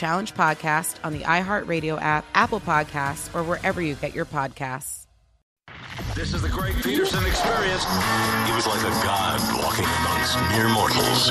Challenge 0.00 0.32
podcast 0.32 0.96
on 1.04 1.12
the 1.12 1.20
iHeartRadio 1.20 2.00
app, 2.00 2.24
Apple 2.32 2.58
Podcasts, 2.58 3.28
or 3.34 3.42
wherever 3.42 3.82
you 3.82 3.94
get 3.96 4.14
your 4.14 4.24
podcasts. 4.24 5.06
This 6.14 6.32
is 6.32 6.40
the 6.40 6.48
Greg 6.48 6.74
Peterson 6.82 7.22
experience. 7.26 7.84
He 8.46 8.52
was 8.56 8.66
like 8.66 8.80
a 8.80 8.96
god 9.04 9.38
walking 9.62 9.84
amongst 9.84 10.40
mere 10.52 10.70
mortals. 10.70 11.28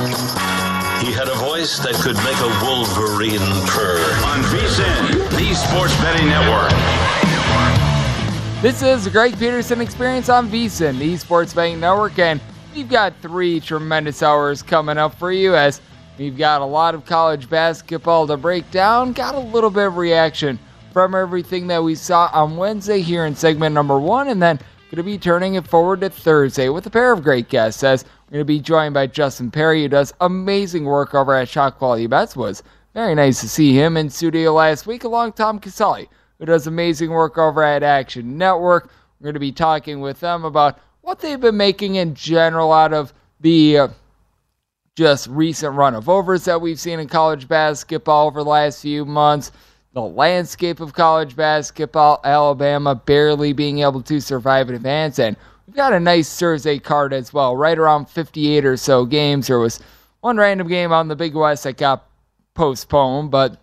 He 1.01 1.11
had 1.11 1.27
a 1.27 1.33
voice 1.39 1.79
that 1.79 1.95
could 1.95 2.15
make 2.17 2.37
a 2.37 2.51
wolverine 2.63 3.39
purr. 3.65 3.97
On 4.27 4.37
VSIN, 4.53 5.29
the 5.31 5.55
Sports 5.55 5.95
Betting 6.01 6.27
Network. 6.27 6.69
This 8.61 8.83
is 8.83 9.05
the 9.05 9.09
Greg 9.09 9.35
Peterson 9.39 9.81
experience 9.81 10.29
on 10.29 10.47
VSIN, 10.47 10.99
the 10.99 11.17
Sports 11.17 11.55
Betting 11.55 11.79
Network, 11.79 12.19
and 12.19 12.39
we've 12.75 12.87
got 12.87 13.15
three 13.23 13.59
tremendous 13.59 14.21
hours 14.21 14.61
coming 14.61 14.99
up 14.99 15.15
for 15.15 15.31
you 15.31 15.55
as 15.55 15.81
we've 16.19 16.37
got 16.37 16.61
a 16.61 16.65
lot 16.65 16.93
of 16.93 17.05
college 17.05 17.49
basketball 17.49 18.27
to 18.27 18.37
break 18.37 18.69
down, 18.69 19.13
got 19.13 19.33
a 19.33 19.39
little 19.39 19.71
bit 19.71 19.87
of 19.87 19.97
reaction 19.97 20.59
from 20.93 21.15
everything 21.15 21.65
that 21.67 21.83
we 21.83 21.95
saw 21.95 22.29
on 22.33 22.57
Wednesday 22.57 23.01
here 23.01 23.25
in 23.25 23.35
segment 23.35 23.73
number 23.73 23.97
one, 23.97 24.27
and 24.27 24.41
then 24.41 24.59
going 24.89 24.97
to 24.97 25.03
be 25.03 25.19
turning 25.19 25.53
it 25.53 25.67
forward 25.67 26.01
to 26.01 26.09
Thursday 26.09 26.67
with 26.67 26.87
a 26.87 26.89
pair 26.89 27.11
of 27.11 27.23
great 27.23 27.47
guests. 27.47 27.83
As 27.83 28.03
we're 28.03 28.33
going 28.33 28.41
to 28.41 28.45
be 28.45 28.59
joined 28.59 28.95
by 28.95 29.05
Justin 29.05 29.51
Perry, 29.51 29.83
who 29.83 29.87
does 29.87 30.13
amazing 30.19 30.85
work 30.85 31.13
over 31.13 31.35
at 31.35 31.47
Shot 31.47 31.77
Quality 31.77 32.07
Bets. 32.07 32.35
Was 32.35 32.63
very 32.95 33.13
nice 33.13 33.39
to 33.41 33.49
see 33.49 33.73
him 33.73 33.97
in 33.97 34.09
studio 34.09 34.51
last 34.51 34.87
week, 34.87 35.03
along 35.03 35.33
Tom 35.33 35.59
Casale, 35.59 36.09
who 36.39 36.45
does 36.45 36.65
amazing 36.65 37.11
work 37.11 37.37
over 37.37 37.63
at 37.63 37.83
Action 37.83 38.35
Network. 38.35 38.89
We're 39.19 39.25
going 39.25 39.35
to 39.35 39.39
be 39.39 39.51
talking 39.51 40.01
with 40.01 40.19
them 40.21 40.43
about 40.43 40.79
what 41.01 41.19
they've 41.19 41.39
been 41.39 41.57
making 41.57 41.95
in 41.95 42.15
general 42.15 42.73
out 42.73 42.93
of 42.93 43.13
the 43.41 43.77
uh, 43.77 43.87
just 44.99 45.27
recent 45.27 45.73
run 45.75 45.95
of 45.95 46.09
overs 46.09 46.43
that 46.43 46.59
we've 46.59 46.79
seen 46.79 46.99
in 46.99 47.07
college 47.07 47.47
basketball 47.47 48.27
over 48.27 48.43
the 48.43 48.49
last 48.49 48.81
few 48.81 49.05
months 49.05 49.53
the 49.93 50.01
landscape 50.01 50.81
of 50.81 50.93
college 50.93 51.35
basketball, 51.35 52.19
Alabama 52.23 52.93
barely 52.93 53.53
being 53.53 53.79
able 53.79 54.01
to 54.03 54.19
survive 54.19 54.67
and 54.67 54.75
advance. 54.75 55.19
And 55.19 55.35
we've 55.65 55.75
got 55.75 55.93
a 55.93 55.99
nice 55.99 56.37
Thursday 56.37 56.79
card 56.79 57.13
as 57.13 57.33
well, 57.33 57.55
right 57.55 57.77
around 57.77 58.09
58 58.09 58.65
or 58.65 58.77
so 58.77 59.05
games. 59.05 59.47
There 59.47 59.57
was 59.57 59.79
one 60.19 60.37
random 60.37 60.67
game 60.67 60.91
on 60.91 61.07
the 61.07 61.15
Big 61.15 61.33
West 61.33 61.63
that 61.63 61.77
got 61.77 62.05
postponed, 62.53 63.31
but 63.31 63.57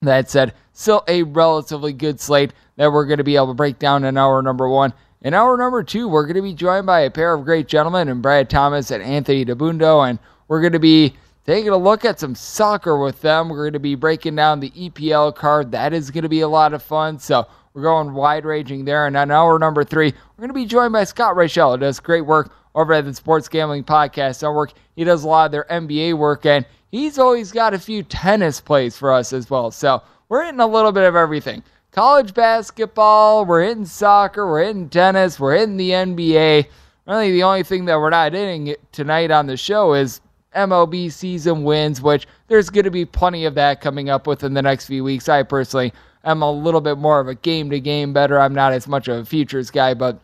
that 0.00 0.28
said, 0.28 0.54
still 0.72 1.04
a 1.06 1.22
relatively 1.22 1.92
good 1.92 2.20
slate 2.20 2.52
that 2.76 2.90
we're 2.90 3.06
going 3.06 3.18
to 3.18 3.24
be 3.24 3.36
able 3.36 3.48
to 3.48 3.54
break 3.54 3.78
down 3.78 4.04
in 4.04 4.16
hour 4.16 4.42
number 4.42 4.68
one. 4.68 4.92
In 5.24 5.34
hour 5.34 5.56
number 5.56 5.84
two, 5.84 6.08
we're 6.08 6.24
going 6.24 6.34
to 6.34 6.42
be 6.42 6.52
joined 6.52 6.84
by 6.84 7.00
a 7.00 7.10
pair 7.10 7.32
of 7.32 7.44
great 7.44 7.68
gentlemen, 7.68 8.08
and 8.08 8.20
Brad 8.20 8.50
Thomas 8.50 8.90
and 8.90 9.00
Anthony 9.00 9.44
Dabbundo, 9.44 10.08
and 10.08 10.18
we're 10.48 10.60
going 10.60 10.72
to 10.72 10.80
be 10.80 11.14
taking 11.46 11.70
a 11.70 11.76
look 11.76 12.04
at 12.04 12.18
some 12.18 12.34
soccer 12.34 12.98
with 12.98 13.20
them. 13.20 13.48
We're 13.48 13.62
going 13.62 13.74
to 13.74 13.78
be 13.78 13.94
breaking 13.94 14.34
down 14.34 14.58
the 14.58 14.70
EPL 14.70 15.36
card. 15.36 15.70
That 15.70 15.92
is 15.92 16.10
going 16.10 16.24
to 16.24 16.28
be 16.28 16.40
a 16.40 16.48
lot 16.48 16.74
of 16.74 16.82
fun. 16.82 17.20
So 17.20 17.46
we're 17.72 17.82
going 17.82 18.14
wide 18.14 18.44
ranging 18.44 18.84
there. 18.84 19.06
And 19.06 19.16
on 19.16 19.30
hour 19.30 19.60
number 19.60 19.84
three, 19.84 20.12
we're 20.12 20.40
going 20.40 20.48
to 20.48 20.54
be 20.54 20.66
joined 20.66 20.92
by 20.92 21.04
Scott 21.04 21.36
Reichel, 21.36 21.74
who 21.74 21.78
does 21.78 22.00
great 22.00 22.26
work 22.26 22.52
over 22.74 22.92
at 22.92 23.04
the 23.04 23.14
Sports 23.14 23.48
Gambling 23.48 23.84
Podcast 23.84 24.42
Network. 24.42 24.72
He 24.96 25.04
does 25.04 25.22
a 25.22 25.28
lot 25.28 25.46
of 25.46 25.52
their 25.52 25.66
NBA 25.70 26.14
work, 26.14 26.46
and 26.46 26.66
he's 26.90 27.20
always 27.20 27.52
got 27.52 27.74
a 27.74 27.78
few 27.78 28.02
tennis 28.02 28.60
plays 28.60 28.96
for 28.96 29.12
us 29.12 29.32
as 29.32 29.48
well. 29.48 29.70
So 29.70 30.02
we're 30.28 30.44
hitting 30.44 30.58
a 30.58 30.66
little 30.66 30.90
bit 30.90 31.04
of 31.04 31.14
everything. 31.14 31.62
College 31.92 32.32
basketball, 32.32 33.44
we're 33.44 33.64
hitting 33.64 33.84
soccer, 33.84 34.46
we're 34.48 34.64
hitting 34.64 34.88
tennis, 34.88 35.38
we're 35.38 35.58
hitting 35.58 35.76
the 35.76 35.90
NBA. 35.90 36.66
Really, 37.06 37.32
the 37.32 37.42
only 37.42 37.62
thing 37.64 37.84
that 37.84 37.98
we're 38.00 38.08
not 38.08 38.32
hitting 38.32 38.74
tonight 38.92 39.30
on 39.30 39.46
the 39.46 39.58
show 39.58 39.92
is 39.92 40.22
MLB 40.56 41.12
season 41.12 41.64
wins, 41.64 42.00
which 42.00 42.26
there's 42.48 42.70
going 42.70 42.86
to 42.86 42.90
be 42.90 43.04
plenty 43.04 43.44
of 43.44 43.54
that 43.56 43.82
coming 43.82 44.08
up 44.08 44.26
within 44.26 44.54
the 44.54 44.62
next 44.62 44.86
few 44.86 45.04
weeks. 45.04 45.28
I 45.28 45.42
personally 45.42 45.92
am 46.24 46.40
a 46.40 46.50
little 46.50 46.80
bit 46.80 46.96
more 46.96 47.20
of 47.20 47.28
a 47.28 47.34
game 47.34 47.68
to 47.68 47.78
game 47.78 48.14
better. 48.14 48.40
I'm 48.40 48.54
not 48.54 48.72
as 48.72 48.88
much 48.88 49.06
of 49.08 49.18
a 49.18 49.24
futures 49.26 49.70
guy, 49.70 49.92
but 49.92 50.18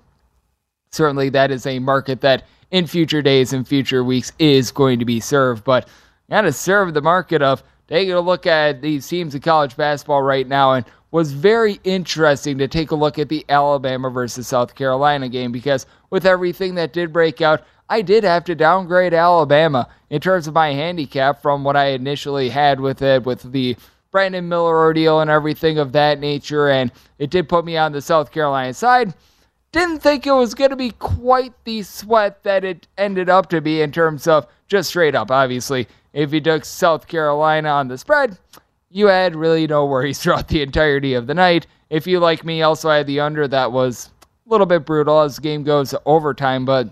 certainly 0.90 1.28
that 1.28 1.50
is 1.50 1.66
a 1.66 1.80
market 1.80 2.22
that 2.22 2.44
in 2.70 2.86
future 2.86 3.20
days 3.20 3.52
and 3.52 3.68
future 3.68 4.02
weeks 4.02 4.32
is 4.38 4.70
going 4.70 5.00
to 5.00 5.04
be 5.04 5.20
served. 5.20 5.64
But 5.64 5.86
got 6.30 6.42
to 6.42 6.52
serve 6.52 6.94
the 6.94 7.02
market 7.02 7.42
of 7.42 7.62
taking 7.88 8.14
a 8.14 8.20
look 8.22 8.46
at 8.46 8.80
these 8.80 9.06
teams 9.06 9.34
in 9.34 9.42
college 9.42 9.76
basketball 9.76 10.22
right 10.22 10.46
now 10.46 10.72
and 10.72 10.86
was 11.10 11.32
very 11.32 11.80
interesting 11.84 12.58
to 12.58 12.68
take 12.68 12.90
a 12.90 12.94
look 12.94 13.18
at 13.18 13.28
the 13.28 13.44
Alabama 13.48 14.10
versus 14.10 14.46
South 14.46 14.74
Carolina 14.74 15.28
game 15.28 15.52
because 15.52 15.86
with 16.10 16.26
everything 16.26 16.74
that 16.74 16.92
did 16.92 17.12
break 17.12 17.40
out, 17.40 17.64
I 17.88 18.02
did 18.02 18.24
have 18.24 18.44
to 18.44 18.54
downgrade 18.54 19.14
Alabama 19.14 19.88
in 20.10 20.20
terms 20.20 20.46
of 20.46 20.54
my 20.54 20.72
handicap 20.72 21.40
from 21.40 21.64
what 21.64 21.76
I 21.76 21.86
initially 21.88 22.50
had 22.50 22.80
with 22.80 23.00
it, 23.00 23.24
with 23.24 23.50
the 23.50 23.76
Brandon 24.10 24.48
Miller 24.48 24.76
ordeal 24.76 25.20
and 25.20 25.30
everything 25.30 25.78
of 25.78 25.92
that 25.92 26.20
nature. 26.20 26.68
And 26.68 26.92
it 27.18 27.30
did 27.30 27.48
put 27.48 27.64
me 27.64 27.76
on 27.78 27.92
the 27.92 28.02
South 28.02 28.30
Carolina 28.30 28.74
side. 28.74 29.14
Didn't 29.72 30.00
think 30.00 30.26
it 30.26 30.32
was 30.32 30.54
going 30.54 30.70
to 30.70 30.76
be 30.76 30.90
quite 30.92 31.52
the 31.64 31.82
sweat 31.82 32.42
that 32.42 32.64
it 32.64 32.86
ended 32.96 33.28
up 33.28 33.48
to 33.50 33.60
be 33.60 33.80
in 33.82 33.92
terms 33.92 34.26
of 34.26 34.46
just 34.66 34.90
straight 34.90 35.14
up. 35.14 35.30
Obviously, 35.30 35.86
if 36.12 36.32
you 36.32 36.40
took 36.40 36.64
South 36.64 37.06
Carolina 37.06 37.68
on 37.68 37.88
the 37.88 37.98
spread, 37.98 38.38
you 38.90 39.06
had 39.06 39.36
really 39.36 39.66
no 39.66 39.86
worries 39.86 40.18
throughout 40.22 40.48
the 40.48 40.62
entirety 40.62 41.14
of 41.14 41.26
the 41.26 41.34
night. 41.34 41.66
If 41.90 42.06
you, 42.06 42.20
like 42.20 42.44
me, 42.44 42.62
also 42.62 42.90
had 42.90 43.06
the 43.06 43.20
under, 43.20 43.48
that 43.48 43.72
was 43.72 44.10
a 44.46 44.50
little 44.50 44.66
bit 44.66 44.84
brutal 44.84 45.20
as 45.20 45.36
the 45.36 45.42
game 45.42 45.62
goes 45.62 45.94
overtime, 46.04 46.64
but 46.64 46.88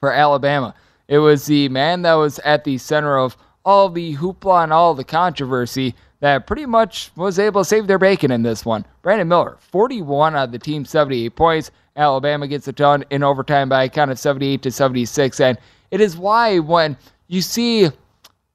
for 0.00 0.12
Alabama. 0.12 0.74
It 1.08 1.18
was 1.18 1.46
the 1.46 1.68
man 1.68 2.02
that 2.02 2.14
was 2.14 2.38
at 2.40 2.64
the 2.64 2.78
center 2.78 3.18
of 3.18 3.36
all 3.64 3.88
the 3.88 4.14
hoopla 4.16 4.64
and 4.64 4.72
all 4.72 4.94
the 4.94 5.04
controversy 5.04 5.94
that 6.20 6.46
pretty 6.46 6.66
much 6.66 7.10
was 7.16 7.38
able 7.38 7.62
to 7.62 7.64
save 7.68 7.86
their 7.86 7.98
bacon 7.98 8.30
in 8.30 8.42
this 8.42 8.64
one. 8.64 8.84
Brandon 9.02 9.28
Miller, 9.28 9.58
41 9.60 10.34
out 10.34 10.44
of 10.44 10.52
the 10.52 10.58
team, 10.58 10.84
78 10.84 11.36
points. 11.36 11.70
Alabama 11.96 12.48
gets 12.48 12.66
it 12.66 12.76
done 12.76 13.04
in 13.10 13.22
overtime 13.22 13.68
by 13.68 13.84
a 13.84 13.88
count 13.88 14.10
of 14.10 14.18
78 14.18 14.62
to 14.62 14.70
76. 14.70 15.40
And 15.40 15.58
it 15.90 16.00
is 16.00 16.16
why 16.16 16.58
when 16.58 16.96
you 17.28 17.42
see 17.42 17.90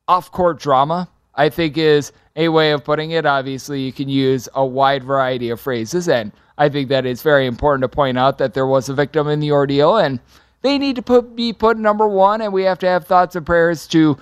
off 0.08 0.32
court 0.32 0.60
drama, 0.60 1.08
I 1.36 1.50
think 1.50 1.78
is 1.78 2.12
a 2.36 2.50
way 2.50 2.72
of 2.72 2.84
putting 2.84 3.12
it. 3.12 3.26
Obviously, 3.26 3.82
you 3.82 3.92
can 3.92 4.10
use 4.10 4.48
a 4.54 4.66
wide 4.66 5.04
variety 5.04 5.50
of 5.50 5.60
phrases. 5.60 6.08
And 6.08 6.32
I 6.58 6.70
think 6.70 6.90
that 6.90 7.06
it's 7.06 7.22
very 7.22 7.46
important 7.46 7.84
to 7.84 7.96
point 7.96 8.18
out 8.18 8.38
that 8.38 8.54
there 8.54 8.68
was 8.68 8.90
a 8.90 8.94
victim 8.94 9.28
in 9.28 9.40
the 9.40 9.52
ordeal 9.52 9.98
and 9.98 10.20
they 10.62 10.78
need 10.78 10.98
to 10.98 11.02
put, 11.02 11.36
be 11.36 11.54
put 11.54 11.78
number 11.78 12.08
one. 12.08 12.42
And 12.42 12.52
we 12.52 12.64
have 12.64 12.80
to 12.80 12.88
have 12.88 13.06
thoughts 13.06 13.36
and 13.36 13.46
prayers 13.46 13.88
to 13.88 14.18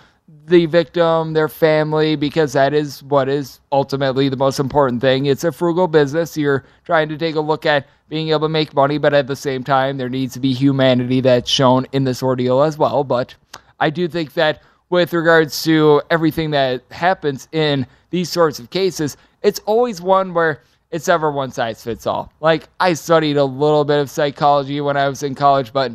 the 0.46 0.66
victim, 0.66 1.34
their 1.34 1.50
family, 1.50 2.16
because 2.16 2.54
that 2.54 2.74
is 2.74 3.04
what 3.04 3.28
is 3.28 3.60
ultimately 3.72 4.30
the 4.30 4.38
most 4.38 4.60
important 4.60 5.02
thing. 5.02 5.26
It's 5.26 5.44
a 5.44 5.52
frugal 5.52 5.88
business. 5.88 6.38
You're 6.38 6.64
trying 6.86 7.10
to 7.10 7.18
take 7.18 7.36
a 7.36 7.42
look 7.42 7.66
at 7.66 7.88
being 8.10 8.30
able 8.30 8.42
to 8.42 8.50
make 8.50 8.74
money, 8.74 8.98
but 8.98 9.14
at 9.14 9.28
the 9.28 9.36
same 9.36 9.64
time, 9.64 9.98
there 9.98 10.10
needs 10.10 10.34
to 10.34 10.40
be 10.40 10.54
humanity 10.54 11.20
that's 11.22 11.50
shown 11.50 11.86
in 11.92 12.06
this 12.06 12.24
ordeal 12.24 12.62
as 12.62 12.78
well. 12.78 13.04
But 13.04 13.36
I 13.80 13.90
do 13.90 14.08
think 14.08 14.34
that 14.34 14.62
with 14.90 15.14
regards 15.14 15.64
to 15.64 16.02
everything 16.10 16.52
that 16.52 16.84
happens 16.92 17.48
in 17.52 17.86
these 18.10 18.30
sorts 18.30 18.60
of 18.60 18.70
cases, 18.70 19.18
it's 19.42 19.60
always 19.66 20.02
one 20.02 20.34
where 20.34 20.62
it's 20.92 21.08
never 21.08 21.32
one 21.32 21.52
size 21.52 21.84
fits 21.84 22.08
all. 22.08 22.32
Like, 22.40 22.70
I 22.80 22.94
studied 22.94 23.38
a 23.38 23.44
little 23.44 23.84
bit 23.84 24.00
of 24.00 24.10
psychology 24.10 24.80
when 24.80 24.96
I 24.96 25.10
was 25.10 25.24
in 25.24 25.36
college, 25.36 25.74
but 25.74 25.92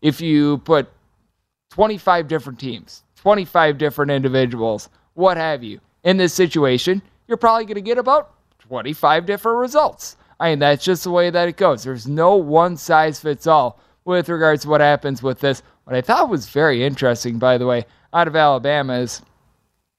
if 0.00 0.20
you 0.20 0.58
put 0.58 0.88
25 1.70 2.26
different 2.28 2.58
teams, 2.58 3.04
25 3.16 3.78
different 3.78 4.10
individuals, 4.10 4.88
what 5.14 5.36
have 5.36 5.62
you. 5.62 5.80
In 6.02 6.16
this 6.16 6.34
situation, 6.34 7.00
you're 7.28 7.36
probably 7.36 7.64
going 7.64 7.76
to 7.76 7.80
get 7.80 7.98
about 7.98 8.34
25 8.58 9.26
different 9.26 9.58
results. 9.58 10.16
I 10.40 10.50
mean, 10.50 10.58
that's 10.58 10.84
just 10.84 11.04
the 11.04 11.10
way 11.10 11.30
that 11.30 11.48
it 11.48 11.56
goes. 11.56 11.84
There's 11.84 12.08
no 12.08 12.34
one 12.34 12.76
size 12.76 13.20
fits 13.20 13.46
all 13.46 13.78
with 14.04 14.28
regards 14.28 14.62
to 14.62 14.68
what 14.68 14.80
happens 14.80 15.22
with 15.22 15.38
this. 15.38 15.62
What 15.84 15.94
I 15.94 16.00
thought 16.00 16.28
was 16.28 16.48
very 16.48 16.84
interesting, 16.84 17.38
by 17.38 17.58
the 17.58 17.66
way, 17.66 17.84
out 18.12 18.28
of 18.28 18.36
Alabama 18.36 18.94
is 18.94 19.22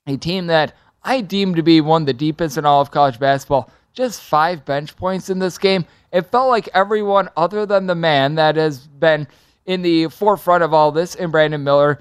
a 0.08 0.18
team 0.18 0.48
that 0.48 0.76
I 1.04 1.22
deem 1.22 1.56
to 1.56 1.64
be 1.64 1.82
one 1.82 2.04
of 2.04 2.06
the 2.06 2.14
deepest 2.14 2.58
in 2.58 2.66
all 2.66 2.82
of 2.82 2.92
college 2.92 3.20
basketball. 3.20 3.70
Just 3.94 4.22
five 4.22 4.66
bench 4.66 4.96
points 4.96 5.30
in 5.30 5.40
this 5.40 5.58
game. 5.58 5.86
It 6.12 6.32
felt 6.32 6.50
like 6.50 6.70
everyone 6.74 7.30
other 7.36 7.66
than 7.66 7.88
the 7.88 7.96
man 7.96 8.36
that 8.36 8.56
has 8.56 8.88
been 8.88 9.28
in 9.66 9.82
the 9.82 10.08
forefront 10.08 10.64
of 10.64 10.74
all 10.74 10.92
this 10.92 11.16
and 11.16 11.32
Brandon 11.32 11.64
Miller 11.64 12.00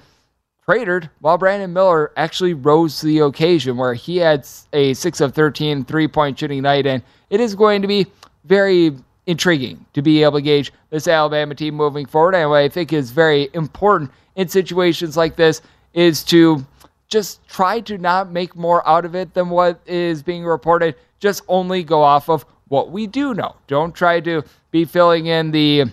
cratered 0.65 1.09
while 1.19 1.37
Brandon 1.37 1.73
Miller 1.73 2.11
actually 2.15 2.53
rose 2.53 2.99
to 2.99 3.05
the 3.05 3.19
occasion 3.19 3.77
where 3.77 3.93
he 3.93 4.17
had 4.17 4.47
a 4.71 4.93
6 4.93 5.21
of 5.21 5.33
13 5.33 5.83
three 5.85 6.07
point 6.07 6.39
shooting 6.39 6.61
night. 6.61 6.85
And 6.87 7.03
it 7.29 7.39
is 7.39 7.55
going 7.55 7.81
to 7.81 7.87
be 7.87 8.07
very 8.45 8.95
intriguing 9.25 9.85
to 9.93 10.01
be 10.01 10.23
able 10.23 10.39
to 10.39 10.41
gauge 10.41 10.71
this 10.89 11.07
Alabama 11.07 11.55
team 11.55 11.75
moving 11.75 12.05
forward. 12.05 12.35
And 12.35 12.53
I 12.53 12.69
think 12.69 12.93
is 12.93 13.11
very 13.11 13.49
important 13.53 14.11
in 14.35 14.47
situations 14.47 15.15
like 15.15 15.35
this 15.35 15.61
is 15.93 16.23
to 16.25 16.65
just 17.07 17.47
try 17.47 17.79
to 17.81 17.97
not 17.97 18.31
make 18.31 18.55
more 18.55 18.87
out 18.87 19.05
of 19.05 19.15
it 19.15 19.33
than 19.33 19.49
what 19.49 19.79
is 19.85 20.23
being 20.23 20.43
reported. 20.43 20.95
Just 21.19 21.43
only 21.47 21.83
go 21.83 22.01
off 22.01 22.29
of 22.29 22.45
what 22.67 22.91
we 22.91 23.07
do 23.07 23.33
know. 23.33 23.55
Don't 23.67 23.93
try 23.93 24.19
to 24.21 24.43
be 24.71 24.85
filling 24.85 25.27
in 25.27 25.51
the 25.51 25.85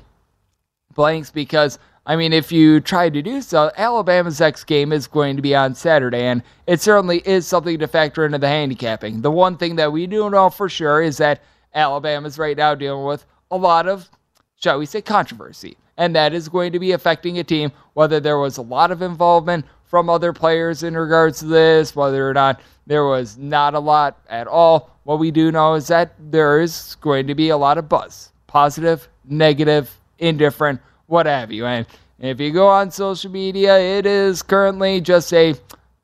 blanks 0.94 1.31
because 1.31 1.79
I 2.06 2.17
mean, 2.17 2.32
if 2.32 2.50
you 2.50 2.81
try 2.81 3.11
to 3.11 3.23
do 3.23 3.43
so, 3.43 3.70
Alabama's 3.76 4.41
next 4.41 4.64
game 4.64 4.93
is 4.93 5.06
going 5.06 5.37
to 5.37 5.43
be 5.43 5.55
on 5.55 5.75
Saturday, 5.75 6.23
and 6.23 6.43
it 6.67 6.81
certainly 6.81 7.19
is 7.26 7.47
something 7.47 7.79
to 7.79 7.87
factor 7.87 8.25
into 8.25 8.38
the 8.38 8.49
handicapping. 8.49 9.20
The 9.20 9.31
one 9.31 9.56
thing 9.56 9.76
that 9.76 9.93
we 9.93 10.06
do 10.06 10.31
know 10.31 10.49
for 10.49 10.69
sure 10.69 11.02
is 11.02 11.19
that 11.19 11.43
Alabama's 11.75 12.38
right 12.38 12.56
now 12.56 12.75
dealing 12.75 13.05
with 13.05 13.26
a 13.50 13.56
lot 13.56 13.87
of, 13.87 14.11
shall 14.56 14.79
we 14.79 14.87
say, 14.87 15.02
controversy, 15.02 15.76
and 15.99 16.17
that 16.17 16.32
is 16.32 16.49
going 16.49 16.73
to 16.73 16.79
be 16.79 16.93
affecting 16.93 17.38
a 17.38 17.44
team, 17.44 17.70
whether 17.93 18.19
there 18.19 18.38
was 18.38 18.56
a 18.56 18.62
lot 18.62 18.91
of 18.91 19.02
involvement 19.02 19.67
from 19.90 20.08
other 20.08 20.32
players 20.32 20.84
in 20.84 20.96
regards 20.96 21.40
to 21.40 21.46
this, 21.46 21.96
whether 21.96 22.31
or 22.31 22.32
not 22.32 22.60
there 22.87 23.04
was 23.04 23.37
not 23.37 23.75
a 23.75 23.78
lot 23.81 24.20
at 24.28 24.46
all. 24.46 24.88
What 25.02 25.19
we 25.19 25.32
do 25.32 25.50
know 25.50 25.75
is 25.75 25.88
that 25.88 26.14
there 26.31 26.60
is 26.60 26.96
going 27.00 27.26
to 27.26 27.34
be 27.34 27.48
a 27.48 27.56
lot 27.56 27.76
of 27.76 27.88
buzz 27.88 28.31
positive, 28.46 29.08
negative, 29.25 29.90
indifferent 30.19 30.81
what 31.06 31.26
have 31.26 31.50
you. 31.50 31.66
And 31.66 31.87
if 32.20 32.40
you 32.40 32.52
go 32.52 32.69
on 32.69 32.92
social 32.92 33.31
media, 33.31 33.78
it 33.78 34.06
is 34.06 34.42
currently 34.42 35.00
just 35.00 35.32
a 35.32 35.54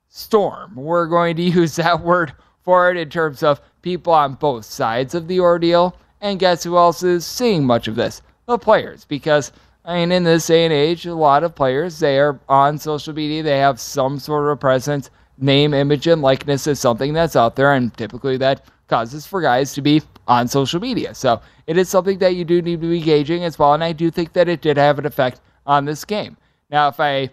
storm. 0.08 0.74
We're 0.74 1.06
going 1.06 1.36
to 1.36 1.42
use 1.60 1.76
that 1.76 2.00
word 2.00 2.32
for 2.62 2.90
it 2.90 2.96
in 2.96 3.08
terms 3.08 3.44
of 3.44 3.60
people 3.82 4.12
on 4.12 4.34
both 4.34 4.64
sides 4.64 5.14
of 5.14 5.28
the 5.28 5.38
ordeal. 5.38 5.96
And 6.20 6.40
guess 6.40 6.64
who 6.64 6.76
else 6.76 7.04
is 7.04 7.24
seeing 7.24 7.64
much 7.64 7.86
of 7.86 7.94
this? 7.94 8.20
The 8.46 8.58
players. 8.58 9.04
Because, 9.04 9.52
I 9.86 10.00
mean, 10.00 10.10
in 10.10 10.24
this 10.24 10.48
day 10.48 10.64
and 10.64 10.72
age, 10.72 11.06
a 11.06 11.14
lot 11.14 11.44
of 11.44 11.54
players, 11.54 12.00
they 12.00 12.18
are 12.18 12.40
on 12.48 12.76
social 12.76 13.14
media, 13.14 13.44
they 13.44 13.58
have 13.58 13.78
some 13.78 14.18
sort 14.18 14.50
of 14.50 14.58
presence. 14.58 15.10
Name, 15.38 15.74
image, 15.74 16.08
and 16.08 16.22
likeness 16.22 16.66
is 16.66 16.80
something 16.80 17.12
that's 17.12 17.36
out 17.36 17.54
there, 17.54 17.74
and 17.74 17.96
typically 17.96 18.36
that 18.38 18.64
causes 18.88 19.26
for 19.26 19.40
guys 19.40 19.74
to 19.74 19.82
be 19.82 20.02
on 20.26 20.48
social 20.48 20.80
media. 20.80 21.14
So 21.14 21.40
it 21.66 21.76
is 21.76 21.88
something 21.88 22.18
that 22.18 22.34
you 22.34 22.44
do 22.44 22.62
need 22.62 22.80
to 22.80 22.90
be 22.90 23.00
gauging 23.00 23.44
as 23.44 23.58
well. 23.58 23.74
And 23.74 23.84
I 23.84 23.92
do 23.92 24.10
think 24.10 24.32
that 24.32 24.48
it 24.48 24.60
did 24.60 24.76
have 24.76 24.98
an 24.98 25.06
effect 25.06 25.40
on 25.66 25.84
this 25.84 26.04
game. 26.04 26.36
Now, 26.70 26.88
if 26.88 26.98
I 26.98 27.30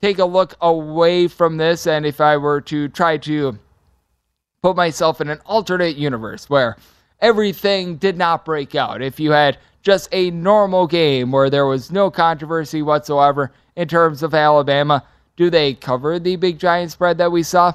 take 0.00 0.18
a 0.18 0.24
look 0.24 0.54
away 0.60 1.26
from 1.28 1.56
this 1.56 1.86
and 1.86 2.06
if 2.06 2.20
I 2.20 2.36
were 2.36 2.60
to 2.62 2.88
try 2.88 3.16
to 3.18 3.58
put 4.62 4.76
myself 4.76 5.20
in 5.20 5.28
an 5.28 5.40
alternate 5.46 5.96
universe 5.96 6.50
where 6.50 6.76
everything 7.20 7.96
did 7.96 8.16
not 8.16 8.44
break 8.44 8.74
out, 8.74 9.02
if 9.02 9.18
you 9.20 9.32
had 9.32 9.58
just 9.82 10.08
a 10.12 10.30
normal 10.32 10.86
game 10.86 11.30
where 11.30 11.48
there 11.48 11.66
was 11.66 11.92
no 11.92 12.10
controversy 12.10 12.82
whatsoever 12.82 13.52
in 13.76 13.86
terms 13.86 14.22
of 14.22 14.34
Alabama, 14.34 15.04
do 15.36 15.50
they 15.50 15.74
cover 15.74 16.18
the 16.18 16.36
big 16.36 16.58
giant 16.58 16.90
spread 16.90 17.18
that 17.18 17.30
we 17.30 17.42
saw? 17.42 17.72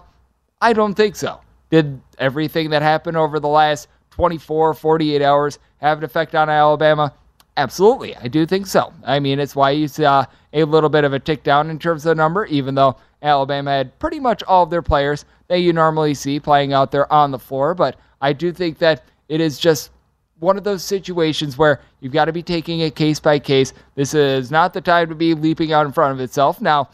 I 0.62 0.74
don't 0.74 0.94
think 0.96 1.16
so. 1.16 1.40
Did 1.70 2.02
everything 2.18 2.70
that 2.72 2.82
happened 2.82 3.18
over 3.18 3.40
the 3.40 3.48
last 3.48 3.88
24, 4.12 4.74
48 4.74 5.22
hours 5.22 5.60
have 5.78 6.00
an 6.00 6.04
effect 6.04 6.36
on 6.36 6.50
Alabama? 6.50 7.14
Absolutely, 7.58 8.16
I 8.16 8.28
do 8.28 8.46
think 8.46 8.68
so. 8.68 8.94
I 9.06 9.20
mean, 9.20 9.40
it's 9.40 9.56
why 9.56 9.72
you 9.72 9.88
saw 9.88 10.26
a 10.54 10.64
little 10.64 10.90
bit 10.90 11.04
of 11.04 11.14
a 11.14 11.20
tick 11.20 11.44
down 11.44 11.70
in 11.70 11.80
terms 11.80 12.06
of 12.06 12.10
the 12.10 12.16
number, 12.16 12.46
even 12.46 12.76
though 12.76 12.98
Alabama 13.22 13.72
had 13.72 14.00
pretty 14.00 14.20
much 14.20 14.44
all 14.44 14.64
of 14.64 14.70
their 14.70 14.82
players 14.82 15.26
that 15.48 15.60
you 15.60 15.72
normally 15.74 16.14
see 16.14 16.40
playing 16.40 16.74
out 16.74 16.92
there 16.92 17.12
on 17.12 17.32
the 17.32 17.40
floor. 17.40 17.74
But 17.74 17.98
I 18.22 18.34
do 18.34 18.52
think 18.52 18.78
that 18.80 19.04
it 19.32 19.40
is 19.40 19.58
just 19.58 19.92
one 20.40 20.58
of 20.58 20.66
those 20.66 20.84
situations 20.84 21.58
where 21.58 21.80
you've 22.02 22.12
got 22.12 22.26
to 22.26 22.34
be 22.34 22.44
taking 22.44 22.82
it 22.82 22.96
case 22.96 23.18
by 23.18 23.40
case. 23.40 23.72
This 23.96 24.14
is 24.14 24.52
not 24.52 24.74
the 24.74 24.82
time 24.82 25.08
to 25.08 25.16
be 25.16 25.34
leaping 25.34 25.72
out 25.72 25.86
in 25.86 25.94
front 25.94 26.12
of 26.12 26.20
itself. 26.20 26.60
Now, 26.60 26.90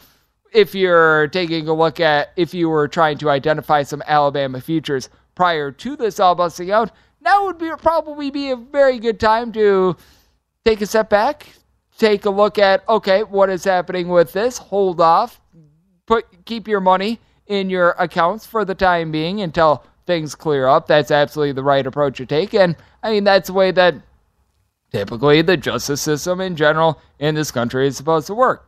if 0.52 0.72
you're 0.72 1.26
taking 1.28 1.66
a 1.66 1.74
look 1.74 1.98
at, 1.98 2.30
if 2.36 2.54
you 2.54 2.68
were 2.68 2.86
trying 2.86 3.18
to 3.18 3.28
identify 3.28 3.82
some 3.82 4.04
Alabama 4.06 4.60
futures 4.60 5.08
prior 5.34 5.72
to 5.72 5.96
this 5.96 6.20
all 6.20 6.36
busting 6.36 6.70
out, 6.70 6.92
now 7.20 7.46
would 7.46 7.58
be 7.58 7.72
probably 7.76 8.30
be 8.30 8.50
a 8.50 8.56
very 8.56 9.00
good 9.00 9.18
time 9.18 9.50
to 9.52 9.96
take 10.64 10.80
a 10.80 10.86
step 10.86 11.10
back, 11.10 11.48
take 11.98 12.24
a 12.24 12.30
look 12.30 12.56
at 12.56 12.88
okay, 12.88 13.24
what 13.24 13.50
is 13.50 13.64
happening 13.64 14.08
with 14.08 14.32
this? 14.32 14.58
Hold 14.58 15.00
off, 15.00 15.40
put 16.06 16.24
keep 16.44 16.68
your 16.68 16.80
money 16.80 17.18
in 17.48 17.68
your 17.68 17.96
accounts 17.98 18.46
for 18.46 18.64
the 18.64 18.76
time 18.76 19.10
being 19.10 19.40
until 19.40 19.82
things 20.08 20.34
clear 20.34 20.66
up. 20.66 20.88
That's 20.88 21.12
absolutely 21.12 21.52
the 21.52 21.62
right 21.62 21.86
approach 21.86 22.16
to 22.16 22.26
take, 22.26 22.52
and 22.52 22.74
I 23.04 23.12
mean 23.12 23.22
that's 23.22 23.46
the 23.46 23.52
way 23.52 23.70
that 23.70 23.94
typically 24.90 25.42
the 25.42 25.56
justice 25.56 26.00
system 26.00 26.40
in 26.40 26.56
general 26.56 27.00
in 27.20 27.36
this 27.36 27.52
country 27.52 27.86
is 27.86 27.96
supposed 27.96 28.26
to 28.26 28.34
work. 28.34 28.66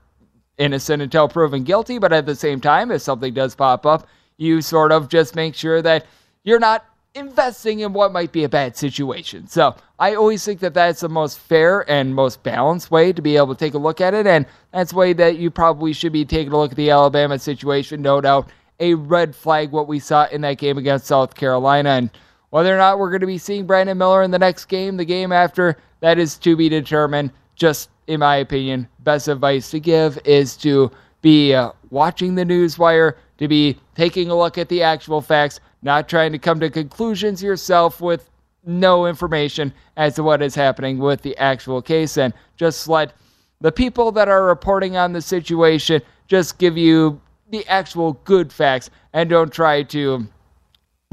Innocent 0.59 1.03
until 1.03 1.29
proven 1.29 1.65
guilty, 1.65 1.99
but 1.99 2.13
at 2.13 2.27
the 2.27 2.37
same 2.37 2.61
time, 2.61 2.93
if 2.93 3.03
something 3.03 3.35
does 3.35 3.57
pop 3.57 3.87
up, 3.87 4.07
you 4.37 4.61
sort 4.63 4.93
of 4.93 5.09
just 5.09 5.35
make 5.35 5.55
sure 5.55 5.83
that 5.83 6.07
you're 6.45 6.61
not 6.61 6.85
investing 7.15 7.81
in 7.81 7.93
what 7.93 8.13
might 8.13 8.33
be 8.33 8.45
a 8.45 8.49
bad 8.49 8.77
situation. 8.77 9.47
So 9.49 9.75
I 9.99 10.15
always 10.15 10.45
think 10.45 10.61
that 10.61 10.75
that's 10.75 11.01
the 11.01 11.09
most 11.09 11.39
fair 11.39 11.91
and 11.91 12.15
most 12.15 12.43
balanced 12.43 12.91
way 12.91 13.13
to 13.13 13.21
be 13.21 13.37
able 13.37 13.55
to 13.55 13.59
take 13.59 13.75
a 13.75 13.79
look 13.79 14.01
at 14.01 14.15
it. 14.15 14.27
And 14.27 14.47
that's 14.73 14.93
the 14.93 14.97
way 14.97 15.13
that 15.15 15.37
you 15.37 15.51
probably 15.51 15.93
should 15.93 16.13
be 16.13 16.25
taking 16.25 16.53
a 16.53 16.57
look 16.57 16.71
at 16.71 16.77
the 16.77 16.91
Alabama 16.91 17.39
situation. 17.39 18.03
No 18.03 18.21
doubt 18.21 18.49
a 18.81 18.95
red 18.95 19.37
flag 19.37 19.71
what 19.71 19.87
we 19.87 19.99
saw 19.99 20.27
in 20.27 20.41
that 20.41 20.59
game 20.59 20.79
against 20.79 21.07
South 21.07 21.35
Carolina. 21.35 21.91
And 21.91 22.11
whether 22.51 22.75
or 22.75 22.79
not 22.79 22.99
we're 22.99 23.11
going 23.11 23.21
to 23.21 23.27
be 23.27 23.39
seeing 23.39 23.67
Brandon 23.67 23.97
Miller 23.97 24.23
in 24.23 24.31
the 24.31 24.39
next 24.39 24.65
game, 24.65 24.97
the 24.97 25.05
game 25.05 25.31
after, 25.33 25.77
that 26.01 26.19
is 26.19 26.37
to 26.39 26.57
be 26.57 26.69
determined. 26.69 27.31
Just 27.55 27.91
in 28.07 28.21
my 28.21 28.37
opinion, 28.37 28.89
best 29.01 29.29
advice 29.29 29.71
to 29.71 29.81
give 29.81 30.19
is 30.25 30.57
to 30.57 30.91
be 31.21 31.55
uh, 31.55 31.71
watching 31.91 32.35
the 32.35 32.45
news 32.45 32.79
wire, 32.79 33.19
to 33.39 33.47
be 33.47 33.79
taking 33.95 34.31
a 34.31 34.35
look 34.35 34.57
at 34.57 34.69
the 34.69 34.83
actual 34.83 35.21
facts, 35.21 35.61
not 35.83 36.09
trying 36.09 36.33
to 36.33 36.39
come 36.39 36.59
to 36.61 36.71
conclusions 36.71 37.43
yourself 37.43 38.01
with 38.01 38.31
no 38.65 39.07
information 39.07 39.73
as 39.97 40.15
to 40.15 40.23
what 40.23 40.43
is 40.43 40.55
happening 40.55 40.99
with 40.99 41.23
the 41.23 41.37
actual 41.39 41.81
case 41.81 42.17
and 42.17 42.35
just 42.57 42.89
let 42.89 43.13
the 43.61 43.73
people 43.73 44.13
that 44.13 44.29
are 44.29 44.45
reporting 44.45 44.97
on 44.97 45.13
the 45.13 45.23
situation 45.23 46.01
just 46.29 46.59
give 46.59 46.77
you 46.77 47.21
the 47.51 47.67
actual 47.67 48.15
good 48.25 48.53
facts 48.53 48.91
and 49.13 49.29
don't 49.29 49.53
try 49.53 49.83
to 49.83 50.27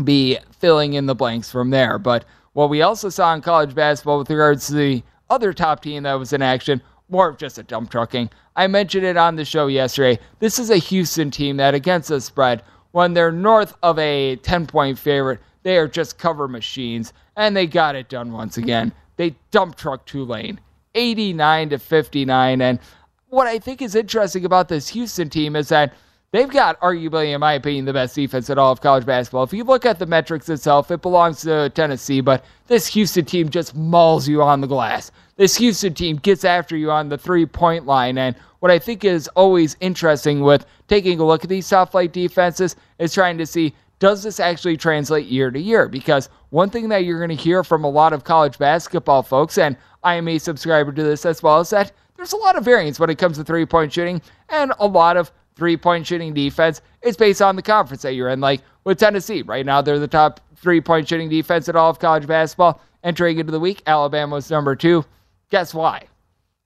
be 0.04 0.38
filling 0.60 0.94
in 0.94 1.06
the 1.06 1.16
blanks 1.16 1.52
from 1.52 1.70
there. 1.70 1.98
But 1.98 2.26
what 2.54 2.70
we 2.70 2.82
also 2.82 3.10
saw 3.10 3.34
in 3.34 3.42
college 3.42 3.76
basketball 3.76 4.20
with 4.20 4.30
regards 4.30 4.68
to 4.68 4.74
the 4.74 5.04
other 5.30 5.54
top 5.54 5.82
team 5.82 6.04
that 6.04 6.14
was 6.14 6.34
in 6.34 6.42
action, 6.42 6.82
more 7.10 7.28
of 7.28 7.38
just 7.38 7.58
a 7.58 7.64
dump 7.64 7.90
trucking. 7.90 8.30
I 8.56 8.68
mentioned 8.68 9.06
it 9.06 9.18
on 9.18 9.36
the 9.36 9.46
show 9.46 9.68
yesterday. 9.68 10.20
This 10.40 10.60
is 10.60 10.70
a 10.70 10.78
Houston 10.78 11.32
team 11.32 11.58
that, 11.58 11.74
against 11.74 12.10
the 12.10 12.22
spread, 12.22 12.64
when 12.92 13.14
they're 13.14 13.32
north 13.32 13.76
of 13.84 14.00
a 14.00 14.38
10 14.38 14.68
point 14.68 14.98
favorite, 14.98 15.40
they 15.64 15.78
are 15.78 15.88
just 15.88 16.18
cover 16.18 16.48
machines, 16.48 17.14
and 17.36 17.56
they 17.56 17.68
got 17.68 17.96
it 17.96 18.10
done 18.10 18.32
once 18.32 18.58
again. 18.58 18.94
They 19.18 19.36
dump 19.52 19.76
truck 19.76 20.06
Tulane 20.06 20.60
89 20.96 21.70
to 21.70 21.80
59. 21.80 22.62
And 22.62 22.80
what 23.28 23.48
I 23.48 23.60
think 23.60 23.82
is 23.82 23.96
interesting 23.96 24.46
about 24.46 24.70
this 24.70 24.88
Houston 24.90 25.30
team 25.30 25.56
is 25.56 25.70
that 25.70 25.94
they've 26.32 26.50
got 26.50 26.80
arguably, 26.82 27.34
in 27.34 27.40
my 27.40 27.54
opinion, 27.54 27.86
the 27.86 27.94
best 27.94 28.16
defense 28.16 28.50
at 28.50 28.58
all 28.58 28.72
of 28.72 28.82
college 28.82 29.06
basketball. 29.06 29.44
If 29.44 29.54
you 29.54 29.64
look 29.64 29.86
at 29.86 30.00
the 30.00 30.06
metrics 30.06 30.50
itself, 30.50 30.92
it 30.92 31.02
belongs 31.02 31.42
to 31.42 31.70
Tennessee, 31.70 32.22
but 32.22 32.44
this 32.68 32.88
Houston 32.88 33.26
team 33.26 33.50
just 33.50 33.76
mauls 33.76 34.28
you 34.28 34.42
on 34.42 34.62
the 34.62 34.68
glass. 34.68 35.12
This 35.36 35.56
Houston 35.58 35.94
team 35.94 36.18
gets 36.18 36.44
after 36.44 36.76
you 36.76 36.92
on 36.92 37.10
the 37.10 37.18
three 37.18 37.46
point 37.46 37.86
line. 37.86 38.18
And 38.18 38.36
what 38.60 38.72
I 38.72 38.80
think 38.80 39.04
is 39.04 39.28
always 39.30 39.78
interesting 39.80 40.42
with 40.42 40.66
taking 40.88 41.20
a 41.20 41.26
look 41.26 41.44
at 41.44 41.50
these 41.50 41.70
top 41.70 41.92
flight 41.92 42.12
defenses 42.12 42.76
is 43.00 43.14
trying 43.14 43.38
to 43.38 43.46
see 43.46 43.74
does 44.00 44.22
this 44.22 44.40
actually 44.40 44.78
translate 44.78 45.26
year 45.26 45.50
to 45.50 45.60
year? 45.60 45.88
Because 45.88 46.30
one 46.50 46.70
thing 46.70 46.90
that 46.90 47.04
you're 47.04 47.18
going 47.18 47.36
to 47.36 47.44
hear 47.44 47.64
from 47.64 47.84
a 47.84 47.90
lot 47.90 48.14
of 48.14 48.24
college 48.24 48.58
basketball 48.58 49.24
folks, 49.24 49.58
and 49.58 49.76
I 50.04 50.16
am 50.16 50.28
a 50.28 50.38
subscriber 50.38 50.92
to 50.92 51.04
this 51.04 51.26
as 51.26 51.42
well, 51.42 51.60
is 51.62 51.72
that 51.72 51.92
there's 52.16 52.34
a 52.34 52.38
lot 52.38 52.56
of 52.56 52.64
variance 52.64 53.00
when 53.00 53.10
it 53.10 53.18
comes 53.18 53.38
to 53.38 53.44
three 53.44 53.66
point 53.66 53.94
shooting, 53.94 54.22
and 54.50 54.74
a 54.80 54.88
lot 54.88 55.18
of 55.18 55.32
three 55.58 55.76
point 55.76 56.08
shooting 56.08 56.34
defense 56.34 56.82
is 57.02 57.18
based 57.18 57.42
on 57.42 57.56
the 57.56 57.62
conference 57.62 58.04
that 58.04 58.14
you're 58.14 58.30
in. 58.30 58.40
Like 58.40 58.62
with 58.84 59.00
Tennessee, 59.00 59.42
right 59.42 59.66
now 59.66 59.82
they're 59.82 60.00
the 60.00 60.08
top 60.08 60.40
three 60.56 60.80
point 60.80 61.10
shooting 61.10 61.30
defense 61.30 61.68
at 61.68 61.76
all 61.76 61.90
of 61.90 62.00
college 62.00 62.28
basketball. 62.28 62.82
Entering 63.04 63.40
into 63.40 63.52
the 63.52 63.60
week, 63.60 63.84
Alabama 63.88 64.36
was 64.36 64.50
number 64.50 64.76
two. 64.76 65.04
Guess 65.50 65.74
why? 65.74 66.06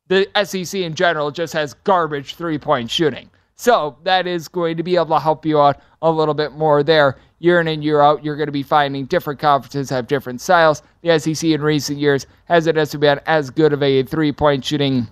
The 0.07 0.27
SEC 0.43 0.81
in 0.81 0.93
general 0.93 1.31
just 1.31 1.53
has 1.53 1.74
garbage 1.74 2.36
three 2.36 2.57
point 2.57 2.91
shooting. 2.91 3.29
So 3.55 3.98
that 4.03 4.25
is 4.27 4.48
going 4.48 4.77
to 4.77 4.83
be 4.83 4.95
able 4.95 5.07
to 5.07 5.19
help 5.19 5.45
you 5.45 5.60
out 5.62 5.81
a 6.01 6.10
little 6.10 6.33
bit 6.33 6.53
more 6.53 6.81
there. 6.83 7.17
Year 7.39 7.60
in 7.60 7.67
and 7.67 7.83
year 7.83 8.01
out, 8.01 8.24
you're 8.24 8.36
going 8.36 8.48
to 8.48 8.51
be 8.51 8.63
finding 8.63 9.05
different 9.05 9.39
conferences 9.39 9.89
have 9.89 10.07
different 10.07 10.41
styles. 10.41 10.81
The 11.01 11.19
SEC 11.19 11.50
in 11.50 11.62
recent 11.62 12.00
years 12.00 12.25
hasn't 12.45 13.00
been 13.00 13.19
as 13.25 13.50
good 13.50 13.74
of 13.74 13.83
a 13.83 14.03
three 14.03 14.31
point 14.31 14.65
shooting 14.65 15.07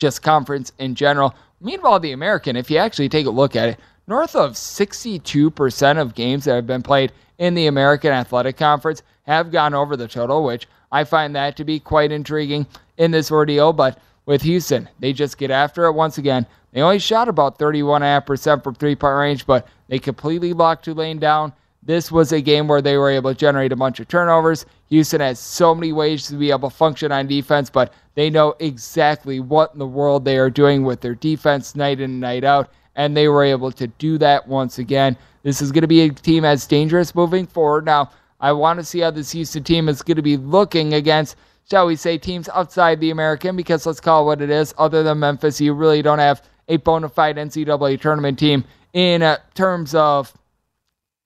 just 0.00 0.22
conference 0.22 0.72
in 0.78 0.94
general. 0.94 1.34
Meanwhile, 1.60 2.00
the 2.00 2.12
American, 2.12 2.56
if 2.56 2.70
you 2.70 2.78
actually 2.78 3.08
take 3.08 3.26
a 3.26 3.30
look 3.30 3.54
at 3.54 3.68
it, 3.68 3.78
north 4.06 4.34
of 4.34 4.52
62% 4.52 5.98
of 5.98 6.14
games 6.14 6.44
that 6.44 6.54
have 6.54 6.66
been 6.66 6.82
played 6.82 7.12
in 7.38 7.54
the 7.54 7.66
American 7.66 8.12
Athletic 8.12 8.56
Conference 8.56 9.02
have 9.24 9.52
gone 9.52 9.74
over 9.74 9.96
the 9.96 10.08
total, 10.08 10.42
which 10.42 10.66
I 10.90 11.04
find 11.04 11.36
that 11.36 11.56
to 11.56 11.64
be 11.64 11.78
quite 11.78 12.12
intriguing 12.12 12.66
in 12.96 13.10
this 13.10 13.30
ordeal. 13.30 13.72
But 13.72 13.98
with 14.26 14.42
Houston, 14.42 14.88
they 14.98 15.12
just 15.12 15.38
get 15.38 15.50
after 15.50 15.84
it 15.84 15.92
once 15.92 16.18
again. 16.18 16.46
They 16.72 16.80
only 16.80 16.98
shot 16.98 17.28
about 17.28 17.58
31.5% 17.58 18.64
from 18.64 18.74
three 18.74 18.96
point 18.96 19.16
range, 19.16 19.46
but 19.46 19.68
they 19.88 19.98
completely 19.98 20.52
locked 20.52 20.84
Tulane 20.84 21.18
down. 21.18 21.52
This 21.82 22.12
was 22.12 22.32
a 22.32 22.40
game 22.40 22.68
where 22.68 22.82
they 22.82 22.98
were 22.98 23.10
able 23.10 23.32
to 23.32 23.38
generate 23.38 23.72
a 23.72 23.76
bunch 23.76 24.00
of 24.00 24.08
turnovers. 24.08 24.66
Houston 24.90 25.20
has 25.20 25.38
so 25.38 25.74
many 25.74 25.92
ways 25.92 26.26
to 26.26 26.34
be 26.34 26.50
able 26.50 26.68
to 26.68 26.76
function 26.76 27.10
on 27.10 27.26
defense, 27.26 27.70
but 27.70 27.92
they 28.14 28.28
know 28.28 28.54
exactly 28.58 29.40
what 29.40 29.72
in 29.72 29.78
the 29.78 29.86
world 29.86 30.24
they 30.24 30.36
are 30.36 30.50
doing 30.50 30.84
with 30.84 31.00
their 31.00 31.14
defense 31.14 31.74
night 31.74 32.00
in 32.00 32.10
and 32.10 32.20
night 32.20 32.44
out, 32.44 32.70
and 32.96 33.16
they 33.16 33.28
were 33.28 33.44
able 33.44 33.72
to 33.72 33.86
do 33.86 34.18
that 34.18 34.46
once 34.46 34.78
again. 34.78 35.16
This 35.42 35.62
is 35.62 35.72
going 35.72 35.82
to 35.82 35.88
be 35.88 36.02
a 36.02 36.10
team 36.10 36.44
as 36.44 36.66
dangerous 36.66 37.14
moving 37.14 37.46
forward. 37.46 37.86
Now, 37.86 38.10
I 38.40 38.52
want 38.52 38.78
to 38.78 38.84
see 38.84 39.00
how 39.00 39.10
this 39.10 39.32
Houston 39.32 39.64
team 39.64 39.88
is 39.88 40.02
going 40.02 40.16
to 40.16 40.22
be 40.22 40.36
looking 40.36 40.94
against, 40.94 41.36
shall 41.70 41.86
we 41.86 41.96
say, 41.96 42.18
teams 42.18 42.48
outside 42.50 43.00
the 43.00 43.10
American, 43.10 43.56
because 43.56 43.86
let's 43.86 44.00
call 44.00 44.22
it 44.22 44.26
what 44.26 44.42
it 44.42 44.50
is. 44.50 44.74
Other 44.76 45.02
than 45.02 45.18
Memphis, 45.18 45.60
you 45.60 45.72
really 45.72 46.02
don't 46.02 46.18
have 46.18 46.42
a 46.68 46.76
bona 46.76 47.08
fide 47.08 47.36
NCAA 47.36 48.00
tournament 48.00 48.38
team 48.38 48.64
in 48.92 49.22
uh, 49.22 49.38
terms 49.54 49.94
of 49.94 50.32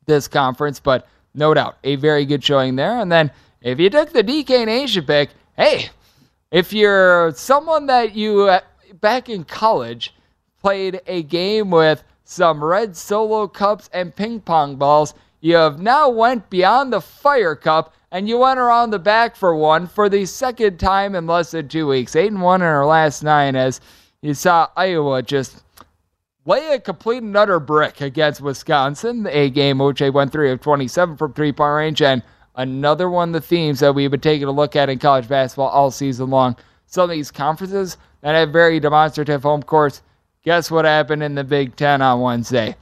this 0.07 0.29
conference, 0.29 0.81
but 0.81 1.07
no 1.35 1.55
doubt 1.55 1.77
a 1.85 1.97
very 1.97 2.25
good 2.25 2.43
showing 2.43 2.77
there. 2.77 3.01
And 3.01 3.11
then 3.11 3.31
if 3.61 3.81
you 3.81 3.91
took 3.91 4.13
the 4.13 4.23
DK 4.23 4.67
Nation 4.67 5.05
pick, 5.05 5.31
hey, 5.57 5.91
if 6.51 6.73
you're 6.73 7.33
someone 7.35 7.87
that 7.87 8.15
you 8.15 8.43
uh, 8.43 8.61
back 9.01 9.29
in 9.29 9.45
college 9.45 10.15
played 10.61 11.01
a 11.07 11.23
game 11.25 11.71
with 11.71 12.05
some 12.25 12.63
red 12.63 12.97
solo 12.97 13.49
cups 13.49 13.91
and 13.93 14.15
ping 14.15 14.41
pong 14.41 14.77
balls, 14.77 15.15
you 15.41 15.57
have 15.57 15.81
now 15.81 16.09
went 16.09 16.49
beyond 16.51 16.93
the 16.93 17.01
fire 17.01 17.57
cup 17.57 17.93
and 18.13 18.29
you 18.29 18.39
went 18.39 18.61
around 18.61 18.91
the 18.91 18.99
back 18.99 19.35
for 19.35 19.57
one 19.57 19.89
for 19.89 20.09
the 20.09 20.25
second 20.25 20.79
time 20.79 21.17
in 21.17 21.27
less 21.27 21.51
than 21.51 21.67
two 21.67 21.89
weeks. 21.89 22.15
Eight 22.15 22.31
and 22.31 22.41
one 22.41 22.63
in 22.63 22.69
our 22.69 22.87
last 22.87 23.25
nine 23.25 23.57
as 23.57 23.81
you 24.23 24.35
saw 24.35 24.69
Iowa 24.77 25.21
just 25.21 25.64
lay 26.47 26.75
a 26.75 26.81
complete 26.81 27.23
and 27.23 27.37
utter 27.37 27.61
brick 27.61 28.01
against 28.01 28.41
Wisconsin, 28.41 29.27
a 29.31 29.51
game 29.51 29.79
which 29.79 30.01
they 30.01 30.11
went 30.11 30.33
three 30.33 30.51
of 30.51 30.61
27 30.61 31.17
from 31.17 31.33
three 31.33 31.53
point 31.53 31.75
range, 31.75 32.03
and 32.03 32.23
another 32.57 33.09
one 33.11 33.31
of 33.31 33.33
the 33.35 33.47
themes 33.47 33.81
that 33.81 33.95
we've 33.95 34.11
been 34.11 34.21
taking 34.21 34.47
a 34.47 34.53
look 34.53 34.77
at 34.77 34.89
in 34.89 34.99
college 34.99 35.29
basketball 35.29 35.69
all 35.69 35.91
season 35.91 36.31
long. 36.31 36.57
Some 36.87 37.05
of 37.05 37.11
these 37.11 37.31
conferences 37.31 37.97
that 38.21 38.35
have 38.35 38.51
very 38.51 38.81
demonstrative 38.81 39.43
home 39.43 39.63
courts. 39.63 40.03
Guess 40.45 40.71
what 40.71 40.85
happened 40.85 41.23
in 41.23 41.35
the 41.35 41.45
Big 41.45 41.75
Ten 41.77 42.03
on 42.03 42.21
Wednesday? 42.21 42.77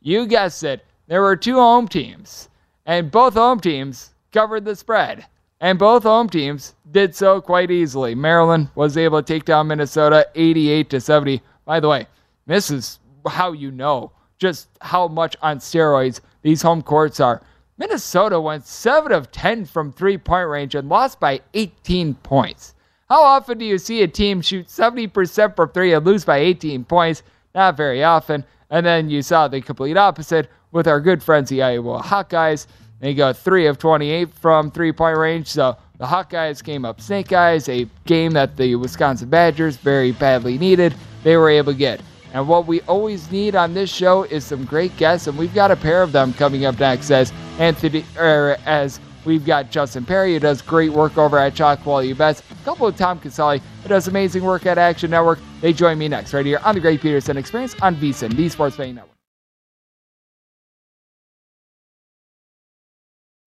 You 0.00 0.26
guessed 0.26 0.62
it. 0.62 0.84
There 1.08 1.22
were 1.22 1.36
two 1.36 1.56
home 1.56 1.88
teams, 1.88 2.48
and 2.86 3.10
both 3.10 3.34
home 3.34 3.60
teams 3.60 4.14
covered 4.32 4.64
the 4.64 4.76
spread. 4.76 5.26
And 5.60 5.78
both 5.78 6.04
home 6.04 6.28
teams 6.28 6.76
did 6.92 7.16
so 7.16 7.40
quite 7.40 7.72
easily. 7.72 8.14
Maryland 8.14 8.68
was 8.76 8.96
able 8.96 9.20
to 9.20 9.26
take 9.26 9.44
down 9.44 9.66
Minnesota 9.66 10.28
88 10.36 10.88
to 10.90 11.00
70. 11.00 11.42
By 11.64 11.80
the 11.80 11.88
way, 11.88 12.06
this 12.46 12.70
is 12.70 12.97
how 13.26 13.52
you 13.52 13.70
know 13.70 14.12
just 14.38 14.68
how 14.80 15.08
much 15.08 15.36
on 15.42 15.58
steroids 15.58 16.20
these 16.42 16.62
home 16.62 16.82
courts 16.82 17.20
are. 17.20 17.42
Minnesota 17.76 18.40
went 18.40 18.66
7 18.66 19.12
of 19.12 19.30
10 19.30 19.64
from 19.66 19.92
three 19.92 20.18
point 20.18 20.48
range 20.48 20.74
and 20.74 20.88
lost 20.88 21.20
by 21.20 21.40
18 21.54 22.14
points. 22.14 22.74
How 23.08 23.22
often 23.22 23.58
do 23.58 23.64
you 23.64 23.78
see 23.78 24.02
a 24.02 24.08
team 24.08 24.42
shoot 24.42 24.66
70% 24.66 25.56
from 25.56 25.70
three 25.70 25.94
and 25.94 26.04
lose 26.04 26.24
by 26.24 26.38
18 26.38 26.84
points? 26.84 27.22
Not 27.54 27.76
very 27.76 28.04
often. 28.04 28.44
And 28.70 28.84
then 28.84 29.08
you 29.08 29.22
saw 29.22 29.48
the 29.48 29.60
complete 29.60 29.96
opposite 29.96 30.48
with 30.72 30.86
our 30.86 31.00
good 31.00 31.22
friends, 31.22 31.48
the 31.48 31.62
Iowa 31.62 32.02
Hawkeyes. 32.02 32.66
They 33.00 33.14
go 33.14 33.32
3 33.32 33.66
of 33.66 33.78
28 33.78 34.34
from 34.34 34.70
three 34.70 34.92
point 34.92 35.16
range. 35.16 35.46
So 35.46 35.76
the 35.98 36.04
Hawkeyes 36.04 36.62
came 36.62 36.84
up 36.84 37.00
snake 37.00 37.32
eyes, 37.32 37.68
a 37.68 37.86
game 38.04 38.32
that 38.32 38.56
the 38.56 38.74
Wisconsin 38.74 39.30
Badgers 39.30 39.76
very 39.76 40.12
badly 40.12 40.58
needed. 40.58 40.94
They 41.22 41.36
were 41.36 41.48
able 41.48 41.72
to 41.72 41.78
get. 41.78 42.00
And 42.34 42.46
what 42.46 42.66
we 42.66 42.80
always 42.82 43.30
need 43.30 43.54
on 43.54 43.74
this 43.74 43.90
show 43.90 44.24
is 44.24 44.44
some 44.44 44.64
great 44.64 44.96
guests, 44.96 45.26
and 45.26 45.38
we've 45.38 45.54
got 45.54 45.70
a 45.70 45.76
pair 45.76 46.02
of 46.02 46.12
them 46.12 46.32
coming 46.34 46.64
up 46.64 46.78
next 46.78 47.10
as 47.10 47.32
Anthony 47.58 48.04
or 48.18 48.56
as 48.66 49.00
we've 49.24 49.44
got 49.44 49.70
Justin 49.70 50.04
Perry, 50.04 50.34
who 50.34 50.40
does 50.40 50.62
great 50.62 50.90
work 50.90 51.16
over 51.16 51.38
at 51.38 51.56
Shot 51.56 51.80
Quality 51.82 52.12
Bets. 52.12 52.42
A 52.50 52.64
couple 52.64 52.86
of 52.86 52.96
Tom 52.96 53.18
Casale, 53.18 53.60
who 53.82 53.88
does 53.88 54.08
amazing 54.08 54.44
work 54.44 54.66
at 54.66 54.78
Action 54.78 55.10
Network. 55.10 55.38
They 55.60 55.72
join 55.72 55.98
me 55.98 56.08
next 56.08 56.34
right 56.34 56.44
here 56.44 56.60
on 56.64 56.74
the 56.74 56.80
Greg 56.80 57.00
Peterson 57.00 57.36
Experience 57.36 57.74
on 57.80 57.96
VSiN, 57.96 58.36
the 58.36 58.48
Sports 58.48 58.76
Betting 58.76 58.96
Network. 58.96 59.17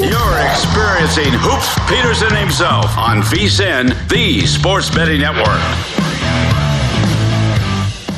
You're 0.00 0.38
experiencing 0.38 1.32
Hoops 1.32 1.74
Peterson 1.90 2.32
himself 2.36 2.96
on 2.96 3.20
VSIN, 3.20 4.08
the 4.08 4.46
Sports 4.46 4.94
Betting 4.94 5.20
Network. 5.20 5.58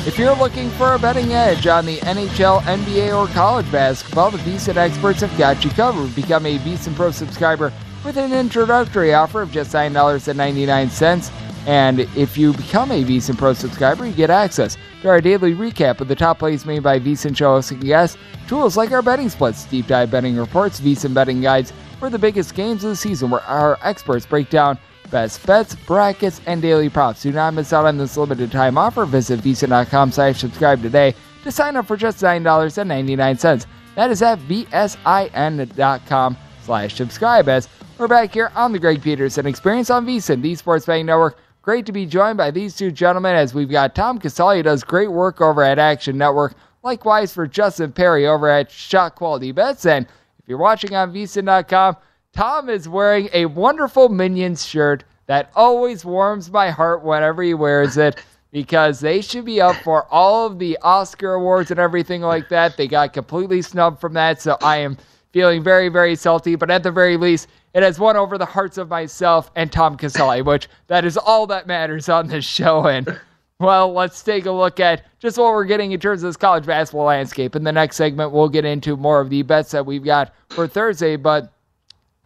If 0.05 0.19
you're 0.19 0.35
looking 0.35 0.69
for 0.71 0.93
a 0.93 0.99
betting 0.99 1.33
edge 1.33 1.65
on 1.65 1.87
the 1.87 1.97
NHL, 1.97 2.61
NBA, 2.61 3.17
or 3.17 3.27
college 3.33 3.71
basketball, 3.71 4.29
the 4.29 4.37
VSIN 4.37 4.75
experts 4.75 5.21
have 5.21 5.35
got 5.39 5.65
you 5.65 5.71
covered. 5.71 6.13
Become 6.15 6.45
a 6.45 6.59
VSIN 6.59 6.93
Pro 6.93 7.09
subscriber 7.09 7.73
with 8.05 8.15
an 8.15 8.31
introductory 8.31 9.15
offer 9.15 9.41
of 9.41 9.51
just 9.51 9.73
$9.99. 9.73 11.50
And 11.67 11.99
if 12.17 12.37
you 12.37 12.53
become 12.53 12.91
a 12.91 13.03
VSIN 13.03 13.37
Pro 13.37 13.53
subscriber, 13.53 14.05
you 14.05 14.13
get 14.13 14.29
access 14.29 14.77
to 15.01 15.09
our 15.09 15.21
daily 15.21 15.53
recap 15.53 16.01
of 16.01 16.07
the 16.07 16.15
top 16.15 16.39
plays 16.39 16.65
made 16.65 16.81
by 16.81 16.99
VSIN 16.99 17.37
show 17.37 17.51
hosts 17.51 17.71
and 17.71 17.81
guests, 17.81 18.17
tools 18.47 18.77
like 18.77 18.91
our 18.91 19.01
betting 19.01 19.29
splits, 19.29 19.65
deep 19.65 19.87
dive 19.87 20.09
betting 20.09 20.35
reports, 20.35 20.79
VSIN 20.79 21.13
betting 21.13 21.41
guides 21.41 21.71
for 21.99 22.09
the 22.09 22.17
biggest 22.17 22.55
games 22.55 22.83
of 22.83 22.89
the 22.89 22.95
season, 22.95 23.29
where 23.29 23.41
our 23.41 23.77
experts 23.83 24.25
break 24.25 24.49
down 24.49 24.77
best 25.11 25.45
bets, 25.45 25.75
brackets, 25.75 26.41
and 26.47 26.61
daily 26.61 26.89
props. 26.89 27.21
Do 27.21 27.31
not 27.31 27.53
miss 27.53 27.73
out 27.73 27.85
on 27.85 27.97
this 27.97 28.17
limited 28.17 28.51
time 28.51 28.77
offer. 28.77 29.05
Visit 29.05 29.41
VSIN.com 29.41 30.11
slash 30.11 30.39
subscribe 30.39 30.81
today 30.81 31.13
to 31.43 31.51
sign 31.51 31.75
up 31.75 31.85
for 31.85 31.97
just 31.97 32.21
$9.99. 32.23 33.65
That 33.95 34.09
is 34.09 34.21
at 34.21 34.39
VSIN.com 34.39 36.37
slash 36.63 36.95
subscribe. 36.95 37.49
As 37.49 37.67
we're 37.97 38.07
back 38.07 38.33
here 38.33 38.51
on 38.55 38.71
the 38.71 38.79
Greg 38.79 39.01
Peterson 39.01 39.45
Experience 39.45 39.89
on 39.89 40.07
VSIN, 40.07 40.41
the 40.41 40.55
Sports 40.55 40.85
Betting 40.85 41.05
Network. 41.05 41.37
Great 41.63 41.85
to 41.85 41.91
be 41.91 42.07
joined 42.07 42.37
by 42.37 42.49
these 42.49 42.75
two 42.75 42.91
gentlemen 42.91 43.35
as 43.35 43.53
we've 43.53 43.69
got 43.69 43.93
Tom 43.93 44.17
Casale, 44.17 44.63
does 44.63 44.83
great 44.83 45.11
work 45.11 45.41
over 45.41 45.61
at 45.61 45.77
Action 45.77 46.17
Network. 46.17 46.55
Likewise 46.81 47.31
for 47.31 47.45
Justin 47.45 47.91
Perry 47.91 48.25
over 48.25 48.49
at 48.49 48.71
Shot 48.71 49.13
Quality 49.13 49.51
Bets. 49.51 49.85
And 49.85 50.07
if 50.39 50.47
you're 50.47 50.57
watching 50.57 50.95
on 50.95 51.13
VSIN.com, 51.13 51.97
Tom 52.33 52.67
is 52.67 52.89
wearing 52.89 53.29
a 53.31 53.45
wonderful 53.45 54.09
Minions 54.09 54.65
shirt 54.65 55.03
that 55.27 55.51
always 55.55 56.03
warms 56.03 56.49
my 56.49 56.71
heart 56.71 57.03
whenever 57.03 57.43
he 57.43 57.53
wears 57.53 57.95
it 57.95 58.23
because 58.51 58.99
they 58.99 59.21
should 59.21 59.45
be 59.45 59.61
up 59.61 59.75
for 59.77 60.07
all 60.11 60.47
of 60.47 60.57
the 60.57 60.79
Oscar 60.81 61.35
awards 61.35 61.69
and 61.69 61.79
everything 61.79 62.21
like 62.21 62.49
that. 62.49 62.75
They 62.75 62.87
got 62.87 63.13
completely 63.13 63.61
snubbed 63.61 64.01
from 64.01 64.13
that, 64.13 64.41
so 64.41 64.57
I 64.63 64.77
am 64.77 64.97
feeling 65.31 65.63
very, 65.63 65.89
very 65.89 66.15
salty. 66.15 66.55
But 66.55 66.71
at 66.71 66.81
the 66.81 66.91
very 66.91 67.17
least, 67.17 67.49
it 67.73 67.83
has 67.83 67.99
won 67.99 68.17
over 68.17 68.37
the 68.37 68.45
hearts 68.45 68.77
of 68.77 68.89
myself 68.89 69.51
and 69.55 69.71
Tom 69.71 69.97
Casale, 69.97 70.41
which 70.41 70.67
that 70.87 71.05
is 71.05 71.17
all 71.17 71.47
that 71.47 71.67
matters 71.67 72.09
on 72.09 72.27
this 72.27 72.45
show. 72.45 72.87
And 72.87 73.19
well, 73.59 73.93
let's 73.93 74.23
take 74.23 74.45
a 74.45 74.51
look 74.51 74.79
at 74.79 75.05
just 75.19 75.37
what 75.37 75.53
we're 75.53 75.65
getting 75.65 75.91
in 75.91 75.99
terms 75.99 76.23
of 76.23 76.29
this 76.29 76.37
college 76.37 76.65
basketball 76.65 77.05
landscape. 77.05 77.55
In 77.55 77.63
the 77.63 77.71
next 77.71 77.95
segment, 77.95 78.31
we'll 78.31 78.49
get 78.49 78.65
into 78.65 78.97
more 78.97 79.21
of 79.21 79.29
the 79.29 79.43
bets 79.43 79.71
that 79.71 79.85
we've 79.85 80.03
got 80.03 80.33
for 80.49 80.67
Thursday. 80.67 81.15
But 81.15 81.53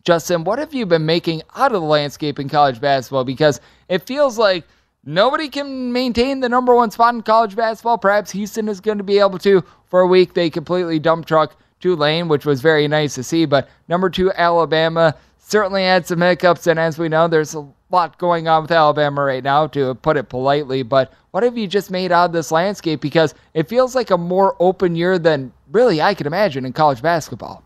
Justin, 0.03 0.43
what 0.43 0.59
have 0.59 0.73
you 0.73 0.85
been 0.85 1.05
making 1.05 1.41
out 1.55 1.73
of 1.73 1.81
the 1.81 1.87
landscape 1.87 2.39
in 2.39 2.47
college 2.47 2.79
basketball? 2.79 3.23
Because 3.23 3.59
it 3.89 4.05
feels 4.07 4.37
like 4.37 4.65
nobody 5.03 5.49
can 5.49 5.91
maintain 5.91 6.39
the 6.39 6.49
number 6.49 6.73
one 6.73 6.89
spot 6.89 7.13
in 7.13 7.21
college 7.21 7.55
basketball. 7.55 7.97
Perhaps 7.97 8.31
Houston 8.31 8.69
is 8.69 8.79
going 8.79 8.97
to 8.97 9.03
be 9.03 9.19
able 9.19 9.39
to 9.39 9.63
for 9.87 10.01
a 10.01 10.07
week. 10.07 10.33
They 10.33 10.49
completely 10.49 10.99
dump 10.99 11.25
truck 11.25 11.55
Tulane, 11.81 12.27
which 12.27 12.45
was 12.45 12.61
very 12.61 12.87
nice 12.87 13.15
to 13.15 13.23
see. 13.23 13.45
But 13.45 13.69
number 13.87 14.09
two, 14.09 14.31
Alabama 14.33 15.15
certainly 15.45 15.83
had 15.83 16.07
some 16.07 16.21
hiccups. 16.21 16.67
And 16.67 16.79
as 16.79 16.97
we 16.97 17.07
know, 17.07 17.27
there's 17.27 17.53
a 17.53 17.67
lot 17.91 18.17
going 18.17 18.47
on 18.47 18.63
with 18.63 18.71
Alabama 18.71 19.23
right 19.23 19.43
now, 19.43 19.67
to 19.67 19.95
put 19.95 20.17
it 20.17 20.27
politely. 20.29 20.83
But 20.83 21.13
what 21.31 21.43
have 21.43 21.57
you 21.57 21.67
just 21.67 21.91
made 21.91 22.11
out 22.11 22.25
of 22.25 22.31
this 22.33 22.51
landscape? 22.51 22.99
Because 22.99 23.35
it 23.53 23.69
feels 23.69 23.93
like 23.95 24.09
a 24.09 24.17
more 24.17 24.55
open 24.59 24.95
year 24.95 25.19
than 25.19 25.53
really 25.71 26.01
I 26.01 26.13
could 26.13 26.27
imagine 26.27 26.65
in 26.65 26.73
college 26.73 27.01
basketball. 27.01 27.63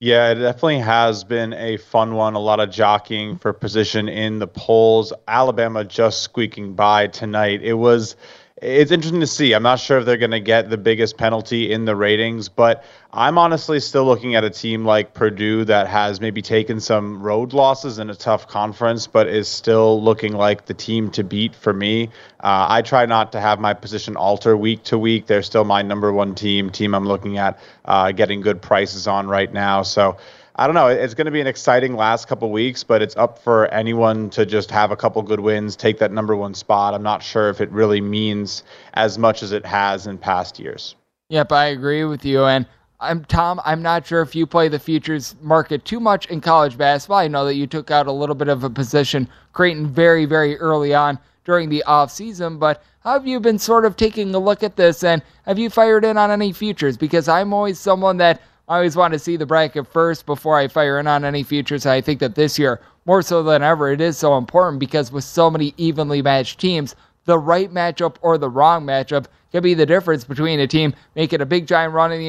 Yeah, 0.00 0.30
it 0.30 0.36
definitely 0.36 0.78
has 0.78 1.24
been 1.24 1.54
a 1.54 1.76
fun 1.78 2.14
one. 2.14 2.34
A 2.34 2.38
lot 2.38 2.60
of 2.60 2.70
jockeying 2.70 3.36
for 3.36 3.52
position 3.52 4.08
in 4.08 4.38
the 4.38 4.46
polls. 4.46 5.12
Alabama 5.26 5.84
just 5.84 6.22
squeaking 6.22 6.74
by 6.74 7.08
tonight. 7.08 7.62
It 7.64 7.74
was 7.74 8.14
it's 8.60 8.90
interesting 8.90 9.20
to 9.20 9.26
see. 9.26 9.52
I'm 9.52 9.62
not 9.62 9.78
sure 9.78 9.98
if 9.98 10.04
they're 10.04 10.16
going 10.16 10.32
to 10.32 10.40
get 10.40 10.68
the 10.68 10.76
biggest 10.76 11.16
penalty 11.16 11.72
in 11.72 11.84
the 11.84 11.94
ratings, 11.94 12.48
but 12.48 12.84
I'm 13.12 13.38
honestly 13.38 13.80
still 13.80 14.04
looking 14.04 14.34
at 14.34 14.44
a 14.44 14.50
team 14.50 14.84
like 14.84 15.14
Purdue 15.14 15.64
that 15.66 15.86
has 15.86 16.20
maybe 16.20 16.42
taken 16.42 16.80
some 16.80 17.22
road 17.22 17.52
losses 17.52 17.98
in 17.98 18.10
a 18.10 18.14
tough 18.14 18.48
conference, 18.48 19.06
but 19.06 19.28
is 19.28 19.48
still 19.48 20.02
looking 20.02 20.32
like 20.32 20.66
the 20.66 20.74
team 20.74 21.10
to 21.12 21.24
beat 21.24 21.54
for 21.54 21.72
me. 21.72 22.10
Uh, 22.40 22.66
I 22.68 22.82
try 22.82 23.06
not 23.06 23.32
to 23.32 23.40
have 23.40 23.60
my 23.60 23.74
position 23.74 24.16
alter 24.16 24.56
week 24.56 24.82
to 24.84 24.98
week. 24.98 25.26
They're 25.26 25.42
still 25.42 25.64
my 25.64 25.82
number 25.82 26.12
one 26.12 26.34
team, 26.34 26.70
team 26.70 26.94
I'm 26.94 27.06
looking 27.06 27.38
at 27.38 27.58
uh, 27.84 28.12
getting 28.12 28.40
good 28.40 28.60
prices 28.60 29.06
on 29.06 29.28
right 29.28 29.52
now. 29.52 29.82
So 29.82 30.18
I 30.58 30.66
don't 30.66 30.74
know. 30.74 30.88
It's 30.88 31.14
going 31.14 31.26
to 31.26 31.30
be 31.30 31.40
an 31.40 31.46
exciting 31.46 31.94
last 31.94 32.26
couple 32.26 32.50
weeks, 32.50 32.82
but 32.82 33.00
it's 33.00 33.16
up 33.16 33.38
for 33.38 33.72
anyone 33.72 34.28
to 34.30 34.44
just 34.44 34.72
have 34.72 34.90
a 34.90 34.96
couple 34.96 35.22
good 35.22 35.38
wins, 35.38 35.76
take 35.76 35.98
that 35.98 36.10
number 36.10 36.34
one 36.34 36.52
spot. 36.52 36.94
I'm 36.94 37.02
not 37.02 37.22
sure 37.22 37.48
if 37.48 37.60
it 37.60 37.70
really 37.70 38.00
means 38.00 38.64
as 38.94 39.18
much 39.18 39.44
as 39.44 39.52
it 39.52 39.64
has 39.64 40.08
in 40.08 40.18
past 40.18 40.58
years. 40.58 40.96
Yep, 41.28 41.52
I 41.52 41.66
agree 41.66 42.02
with 42.02 42.24
you. 42.24 42.44
And 42.44 42.66
I'm 42.98 43.24
Tom. 43.26 43.60
I'm 43.64 43.82
not 43.82 44.04
sure 44.04 44.20
if 44.20 44.34
you 44.34 44.48
play 44.48 44.66
the 44.66 44.80
futures 44.80 45.36
market 45.40 45.84
too 45.84 46.00
much 46.00 46.26
in 46.26 46.40
college 46.40 46.76
basketball. 46.76 47.18
I 47.18 47.28
know 47.28 47.44
that 47.44 47.54
you 47.54 47.68
took 47.68 47.92
out 47.92 48.08
a 48.08 48.12
little 48.12 48.34
bit 48.34 48.48
of 48.48 48.64
a 48.64 48.70
position, 48.70 49.28
Creighton, 49.52 49.86
very, 49.86 50.24
very 50.24 50.56
early 50.56 50.92
on 50.92 51.20
during 51.44 51.68
the 51.68 51.84
off 51.84 52.10
season. 52.10 52.58
But 52.58 52.82
how 53.04 53.12
have 53.12 53.28
you 53.28 53.38
been 53.38 53.60
sort 53.60 53.84
of 53.84 53.94
taking 53.94 54.34
a 54.34 54.40
look 54.40 54.64
at 54.64 54.74
this, 54.74 55.04
and 55.04 55.22
have 55.46 55.60
you 55.60 55.70
fired 55.70 56.04
in 56.04 56.18
on 56.18 56.32
any 56.32 56.52
futures? 56.52 56.96
Because 56.96 57.28
I'm 57.28 57.52
always 57.52 57.78
someone 57.78 58.16
that 58.16 58.40
I 58.68 58.76
always 58.76 58.96
want 58.96 59.14
to 59.14 59.18
see 59.18 59.36
the 59.36 59.46
bracket 59.46 59.86
first 59.86 60.26
before 60.26 60.58
I 60.58 60.68
fire 60.68 60.98
in 60.98 61.06
on 61.06 61.24
any 61.24 61.42
futures. 61.42 61.86
I 61.86 62.02
think 62.02 62.20
that 62.20 62.34
this 62.34 62.58
year, 62.58 62.82
more 63.06 63.22
so 63.22 63.42
than 63.42 63.62
ever, 63.62 63.90
it 63.90 64.02
is 64.02 64.18
so 64.18 64.36
important 64.36 64.78
because 64.78 65.10
with 65.10 65.24
so 65.24 65.50
many 65.50 65.72
evenly 65.78 66.20
matched 66.20 66.60
teams, 66.60 66.94
the 67.24 67.38
right 67.38 67.72
matchup 67.72 68.16
or 68.20 68.36
the 68.36 68.50
wrong 68.50 68.84
matchup 68.84 69.24
can 69.52 69.62
be 69.62 69.72
the 69.72 69.86
difference 69.86 70.24
between 70.24 70.60
a 70.60 70.66
team 70.66 70.94
making 71.14 71.40
a 71.40 71.46
big 71.46 71.66
giant 71.66 71.94
run 71.94 72.12
in 72.12 72.20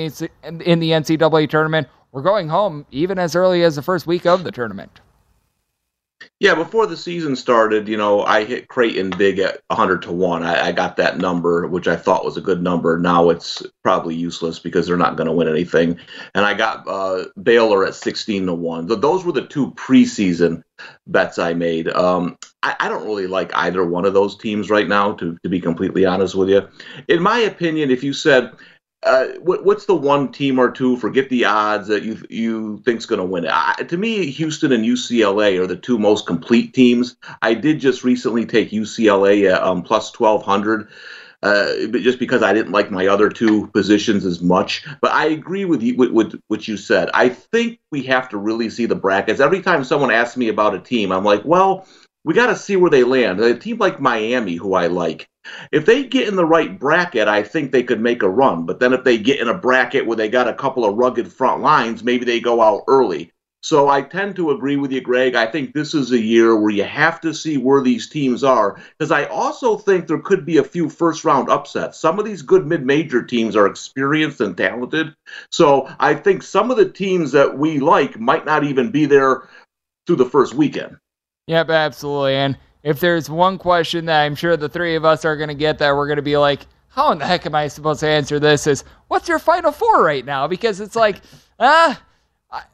the, 0.80 0.91
NCAA 0.91 1.49
tournament 1.49 1.89
or 2.13 2.21
going 2.21 2.47
home 2.47 2.86
even 2.89 3.19
as 3.19 3.36
early 3.36 3.62
as 3.63 3.75
the 3.75 3.82
first 3.82 4.08
week 4.08 4.25
of 4.25 4.45
the 4.45 4.52
tournament. 4.52 5.02
Yeah, 6.39 6.56
before 6.56 6.88
the 6.88 6.95
season 6.95 7.36
started, 7.36 7.89
you 7.89 7.97
know, 7.97 8.23
I 8.23 8.45
hit 8.45 8.69
Creighton 8.69 9.10
big 9.10 9.39
at 9.39 9.60
100 9.67 10.04
to 10.04 10.13
1. 10.13 10.41
I, 10.41 10.67
I, 10.67 10.71
got 10.71 10.95
that 10.95 11.17
number, 11.17 11.67
which 11.67 11.89
I 11.89 11.97
thought 11.97 12.23
was 12.23 12.38
a 12.38 12.41
good 12.41 12.63
number. 12.63 12.97
Now 12.97 13.30
it's 13.30 13.62
probably 13.84 14.15
useless 14.15 14.58
because 14.58 14.88
they're 14.88 14.95
not 14.95 15.17
going 15.17 15.28
to 15.28 15.34
win 15.34 15.49
anything. 15.49 15.99
And 16.34 16.45
I 16.45 16.54
got 16.54 16.88
uh, 16.88 17.25
Baylor 17.43 17.86
at 17.86 17.93
16 17.93 18.45
to 18.45 18.54
1. 18.54 18.88
those 18.88 19.25
were 19.25 19.34
the 19.34 19.47
two 19.47 19.71
preseason 19.71 20.63
bets 21.08 21.38
I 21.38 21.54
made. 21.54 21.89
Um, 21.89 22.38
I, 22.63 22.73
I, 22.80 22.88
don't 22.88 23.06
really 23.06 23.28
like 23.28 23.54
either 23.56 23.84
one 23.84 24.06
of 24.06 24.13
those 24.13 24.38
teams 24.38 24.69
right 24.69 24.88
now, 24.88 25.12
to, 25.13 25.38
to 25.43 25.49
be 25.49 25.60
completely 25.60 26.06
honest 26.06 26.36
with 26.36 26.47
you. 26.47 26.65
In 27.10 27.21
my 27.21 27.39
opinion, 27.39 27.91
if 27.91 28.02
you 28.02 28.13
said, 28.13 28.54
uh, 29.04 29.28
what, 29.40 29.64
what's 29.64 29.86
the 29.86 29.96
one 29.96 30.32
team 30.32 30.60
or 30.60 30.70
two? 30.70 30.98
Forget 30.98 31.30
the 31.30 31.46
odds 31.46 31.88
that 31.88 32.04
you 32.04 32.22
you 32.30 32.80
think's 32.80 33.06
going 33.06 33.20
to 33.20 33.26
win 33.26 33.46
it. 33.46 33.90
To 33.90 33.98
me, 33.98 34.30
Houston 34.32 34.74
and 34.74 34.84
UCLA 34.84 35.60
are 35.60 35.68
the 35.68 35.78
two 35.78 35.98
most 35.98 36.26
complete 36.26 36.74
teams. 36.74 37.16
I 37.42 37.54
did 37.54 37.80
just 37.80 38.04
recently 38.04 38.46
take 38.46 38.72
UCLA 38.72 39.54
at 39.54 39.64
um, 39.64 39.84
plus 39.84 40.12
twelve 40.12 40.44
hundred. 40.44 40.90
Uh, 41.42 41.88
just 42.02 42.20
because 42.20 42.44
I 42.44 42.52
didn't 42.52 42.74
like 42.74 42.92
my 42.92 43.08
other 43.08 43.30
two 43.30 43.68
positions 43.68 44.26
as 44.26 44.42
much. 44.42 44.86
But 45.00 45.14
I 45.14 45.28
agree 45.28 45.64
with 45.64 45.82
you 45.82 45.96
with, 45.96 46.12
with 46.12 46.42
what 46.50 46.68
you 46.68 46.76
said. 46.76 47.10
I 47.14 47.30
think 47.30 47.80
we 47.92 48.04
have 48.04 48.28
to 48.30 48.38
really 48.38 48.70
see 48.70 48.86
the 48.86 48.96
brackets. 48.96 49.40
Every 49.40 49.62
time 49.62 49.86
someone 49.86 50.12
asks 50.12 50.36
me 50.36 50.50
about 50.50 50.76
a 50.76 50.80
team, 50.80 51.14
I'm 51.14 51.24
like, 51.24 51.46
well, 51.46 51.88
we 52.25 52.34
got 52.34 52.47
to 52.47 52.55
see 52.55 52.75
where 52.75 52.91
they 52.91 53.03
land. 53.03 53.39
A 53.39 53.58
team 53.58 53.77
like 53.77 53.99
Miami, 53.99 54.55
who 54.55 54.73
I 54.73 54.88
like, 54.88 55.27
if 55.71 55.86
they 55.86 56.03
get 56.03 56.27
in 56.27 56.36
the 56.36 56.45
right 56.45 56.79
bracket, 56.79 57.27
I 57.27 57.43
think 57.43 57.71
they 57.71 57.84
could 57.84 58.01
make 58.01 58.23
a 58.23 58.29
run. 58.29 58.65
But 58.65 58.79
then 58.79 58.93
if 58.93 59.03
they 59.03 59.17
get 59.17 59.39
in 59.39 59.47
a 59.47 59.58
bracket 59.58 60.05
where 60.05 60.17
they 60.17 60.29
got 60.29 60.47
a 60.47 60.53
couple 60.53 60.86
of 60.86 60.95
rugged 60.95 61.32
front 61.32 61.62
lines, 61.62 62.03
maybe 62.03 62.25
they 62.25 62.39
go 62.39 62.62
out 62.62 62.84
early. 62.88 63.32
So 63.62 63.89
I 63.89 64.01
tend 64.01 64.38
to 64.38 64.51
agree 64.51 64.77
with 64.77 64.91
you, 64.91 65.01
Greg. 65.01 65.36
I 65.36 65.45
think 65.45 65.73
this 65.73 65.93
is 65.93 66.12
a 66.12 66.19
year 66.19 66.55
where 66.55 66.71
you 66.71 66.86
have 66.86 67.19
to 67.21 67.34
see 67.34 67.58
where 67.58 67.82
these 67.82 68.08
teams 68.08 68.41
are 68.41 68.82
because 68.97 69.12
I 69.12 69.25
also 69.25 69.77
think 69.77 70.08
there 70.08 70.19
could 70.19 70.45
be 70.45 70.58
a 70.58 70.63
few 70.63 70.89
first 70.89 71.25
round 71.25 71.49
upsets. 71.49 71.99
Some 71.99 72.19
of 72.19 72.25
these 72.25 72.41
good 72.41 72.65
mid 72.65 72.86
major 72.86 73.21
teams 73.21 73.58
are 73.58 73.67
experienced 73.67 74.39
and 74.39 74.55
talented. 74.55 75.13
So 75.51 75.93
I 75.99 76.13
think 76.13 76.43
some 76.43 76.71
of 76.71 76.77
the 76.77 76.89
teams 76.89 77.34
that 77.34 77.58
we 77.58 77.79
like 77.79 78.17
might 78.17 78.45
not 78.45 78.63
even 78.63 78.91
be 78.91 79.05
there 79.05 79.49
through 80.08 80.17
the 80.17 80.25
first 80.25 80.53
weekend. 80.53 80.97
Yep, 81.50 81.72
absolutely. 81.72 82.36
And 82.36 82.60
if 82.84 83.00
there's 83.00 83.28
one 83.28 83.58
question 83.58 84.06
that 84.06 84.22
I'm 84.22 84.36
sure 84.36 84.56
the 84.56 84.70
three 84.70 84.94
of 84.94 85.04
us 85.04 85.26
are 85.26 85.36
going 85.36 85.50
to 85.50 85.56
get 85.56 85.80
that 85.80 85.96
we're 85.96 86.06
going 86.06 86.18
to 86.18 86.22
be 86.22 86.38
like, 86.38 86.68
how 86.90 87.12
in 87.12 87.18
the 87.18 87.26
heck 87.26 87.48
am 87.48 87.56
I 87.56 87.68
supposed 87.68 88.02
to 88.02 88.08
answer 88.08 88.40
this? 88.40 88.68
Is 88.68 88.84
what's 89.08 89.28
your 89.28 89.40
final 89.40 89.72
four 89.72 90.04
right 90.04 90.24
now? 90.24 90.48
Because 90.48 90.80
it's 90.80 90.96
like, 90.96 91.22
ah, 91.60 92.00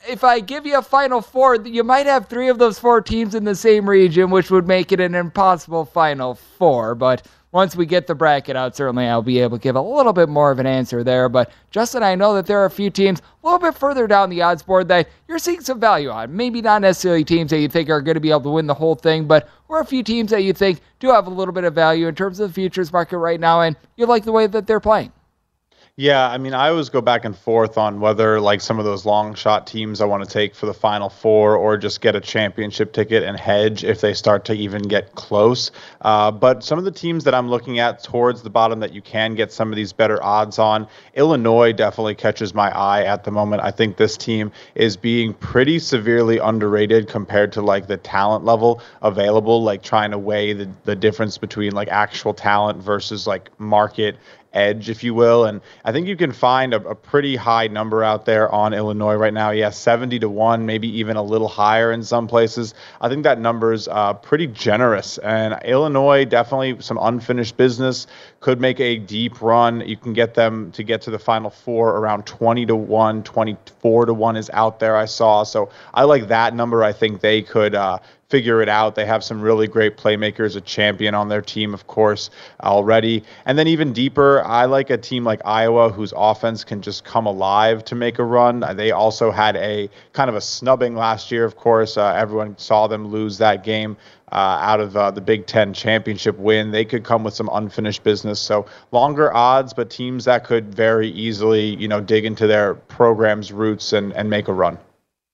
if 0.10 0.26
I 0.26 0.42
give 0.42 0.66
you 0.66 0.78
a 0.78 0.82
final 0.82 1.22
four, 1.22 1.56
you 1.56 1.86
might 1.86 2.06
have 2.06 2.28
three 2.28 2.50
of 2.50 2.58
those 2.60 2.78
four 2.78 3.00
teams 3.00 3.34
in 3.34 3.46
the 3.46 3.56
same 3.56 3.90
region, 3.90 4.30
which 4.30 4.52
would 4.52 4.68
make 4.68 4.92
it 4.92 5.00
an 5.00 5.16
impossible 5.16 5.86
final 5.86 6.36
four. 6.36 6.96
But 6.96 7.26
once 7.56 7.74
we 7.74 7.86
get 7.86 8.06
the 8.06 8.14
bracket 8.14 8.58
out, 8.58 8.76
certainly 8.76 9.08
I'll 9.08 9.22
be 9.22 9.40
able 9.40 9.58
to 9.58 9.64
give 9.64 9.78
a 9.78 9.82
little 9.82 10.12
bit 10.12 10.28
more 10.28 10.52
of 10.52 10.60
an 10.60 10.68
answer 10.68 11.06
there. 11.06 11.30
But 11.30 11.52
Justin, 11.72 12.04
I 12.04 12.14
know 12.14 12.34
that 12.34 12.48
there 12.48 12.60
are 12.60 12.66
a 12.66 12.70
few 12.70 12.90
teams 12.90 13.22
a 13.22 13.48
little 13.48 13.60
bit 13.60 13.78
further 13.78 14.08
down 14.08 14.30
the 14.30 14.42
odds 14.42 14.62
board 14.62 14.90
that 14.90 15.08
you're 15.30 15.40
seeing 15.40 15.62
some 15.62 15.80
value 15.80 16.10
on. 16.10 16.36
Maybe 16.36 16.62
not 16.62 16.82
necessarily 16.82 17.24
teams 17.24 17.52
that 17.52 17.62
you 17.62 17.70
think 17.70 17.90
are 17.90 18.02
going 18.02 18.16
to 18.16 18.20
be 18.20 18.30
able 18.30 18.42
to 18.42 18.50
win 18.50 18.68
the 18.68 18.74
whole 18.74 18.96
thing, 18.96 19.26
but 19.26 19.48
or 19.70 19.80
a 19.80 19.86
few 19.86 20.04
teams 20.04 20.32
that 20.32 20.44
you 20.44 20.52
think 20.52 20.82
do 21.00 21.12
have 21.12 21.28
a 21.28 21.30
little 21.30 21.54
bit 21.54 21.64
of 21.64 21.74
value 21.74 22.10
in 22.10 22.16
terms 22.16 22.42
of 22.42 22.50
the 22.50 22.54
futures 22.54 22.92
market 22.92 23.20
right 23.20 23.40
now, 23.40 23.62
and 23.62 23.78
you 23.96 24.06
like 24.06 24.26
the 24.26 24.34
way 24.34 24.48
that 24.48 24.68
they're 24.68 24.82
playing. 24.82 25.14
Yeah, 25.98 26.30
I 26.30 26.38
mean, 26.40 26.54
I 26.54 26.68
always 26.68 26.90
go 26.90 27.00
back 27.00 27.24
and 27.24 27.38
forth 27.38 27.78
on 27.78 28.02
whether 28.02 28.42
like 28.42 28.60
some 28.60 28.80
of 28.80 28.84
those 28.84 29.06
long 29.06 29.34
shot 29.34 29.66
teams 29.66 30.02
I 30.02 30.06
want 30.06 30.26
to 30.26 30.30
take 30.30 30.54
for 30.54 30.66
the 30.66 30.74
final 30.74 31.08
four 31.08 31.56
or 31.56 31.78
just 31.78 32.02
get 32.02 32.18
a 32.18 32.20
championship 32.20 32.92
ticket 32.92 33.24
and 33.24 33.40
hedge 33.40 33.86
if 33.86 34.02
they 34.02 34.14
start 34.14 34.44
to 34.46 34.54
even 34.54 34.82
get 34.82 35.16
close. 35.16 35.72
Uh, 36.02 36.32
but 36.32 36.66
some 36.66 36.78
of 36.78 36.84
the 36.84 36.92
teams 36.92 37.24
that 37.24 37.34
I'm 37.34 37.48
looking 37.50 37.80
at 37.80 38.04
towards 38.04 38.42
the 38.42 38.50
bottom 38.50 38.82
that 38.82 38.92
you 38.92 39.02
can 39.02 39.36
get 39.36 39.54
some 39.54 39.72
of 39.72 39.78
these 39.78 39.94
better 39.94 40.22
odds 40.22 40.60
on, 40.60 40.86
Illinois 41.14 41.72
definitely 41.72 42.16
catches 42.16 42.54
my 42.54 42.78
eye 42.78 43.04
at 43.04 43.24
the 43.24 43.32
moment. 43.32 43.62
I 43.62 43.72
think 43.72 43.96
this 43.96 44.18
team 44.18 44.52
is 44.76 44.98
being 44.98 45.34
pretty 45.34 45.80
severely 45.80 46.40
underrated 46.40 47.08
compared 47.08 47.54
to 47.54 47.62
like 47.62 47.88
the 47.88 47.96
talent 47.96 48.44
level 48.44 48.82
available, 49.02 49.64
like 49.64 49.82
trying 49.82 50.12
to 50.12 50.18
weigh 50.18 50.52
the, 50.52 50.70
the 50.84 50.96
difference 50.98 51.38
between 51.38 51.72
like 51.72 51.88
actual 51.88 52.34
talent 52.34 52.84
versus 52.84 53.26
like 53.26 53.50
market 53.62 54.18
edge, 54.56 54.90
if 54.90 55.04
you 55.04 55.14
will. 55.14 55.46
And 55.46 55.62
I 55.84 55.92
think 55.92 56.08
you 56.08 56.16
can 56.16 56.32
find 56.32 56.74
a, 56.74 56.82
a, 56.88 56.96
pretty 56.96 57.36
high 57.36 57.68
number 57.68 58.04
out 58.04 58.26
there 58.26 58.52
on 58.52 58.74
Illinois 58.74 59.16
right 59.16 59.34
now. 59.34 59.52
Yeah, 59.52 59.70
70 59.70 60.20
to 60.20 60.30
1, 60.30 60.66
maybe 60.66 60.88
even 61.00 61.18
a 61.18 61.22
little 61.22 61.48
higher 61.48 61.92
in 61.92 62.04
some 62.04 62.28
places. 62.28 62.74
I 63.02 63.10
think 63.10 63.24
that 63.24 63.40
number's 63.40 63.88
uh, 63.88 64.14
pretty 64.14 64.48
generous. 64.48 65.18
And 65.20 65.60
Illinois, 65.66 66.26
definitely 66.26 66.82
some 66.82 66.98
unfinished 67.00 67.58
business, 67.58 68.08
could 68.40 68.62
make 68.62 68.80
a 68.80 68.98
deep 68.98 69.42
run. 69.42 69.82
You 69.88 69.98
can 69.98 70.14
get 70.14 70.34
them 70.34 70.72
to 70.72 70.84
get 70.84 71.02
to 71.04 71.12
the 71.12 71.20
final 71.20 71.50
four 71.50 71.98
around 71.98 72.26
20 72.26 72.66
to 72.68 72.76
1, 72.76 73.24
24 73.24 74.06
to 74.06 74.14
1 74.14 74.38
is 74.38 74.50
out 74.54 74.80
there, 74.80 74.96
I 74.96 75.06
saw. 75.06 75.44
So 75.44 75.70
I 75.94 76.04
like 76.04 76.30
that 76.30 76.56
number. 76.56 76.84
I 76.84 76.94
think 76.94 77.22
they 77.22 77.42
could 77.42 77.76
uh, 77.76 78.00
figure 78.36 78.62
it 78.62 78.68
out. 78.68 78.96
They 78.96 79.06
have 79.06 79.24
some 79.24 79.40
really 79.40 79.66
great 79.66 79.96
playmakers, 79.96 80.58
a 80.58 80.62
champion 80.62 81.16
on 81.16 81.30
their 81.30 81.42
team, 81.42 81.74
of 81.74 81.88
course, 81.88 82.30
already. 82.62 83.24
And 83.46 83.58
then 83.58 83.66
even 83.70 83.94
deeper, 83.94 84.44
I 84.44 84.66
like 84.66 84.90
a 84.90 84.98
team 84.98 85.24
like 85.24 85.40
Iowa 85.46 85.90
whose 85.90 86.14
offense 86.18 86.66
can 86.66 86.82
just 86.82 87.06
come 87.06 87.26
alive 87.26 87.86
to 87.86 87.96
make 87.96 88.20
a 88.20 88.26
run. 88.26 88.62
They 88.76 88.92
also 88.92 89.32
had 89.32 89.56
a 89.56 89.90
kind 90.12 90.30
of 90.30 90.36
a 90.36 90.42
snubbing 90.42 90.96
last 90.98 91.32
year, 91.32 91.46
of 91.46 91.56
course. 91.56 91.96
Uh, 91.96 92.08
everyone 92.08 92.58
saw 92.58 92.88
them 92.88 93.08
lose 93.08 93.38
that 93.38 93.64
game. 93.64 93.96
Uh, 94.32 94.58
out 94.60 94.82
of 94.82 94.98
uh, 94.98 95.12
the 95.12 95.22
Big 95.22 95.46
Ten 95.46 95.72
championship 95.72 96.38
win. 96.38 96.72
They 96.72 96.84
could 96.84 97.04
come 97.06 97.24
with 97.24 97.36
some 97.36 97.50
unfinished 97.54 98.04
business. 98.04 98.40
So 98.40 98.66
longer 98.92 99.34
odds, 99.34 99.72
but 99.72 99.90
teams 99.90 100.26
that 100.26 100.44
could 100.44 100.76
very 100.76 101.10
easily, 101.10 101.76
you 101.76 101.88
know, 101.88 102.02
dig 102.02 102.26
into 102.26 102.48
their 102.48 102.74
program's 102.74 103.54
roots 103.54 103.94
and, 103.94 104.12
and 104.14 104.30
make 104.30 104.50
a 104.50 104.54
run. 104.54 104.78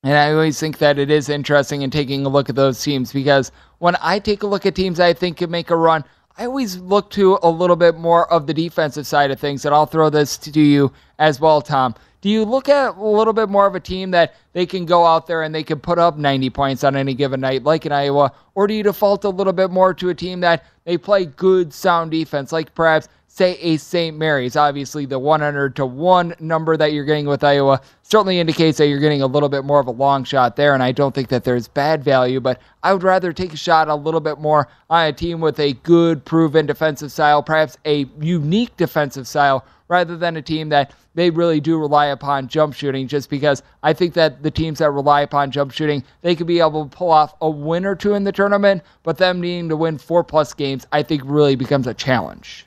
And 0.04 0.18
I 0.18 0.32
always 0.34 0.60
think 0.60 0.80
that 0.80 0.98
it 0.98 1.12
is 1.12 1.30
interesting 1.30 1.84
in 1.84 1.92
taking 1.92 2.26
a 2.26 2.30
look 2.30 2.50
at 2.50 2.56
those 2.56 2.82
teams 2.82 3.14
because 3.14 3.52
when 3.78 3.96
I 4.02 4.18
take 4.18 4.42
a 4.42 4.48
look 4.48 4.66
at 4.66 4.74
teams 4.74 5.00
I 5.00 5.14
think 5.14 5.38
can 5.38 5.52
make 5.52 5.70
a 5.70 5.76
run, 5.76 6.04
I 6.38 6.46
always 6.46 6.78
look 6.78 7.12
to 7.12 7.38
a 7.44 7.50
little 7.50 7.76
bit 7.76 7.98
more 7.98 8.32
of 8.34 8.48
the 8.48 8.54
defensive 8.54 9.06
side 9.06 9.30
of 9.30 9.40
things. 9.40 9.64
And 9.64 9.76
I'll 9.76 9.86
throw 9.86 10.10
this 10.10 10.38
to 10.40 10.60
you 10.60 10.92
as 11.20 11.40
well, 11.40 11.62
Tom. 11.62 11.94
Do 12.22 12.30
you 12.30 12.46
look 12.46 12.68
at 12.68 12.98
a 12.98 13.04
little 13.04 13.34
bit 13.34 13.50
more 13.50 13.68
of 13.68 13.76
a 13.76 13.80
team 13.80 14.10
that 14.12 14.36
they 14.54 14.66
can 14.66 14.86
go 14.86 15.06
out 15.06 15.28
there 15.28 15.44
and 15.44 15.54
they 15.54 15.64
can 15.64 15.80
put 15.80 16.00
up 16.00 16.18
90 16.18 16.50
points 16.50 16.84
on 16.84 16.96
any 16.96 17.14
given 17.14 17.42
night, 17.42 17.64
like 17.64 17.86
in 17.86 17.92
Iowa? 17.92 18.32
Or 18.56 18.66
do 18.66 18.74
you 18.74 18.84
default 18.84 19.24
a 19.24 19.30
little 19.30 19.54
bit 19.54 19.70
more 19.70 19.94
to 19.94 20.10
a 20.10 20.16
team 20.16 20.40
that 20.40 20.66
they 20.84 20.98
play 20.98 21.26
good, 21.26 21.74
sound 21.74 22.10
defense, 22.10 22.52
like 22.52 22.74
perhaps 22.74 23.08
say 23.34 23.58
a 23.62 23.78
St. 23.78 24.18
Mary's. 24.18 24.58
Obviously, 24.58 25.06
the 25.06 25.18
100 25.18 25.74
to 25.78 25.86
1 25.86 26.36
number 26.42 26.76
that 26.76 26.92
you're 26.92 27.06
getting 27.06 27.28
with 27.28 27.46
Iowa 27.46 27.80
certainly 28.04 28.40
indicates 28.40 28.78
that 28.78 28.88
you're 28.88 29.00
getting 29.00 29.22
a 29.22 29.28
little 29.28 29.48
bit 29.48 29.64
more 29.64 29.80
of 29.80 29.88
a 29.88 29.92
long 29.92 30.26
shot 30.26 30.58
there, 30.58 30.74
and 30.74 30.84
I 30.84 30.92
don't 30.92 31.16
think 31.16 31.30
that 31.30 31.46
there's 31.46 31.70
bad 31.70 32.04
value, 32.04 32.42
but 32.42 32.60
I 32.84 32.92
would 32.92 33.04
rather 33.04 33.32
take 33.32 33.54
a 33.54 33.58
shot 33.58 33.88
a 33.88 33.96
little 33.96 34.20
bit 34.20 34.40
more 34.40 34.68
on 34.90 35.08
a 35.08 35.14
team 35.14 35.40
with 35.40 35.62
a 35.62 35.74
good, 35.74 36.26
proven 36.26 36.66
defensive 36.66 37.10
style, 37.10 37.42
perhaps 37.42 37.78
a 37.86 38.06
unique 38.20 38.76
defensive 38.76 39.30
style, 39.30 39.66
rather 39.88 40.18
than 40.18 40.36
a 40.36 40.42
team 40.42 40.68
that 40.70 40.94
they 41.16 41.30
really 41.30 41.62
do 41.62 41.78
rely 41.78 42.08
upon 42.08 42.50
jump 42.50 42.74
shooting, 42.74 43.08
just 43.08 43.30
because 43.30 43.64
I 43.82 43.94
think 43.94 44.14
that 44.16 44.44
the 44.44 44.52
teams 44.52 44.80
that 44.80 44.92
rely 44.92 45.22
upon 45.22 45.52
jump 45.52 45.72
shooting, 45.72 46.04
they 46.22 46.36
could 46.36 46.48
be 46.48 46.60
able 46.60 46.84
to 46.84 46.96
pull 46.96 47.12
off 47.12 47.34
a 47.40 47.50
win 47.50 47.86
or 47.86 47.96
two 47.96 48.14
in 48.14 48.26
the 48.26 48.32
tournament, 48.34 48.84
but 49.04 49.18
them 49.18 49.40
needing 49.40 49.70
to 49.70 49.78
win 49.78 49.98
four 49.98 50.24
plus 50.26 50.54
games, 50.54 50.86
I 50.92 51.02
think 51.02 51.22
really 51.26 51.56
becomes 51.56 51.88
a 51.88 51.94
challenge. 51.94 52.66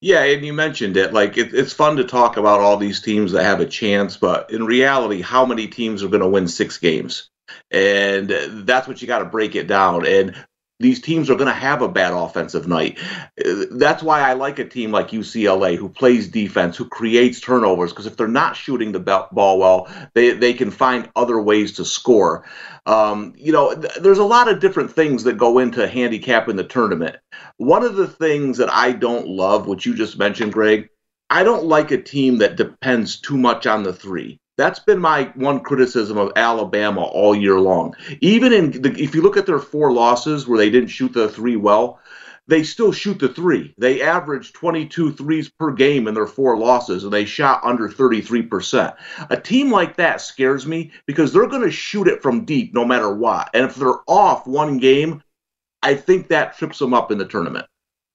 Yeah, 0.00 0.22
and 0.22 0.44
you 0.44 0.52
mentioned 0.52 0.96
it. 0.96 1.12
Like 1.12 1.36
it, 1.36 1.52
it's 1.52 1.72
fun 1.72 1.96
to 1.96 2.04
talk 2.04 2.36
about 2.36 2.60
all 2.60 2.76
these 2.76 3.00
teams 3.00 3.32
that 3.32 3.42
have 3.44 3.60
a 3.60 3.66
chance, 3.66 4.16
but 4.16 4.50
in 4.50 4.64
reality, 4.64 5.20
how 5.20 5.44
many 5.44 5.66
teams 5.66 6.02
are 6.02 6.08
going 6.08 6.22
to 6.22 6.28
win 6.28 6.46
six 6.46 6.78
games? 6.78 7.30
And 7.70 8.30
that's 8.30 8.86
what 8.86 9.02
you 9.02 9.08
got 9.08 9.20
to 9.20 9.24
break 9.24 9.56
it 9.56 9.66
down. 9.66 10.06
And 10.06 10.36
these 10.80 11.00
teams 11.00 11.28
are 11.28 11.34
going 11.34 11.48
to 11.48 11.52
have 11.52 11.82
a 11.82 11.88
bad 11.88 12.12
offensive 12.12 12.68
night. 12.68 12.98
That's 13.70 14.02
why 14.02 14.20
I 14.20 14.34
like 14.34 14.58
a 14.58 14.64
team 14.64 14.92
like 14.92 15.10
UCLA 15.10 15.76
who 15.76 15.88
plays 15.88 16.28
defense, 16.28 16.76
who 16.76 16.88
creates 16.88 17.40
turnovers, 17.40 17.90
because 17.90 18.06
if 18.06 18.16
they're 18.16 18.28
not 18.28 18.56
shooting 18.56 18.92
the 18.92 19.00
ball 19.00 19.58
well, 19.58 19.88
they, 20.14 20.32
they 20.32 20.54
can 20.54 20.70
find 20.70 21.10
other 21.16 21.40
ways 21.40 21.72
to 21.74 21.84
score. 21.84 22.44
Um, 22.86 23.34
you 23.36 23.52
know, 23.52 23.74
th- 23.74 23.94
there's 24.00 24.18
a 24.18 24.24
lot 24.24 24.48
of 24.48 24.60
different 24.60 24.92
things 24.92 25.24
that 25.24 25.36
go 25.36 25.58
into 25.58 25.88
handicapping 25.88 26.56
the 26.56 26.64
tournament. 26.64 27.16
One 27.56 27.82
of 27.82 27.96
the 27.96 28.08
things 28.08 28.58
that 28.58 28.72
I 28.72 28.92
don't 28.92 29.26
love, 29.26 29.66
which 29.66 29.84
you 29.84 29.94
just 29.94 30.18
mentioned, 30.18 30.52
Greg, 30.52 30.88
I 31.28 31.42
don't 31.42 31.64
like 31.64 31.90
a 31.90 32.00
team 32.00 32.38
that 32.38 32.56
depends 32.56 33.20
too 33.20 33.36
much 33.36 33.66
on 33.66 33.82
the 33.82 33.92
three. 33.92 34.38
That's 34.58 34.80
been 34.80 34.98
my 34.98 35.30
one 35.36 35.60
criticism 35.60 36.18
of 36.18 36.32
Alabama 36.34 37.02
all 37.02 37.34
year 37.34 37.60
long. 37.60 37.94
Even 38.20 38.52
in 38.52 38.82
the, 38.82 38.90
if 39.00 39.14
you 39.14 39.22
look 39.22 39.36
at 39.36 39.46
their 39.46 39.60
four 39.60 39.92
losses 39.92 40.48
where 40.48 40.58
they 40.58 40.68
didn't 40.68 40.88
shoot 40.88 41.12
the 41.12 41.28
three 41.28 41.54
well, 41.54 42.00
they 42.48 42.64
still 42.64 42.90
shoot 42.90 43.20
the 43.20 43.28
three. 43.28 43.72
They 43.78 44.02
averaged 44.02 44.54
22 44.54 45.12
threes 45.12 45.48
per 45.48 45.70
game 45.70 46.08
in 46.08 46.14
their 46.14 46.26
four 46.26 46.56
losses, 46.56 47.04
and 47.04 47.12
they 47.12 47.24
shot 47.24 47.62
under 47.62 47.88
33%. 47.88 48.96
A 49.30 49.36
team 49.36 49.70
like 49.70 49.96
that 49.96 50.20
scares 50.20 50.66
me 50.66 50.90
because 51.06 51.32
they're 51.32 51.46
going 51.46 51.62
to 51.62 51.70
shoot 51.70 52.08
it 52.08 52.20
from 52.20 52.44
deep 52.44 52.74
no 52.74 52.84
matter 52.84 53.14
what. 53.14 53.50
And 53.54 53.64
if 53.64 53.76
they're 53.76 54.00
off 54.08 54.46
one 54.46 54.78
game, 54.78 55.22
I 55.82 55.94
think 55.94 56.28
that 56.28 56.58
trips 56.58 56.80
them 56.80 56.94
up 56.94 57.12
in 57.12 57.18
the 57.18 57.26
tournament. 57.26 57.66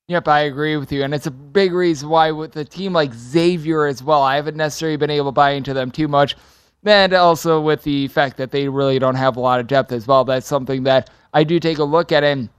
Yep, 0.10 0.28
I 0.28 0.42
agree 0.42 0.76
with 0.76 0.92
you. 0.92 1.04
And 1.04 1.14
it's 1.14 1.28
a 1.28 1.32
big 1.32 1.72
reason 1.72 2.10
why 2.10 2.32
with 2.32 2.58
a 2.58 2.66
team 2.66 2.92
like 2.92 3.14
Xavier 3.14 3.86
as 3.86 4.04
well, 4.04 4.22
I 4.22 4.36
haven't 4.36 4.58
necessarily 4.58 4.98
been 4.98 5.10
able 5.10 5.28
to 5.28 5.32
buy 5.32 5.52
into 5.52 5.74
them 5.74 5.92
too 5.92 6.10
much. 6.10 6.36
And 6.84 7.14
also 7.14 7.62
with 7.62 7.84
the 7.84 8.10
fact 8.10 8.36
that 8.38 8.52
they 8.52 8.68
really 8.68 9.00
don't 9.00 9.16
have 9.16 9.38
a 9.38 9.40
lot 9.40 9.62
of 9.62 9.68
depth 9.68 9.94
as 9.94 10.06
well. 10.06 10.26
That's 10.26 10.46
something 10.46 10.84
that 10.84 11.10
I 11.34 11.46
do 11.46 11.58
take 11.58 11.78
a 11.78 11.86
look 11.86 12.12
at. 12.12 12.26
And 12.26 12.50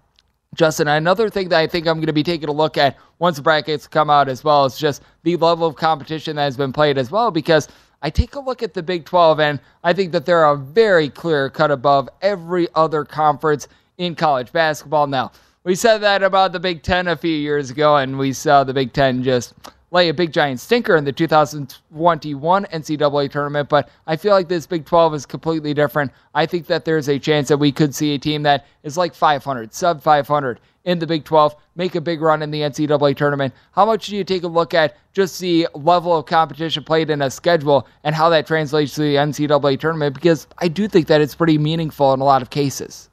Justin, 0.55 0.89
another 0.89 1.29
thing 1.29 1.51
that 1.51 1.61
I 1.61 1.67
think 1.67 1.87
I'm 1.87 1.99
going 1.99 2.07
to 2.07 2.15
be 2.15 2.23
taking 2.23 2.49
a 2.49 2.53
look 2.53 2.79
at 2.79 2.97
once 3.19 3.37
the 3.37 3.43
brackets 3.43 3.87
come 3.87 4.09
out 4.09 4.31
as 4.31 4.43
well 4.43 4.65
is 4.65 4.79
just 4.79 5.03
the 5.25 5.37
level 5.37 5.67
of 5.67 5.77
competition 5.77 6.37
that 6.37 6.45
has 6.45 6.57
been 6.57 6.73
played 6.73 6.97
as 6.97 7.11
well. 7.11 7.31
Because 7.31 7.69
I 8.01 8.09
take 8.09 8.37
a 8.37 8.41
look 8.41 8.63
at 8.63 8.73
the 8.73 8.83
Big 8.83 9.05
12 9.05 9.41
and 9.41 9.61
I 9.83 9.93
think 9.93 10.13
that 10.13 10.25
they're 10.25 10.45
a 10.45 10.57
very 10.57 11.11
clear 11.11 11.51
cut 11.51 11.71
above 11.71 12.09
every 12.23 12.69
other 12.75 13.05
conference 13.05 13.69
in 13.99 14.15
college 14.15 14.51
basketball. 14.51 15.07
Now, 15.07 15.33
we 15.65 15.75
said 15.75 15.99
that 15.99 16.23
about 16.23 16.53
the 16.53 16.61
Big 16.61 16.83
Ten 16.83 17.09
a 17.09 17.17
few 17.17 17.35
years 17.35 17.71
ago, 17.71 17.97
and 17.97 18.19
we 18.19 18.35
saw 18.35 18.65
the 18.65 18.75
Big 18.75 18.93
Ten 18.93 19.23
just 19.23 19.55
lay 19.91 20.09
a 20.09 20.15
big 20.15 20.33
giant 20.33 20.61
stinker 20.61 20.97
in 20.97 21.05
the 21.05 21.13
2021 21.13 22.65
NCAA 22.65 23.31
tournament. 23.31 23.69
But 23.69 23.89
I 24.07 24.17
feel 24.17 24.33
like 24.33 24.49
this 24.49 24.67
Big 24.67 24.85
12 24.85 25.15
is 25.15 25.25
completely 25.25 25.73
different. 25.73 26.13
I 26.35 26.47
think 26.47 26.67
that 26.67 26.85
there's 26.85 27.09
a 27.09 27.19
chance 27.19 27.49
that 27.49 27.59
we 27.59 27.73
could 27.73 27.95
see 27.95 28.15
a 28.15 28.19
team 28.19 28.43
that 28.43 28.67
is 28.83 28.99
like 28.99 29.15
500, 29.15 29.73
sub 29.73 30.03
500 30.03 30.61
in 30.85 30.99
the 30.99 31.07
Big 31.07 31.25
12, 31.25 31.57
make 31.77 31.95
a 31.95 32.01
big 32.01 32.21
run 32.21 32.43
in 32.43 32.51
the 32.51 32.61
NCAA 32.61 33.17
tournament. 33.17 33.55
How 33.73 33.87
much 33.87 34.09
do 34.09 34.17
you 34.17 34.25
take 34.25 34.43
a 34.43 34.49
look 34.49 34.75
at 34.75 34.99
just 35.15 35.41
the 35.41 35.67
level 35.75 36.15
of 36.15 36.27
competition 36.27 36.85
played 36.85 37.09
in 37.09 37.23
a 37.23 37.31
schedule 37.31 37.89
and 38.03 38.15
how 38.15 38.29
that 38.29 38.47
translates 38.47 38.95
to 38.97 39.01
the 39.01 39.15
NCAA 39.15 39.81
tournament? 39.81 40.15
Because 40.15 40.47
I 40.59 40.69
do 40.69 40.89
think 40.89 41.07
that 41.07 41.23
it's 41.23 41.35
pretty 41.35 41.57
meaningful 41.57 42.13
in 42.13 42.21
a 42.21 42.25
lot 42.25 42.43
of 42.43 42.51
cases. 42.51 43.09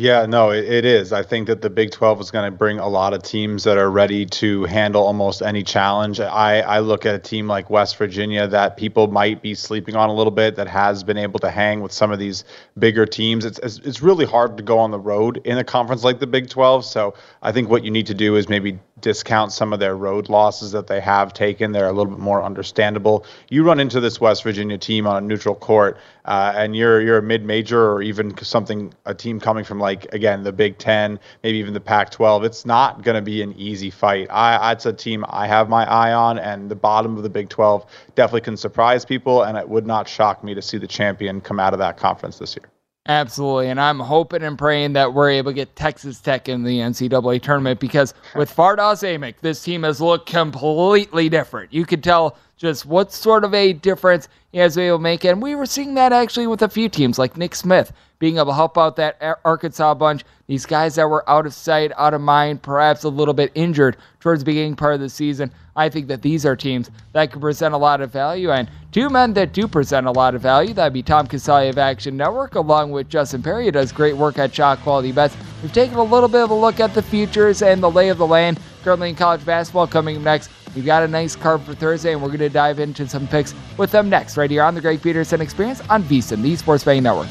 Yeah, 0.00 0.24
no, 0.24 0.48
it, 0.48 0.64
it 0.64 0.86
is. 0.86 1.12
I 1.12 1.22
think 1.22 1.46
that 1.48 1.60
the 1.60 1.68
Big 1.68 1.90
12 1.90 2.22
is 2.22 2.30
going 2.30 2.50
to 2.50 2.56
bring 2.56 2.78
a 2.78 2.88
lot 2.88 3.12
of 3.12 3.22
teams 3.22 3.64
that 3.64 3.76
are 3.76 3.90
ready 3.90 4.24
to 4.24 4.64
handle 4.64 5.06
almost 5.06 5.42
any 5.42 5.62
challenge. 5.62 6.20
I, 6.20 6.60
I 6.60 6.78
look 6.78 7.04
at 7.04 7.14
a 7.14 7.18
team 7.18 7.46
like 7.46 7.68
West 7.68 7.98
Virginia 7.98 8.48
that 8.48 8.78
people 8.78 9.08
might 9.08 9.42
be 9.42 9.54
sleeping 9.54 9.96
on 9.96 10.08
a 10.08 10.14
little 10.14 10.30
bit 10.30 10.56
that 10.56 10.68
has 10.68 11.04
been 11.04 11.18
able 11.18 11.38
to 11.40 11.50
hang 11.50 11.82
with 11.82 11.92
some 11.92 12.12
of 12.12 12.18
these 12.18 12.44
bigger 12.78 13.04
teams. 13.04 13.44
It's, 13.44 13.58
it's, 13.58 13.76
it's 13.80 14.00
really 14.00 14.24
hard 14.24 14.56
to 14.56 14.62
go 14.62 14.78
on 14.78 14.90
the 14.90 14.98
road 14.98 15.42
in 15.44 15.58
a 15.58 15.64
conference 15.64 16.02
like 16.02 16.18
the 16.18 16.26
Big 16.26 16.48
12. 16.48 16.86
So 16.86 17.12
I 17.42 17.52
think 17.52 17.68
what 17.68 17.84
you 17.84 17.90
need 17.90 18.06
to 18.06 18.14
do 18.14 18.36
is 18.36 18.48
maybe 18.48 18.78
discount 19.00 19.52
some 19.52 19.72
of 19.72 19.80
their 19.80 19.96
road 19.96 20.28
losses 20.28 20.72
that 20.72 20.86
they 20.86 21.00
have 21.00 21.32
taken. 21.32 21.72
They're 21.72 21.88
a 21.88 21.92
little 21.92 22.12
bit 22.12 22.18
more 22.18 22.42
understandable. 22.42 23.24
You 23.48 23.64
run 23.64 23.80
into 23.80 24.00
this 24.00 24.20
West 24.20 24.42
Virginia 24.42 24.78
team 24.78 25.06
on 25.06 25.16
a 25.16 25.26
neutral 25.26 25.54
court, 25.54 25.98
uh, 26.24 26.52
and 26.56 26.76
you're 26.76 27.00
you're 27.00 27.18
a 27.18 27.22
mid-major 27.22 27.92
or 27.92 28.02
even 28.02 28.36
something 28.38 28.92
a 29.06 29.14
team 29.14 29.40
coming 29.40 29.64
from 29.64 29.80
like 29.90 30.12
again 30.14 30.42
the 30.42 30.52
Big 30.52 30.78
Ten, 30.78 31.18
maybe 31.42 31.58
even 31.58 31.74
the 31.74 31.80
Pac-12. 31.80 32.44
It's 32.44 32.64
not 32.64 33.02
going 33.02 33.16
to 33.16 33.22
be 33.22 33.42
an 33.42 33.52
easy 33.58 33.90
fight. 33.90 34.28
I 34.30 34.72
it's 34.72 34.86
a 34.86 34.92
team 34.92 35.24
I 35.28 35.46
have 35.46 35.68
my 35.68 35.84
eye 35.84 36.12
on, 36.12 36.38
and 36.38 36.70
the 36.70 36.76
bottom 36.76 37.16
of 37.16 37.22
the 37.22 37.30
Big 37.30 37.48
12 37.48 37.86
definitely 38.14 38.42
can 38.42 38.56
surprise 38.56 39.04
people, 39.04 39.42
and 39.42 39.58
it 39.58 39.68
would 39.68 39.86
not 39.86 40.08
shock 40.08 40.44
me 40.44 40.54
to 40.54 40.62
see 40.62 40.78
the 40.78 40.86
champion 40.86 41.40
come 41.40 41.58
out 41.58 41.72
of 41.72 41.78
that 41.80 41.96
conference 41.96 42.38
this 42.38 42.56
year. 42.56 42.68
Absolutely. 43.06 43.68
And 43.70 43.80
I'm 43.80 43.98
hoping 43.98 44.42
and 44.42 44.58
praying 44.58 44.92
that 44.92 45.14
we're 45.14 45.30
able 45.30 45.50
to 45.50 45.54
get 45.54 45.74
Texas 45.74 46.20
Tech 46.20 46.48
in 46.48 46.62
the 46.62 46.78
NCAA 46.78 47.42
tournament 47.42 47.80
because 47.80 48.12
with 48.36 48.54
Fardaws 48.54 49.02
Aimaq, 49.02 49.36
this 49.40 49.62
team 49.62 49.82
has 49.84 50.00
looked 50.00 50.28
completely 50.28 51.28
different. 51.28 51.72
You 51.72 51.86
could 51.86 52.04
tell 52.04 52.36
just 52.58 52.84
what 52.84 53.10
sort 53.10 53.42
of 53.42 53.54
a 53.54 53.72
difference 53.72 54.28
he 54.52 54.58
has 54.58 54.76
been 54.76 54.84
able 54.84 54.98
to 54.98 55.02
make. 55.02 55.24
And 55.24 55.40
we 55.40 55.54
were 55.54 55.66
seeing 55.66 55.94
that 55.94 56.12
actually 56.12 56.46
with 56.46 56.60
a 56.60 56.68
few 56.68 56.90
teams 56.90 57.18
like 57.18 57.38
Nick 57.38 57.54
Smith 57.54 57.90
being 58.20 58.36
able 58.36 58.46
to 58.46 58.54
help 58.54 58.78
out 58.78 58.94
that 58.96 59.40
Arkansas 59.44 59.94
bunch. 59.94 60.24
These 60.46 60.66
guys 60.66 60.94
that 60.94 61.08
were 61.08 61.28
out 61.28 61.46
of 61.46 61.54
sight, 61.54 61.90
out 61.96 62.14
of 62.14 62.20
mind, 62.20 62.62
perhaps 62.62 63.02
a 63.02 63.08
little 63.08 63.34
bit 63.34 63.50
injured 63.54 63.96
towards 64.20 64.42
the 64.42 64.44
beginning 64.44 64.76
part 64.76 64.94
of 64.94 65.00
the 65.00 65.08
season. 65.08 65.50
I 65.74 65.88
think 65.88 66.08
that 66.08 66.20
these 66.20 66.44
are 66.44 66.54
teams 66.54 66.90
that 67.12 67.32
could 67.32 67.40
present 67.40 67.74
a 67.74 67.78
lot 67.78 68.00
of 68.00 68.12
value. 68.12 68.50
And 68.50 68.68
two 68.92 69.08
men 69.08 69.32
that 69.34 69.52
do 69.52 69.66
present 69.66 70.06
a 70.06 70.10
lot 70.10 70.34
of 70.34 70.42
value, 70.42 70.74
that'd 70.74 70.92
be 70.92 71.02
Tom 71.02 71.26
Casale 71.26 71.70
of 71.70 71.78
Action 71.78 72.16
Network, 72.16 72.56
along 72.56 72.90
with 72.90 73.08
Justin 73.08 73.42
Perry, 73.42 73.64
who 73.64 73.70
does 73.70 73.90
great 73.90 74.16
work 74.16 74.38
at 74.38 74.54
Shot 74.54 74.80
Quality 74.80 75.12
Bets. 75.12 75.36
We've 75.62 75.72
taken 75.72 75.96
a 75.96 76.02
little 76.02 76.28
bit 76.28 76.42
of 76.42 76.50
a 76.50 76.54
look 76.54 76.78
at 76.78 76.92
the 76.92 77.02
futures 77.02 77.62
and 77.62 77.82
the 77.82 77.90
lay 77.90 78.10
of 78.10 78.18
the 78.18 78.26
land 78.26 78.60
currently 78.84 79.08
in 79.08 79.16
college 79.16 79.44
basketball 79.46 79.86
coming 79.86 80.22
next. 80.22 80.50
We've 80.74 80.86
got 80.86 81.02
a 81.02 81.08
nice 81.08 81.34
card 81.34 81.62
for 81.62 81.74
Thursday, 81.74 82.12
and 82.12 82.20
we're 82.20 82.28
going 82.28 82.40
to 82.40 82.48
dive 82.48 82.80
into 82.80 83.08
some 83.08 83.26
picks 83.26 83.54
with 83.76 83.90
them 83.90 84.08
next, 84.08 84.36
right 84.36 84.50
here 84.50 84.62
on 84.62 84.74
the 84.74 84.80
Greg 84.80 85.02
Peterson 85.02 85.40
Experience 85.40 85.80
on 85.88 86.02
VSiN, 86.04 86.42
the 86.42 86.54
Sports 86.56 86.84
Betting 86.84 87.02
Network. 87.02 87.28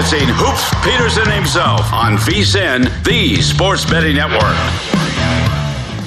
Experiencing 0.00 0.34
Hoops 0.38 0.70
Peterson 0.82 1.30
himself 1.30 1.92
on 1.92 2.16
VSiN, 2.16 3.04
the 3.04 3.38
Sports 3.42 3.84
Betting 3.84 4.16
Network. 4.16 4.56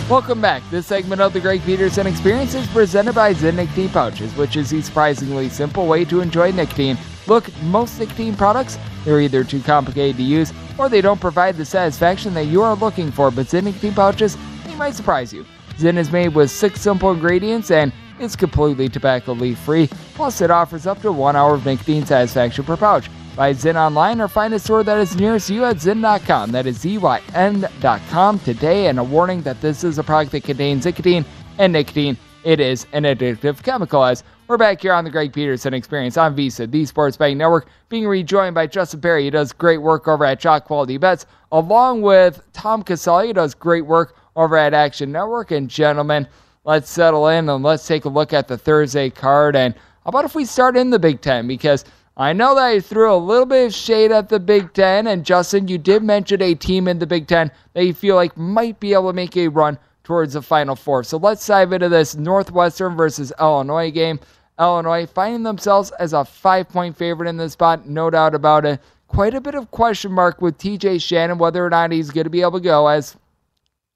Welcome 0.10 0.42
back. 0.42 0.64
This 0.72 0.88
segment 0.88 1.22
of 1.22 1.32
the 1.32 1.40
Greg 1.40 1.62
Peterson 1.62 2.08
Experience 2.08 2.56
is 2.56 2.66
presented 2.68 3.14
by 3.14 3.36
Zyn 3.36 3.56
Nicotine 3.56 3.90
Pouches, 3.90 4.36
which 4.36 4.56
is 4.56 4.72
the 4.72 4.82
surprisingly 4.82 5.48
simple 5.48 5.86
way 5.86 6.06
to 6.06 6.22
enjoy 6.22 6.52
nicotine. 6.52 6.98
Look, 7.28 7.56
most 7.62 8.00
nicotine 8.00 8.36
products, 8.36 8.80
they're 9.06 9.22
either 9.22 9.44
too 9.44 9.62
complicated 9.62 10.18
to 10.18 10.24
use 10.24 10.52
or 10.80 10.90
they 10.90 11.02
don't 11.02 11.22
provide 11.22 11.56
the 11.56 11.66
satisfaction 11.66 12.34
that 12.34 12.46
you 12.46 12.64
are 12.64 12.76
looking 12.76 13.12
for, 13.12 13.30
but 13.30 13.46
Zyn 13.46 13.66
Nicotine 13.66 13.94
Pouches, 13.94 14.38
they 14.66 14.74
might 14.74 14.96
surprise 14.96 15.32
you. 15.32 15.46
Zyn 15.78 15.98
is 15.98 16.12
made 16.12 16.34
with 16.34 16.50
six 16.50 16.82
simple 16.82 17.12
ingredients 17.12 17.70
and 17.70 17.94
it's 18.20 18.36
completely 18.36 18.90
tobacco 18.90 19.34
leaf 19.34 19.60
free, 19.60 19.88
plus 20.16 20.42
it 20.42 20.50
offers 20.50 20.88
up 20.88 21.00
to 21.02 21.12
one 21.12 21.36
hour 21.36 21.54
of 21.54 21.66
nicotine 21.66 22.08
satisfaction 22.08 22.64
per 22.64 22.76
pouch. 22.76 23.08
Buy 23.36 23.52
Zyn 23.54 23.76
online 23.76 24.22
or 24.22 24.28
find 24.28 24.54
a 24.54 24.60
store 24.60 24.84
that 24.84 25.00
is 25.00 25.16
nearest 25.16 25.50
you 25.50 25.66
at 25.66 25.78
Zyn.com. 25.78 26.52
That 26.52 26.68
is 26.68 26.78
Z-Y-N.com 26.82 28.40
today. 28.40 28.88
And 28.88 29.00
a 29.00 29.04
warning 29.04 29.42
that 29.42 29.60
this 29.60 29.84
is 29.84 29.98
a 29.98 30.04
product 30.04 30.34
that 30.34 30.44
contains 30.44 30.86
nicotine, 30.86 31.26
and 31.58 31.74
nicotine, 31.74 32.16
it 32.44 32.60
is 32.60 32.86
an 32.94 33.04
addictive 33.04 33.64
chemical. 33.64 34.04
As 34.04 34.24
we're 34.48 34.58
back 34.58 34.82
here 34.82 34.94
on 34.94 35.04
the 35.04 35.10
Greg 35.10 35.34
Peterson 35.34 35.74
Experience 35.74 36.16
on 36.16 36.36
VSiN, 36.36 36.70
the 36.70 36.86
Sports 36.86 37.18
Betting 37.18 37.40
Network, 37.40 37.68
being 37.90 38.08
rejoined 38.08 38.54
by 38.54 38.68
Justin 38.68 39.02
Perry. 39.02 39.24
He 39.24 39.30
does 39.32 39.52
great 39.52 39.80
work 39.80 40.08
over 40.08 40.26
at 40.26 40.40
Shot 40.40 40.66
Quality 40.66 40.98
Bets, 40.98 41.26
along 41.52 42.04
with 42.04 42.40
Tom 42.54 42.84
Casale, 42.84 43.28
who 43.28 43.34
does 43.34 43.56
great 43.56 43.88
work 43.88 44.16
over 44.36 44.56
at 44.56 44.76
Action 44.76 45.12
Network. 45.12 45.50
And 45.50 45.68
gentlemen, 45.68 46.28
let's 46.66 46.88
settle 46.88 47.30
in 47.30 47.50
and 47.50 47.64
let's 47.64 47.88
take 47.88 48.06
a 48.06 48.10
look 48.10 48.32
at 48.32 48.48
the 48.48 48.60
Thursday 48.60 49.10
card. 49.10 49.56
And 49.56 49.74
how 49.74 50.10
about 50.10 50.26
if 50.26 50.36
we 50.36 50.46
start 50.46 50.78
in 50.78 50.92
the 50.92 51.00
Big 51.00 51.22
Ten? 51.22 51.48
Because– 51.48 51.84
I 52.16 52.32
know 52.34 52.54
that 52.54 52.64
I 52.64 52.80
threw 52.80 53.12
a 53.12 53.18
little 53.18 53.48
bit 53.48 53.68
of 53.68 53.74
shade 53.74 54.12
at 54.12 54.30
the 54.30 54.40
Big 54.40 54.74
Ten, 54.74 55.08
and 55.08 55.26
Justin, 55.26 55.68
you 55.68 55.80
did 55.80 56.04
mention 56.04 56.44
a 56.44 56.54
team 56.54 56.88
in 56.88 57.00
the 57.00 57.08
Big 57.08 57.28
Ten 57.28 57.52
that 57.74 57.86
you 57.86 57.94
feel 57.94 58.16
like 58.16 58.38
might 58.38 58.80
be 58.80 58.94
able 58.94 59.10
to 59.10 59.14
make 59.14 59.36
a 59.36 59.48
run 59.48 59.80
towards 60.04 60.34
the 60.34 60.42
Final 60.42 60.76
Four. 60.76 61.04
So 61.04 61.18
let's 61.18 61.46
dive 61.48 61.74
into 61.74 61.90
this 61.90 62.16
Northwestern 62.16 62.96
versus 62.96 63.34
Illinois 63.40 63.90
game. 63.90 64.20
Illinois 64.60 65.08
finding 65.08 65.42
themselves 65.42 65.90
as 66.00 66.14
a 66.14 66.24
five 66.24 66.70
point 66.70 66.96
favorite 66.96 67.28
in 67.28 67.38
this 67.38 67.54
spot, 67.54 67.88
no 67.88 68.12
doubt 68.12 68.36
about 68.36 68.66
it. 68.66 68.80
Quite 69.08 69.34
a 69.34 69.42
bit 69.42 69.56
of 69.56 69.72
question 69.72 70.12
mark 70.12 70.40
with 70.40 70.60
TJ 70.60 71.02
Shannon 71.02 71.40
whether 71.40 71.66
or 71.66 71.70
not 71.72 71.92
he's 71.92 72.12
going 72.12 72.26
to 72.26 72.30
be 72.30 72.42
able 72.42 72.60
to 72.60 72.60
go. 72.60 72.88
As 72.88 73.18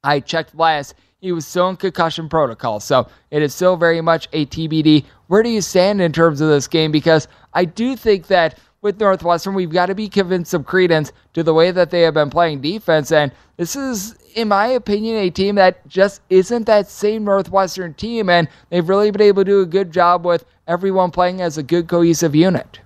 I 0.02 0.18
checked 0.18 0.56
last, 0.56 0.94
he 1.20 1.32
was 1.32 1.46
still 1.46 1.68
in 1.68 1.76
concussion 1.76 2.28
protocol. 2.28 2.80
So 2.80 3.08
it 3.30 3.42
is 3.42 3.54
still 3.54 3.76
very 3.76 4.00
much 4.00 4.28
a 4.32 4.46
TBD. 4.46 5.04
Where 5.26 5.42
do 5.42 5.50
you 5.50 5.60
stand 5.60 6.00
in 6.00 6.12
terms 6.12 6.40
of 6.40 6.48
this 6.48 6.68
game? 6.68 6.92
Because 6.92 7.26
I 7.54 7.64
do 7.64 7.96
think 7.96 8.28
that 8.28 8.58
with 8.80 9.00
Northwestern, 9.00 9.54
we've 9.54 9.72
got 9.72 9.86
to 9.86 9.94
be 9.94 10.08
convinced 10.08 10.52
some 10.52 10.62
credence 10.62 11.12
to 11.34 11.42
the 11.42 11.52
way 11.52 11.72
that 11.72 11.90
they 11.90 12.02
have 12.02 12.14
been 12.14 12.30
playing 12.30 12.60
defense. 12.60 13.10
And 13.10 13.32
this 13.56 13.74
is, 13.74 14.14
in 14.36 14.48
my 14.48 14.68
opinion, 14.68 15.16
a 15.16 15.30
team 15.30 15.56
that 15.56 15.86
just 15.88 16.20
isn't 16.30 16.66
that 16.66 16.88
same 16.88 17.24
Northwestern 17.24 17.94
team. 17.94 18.30
And 18.30 18.48
they've 18.70 18.88
really 18.88 19.10
been 19.10 19.22
able 19.22 19.44
to 19.44 19.50
do 19.50 19.60
a 19.62 19.66
good 19.66 19.90
job 19.90 20.24
with 20.24 20.44
everyone 20.68 21.10
playing 21.10 21.40
as 21.40 21.58
a 21.58 21.62
good 21.64 21.88
cohesive 21.88 22.36
unit. 22.36 22.78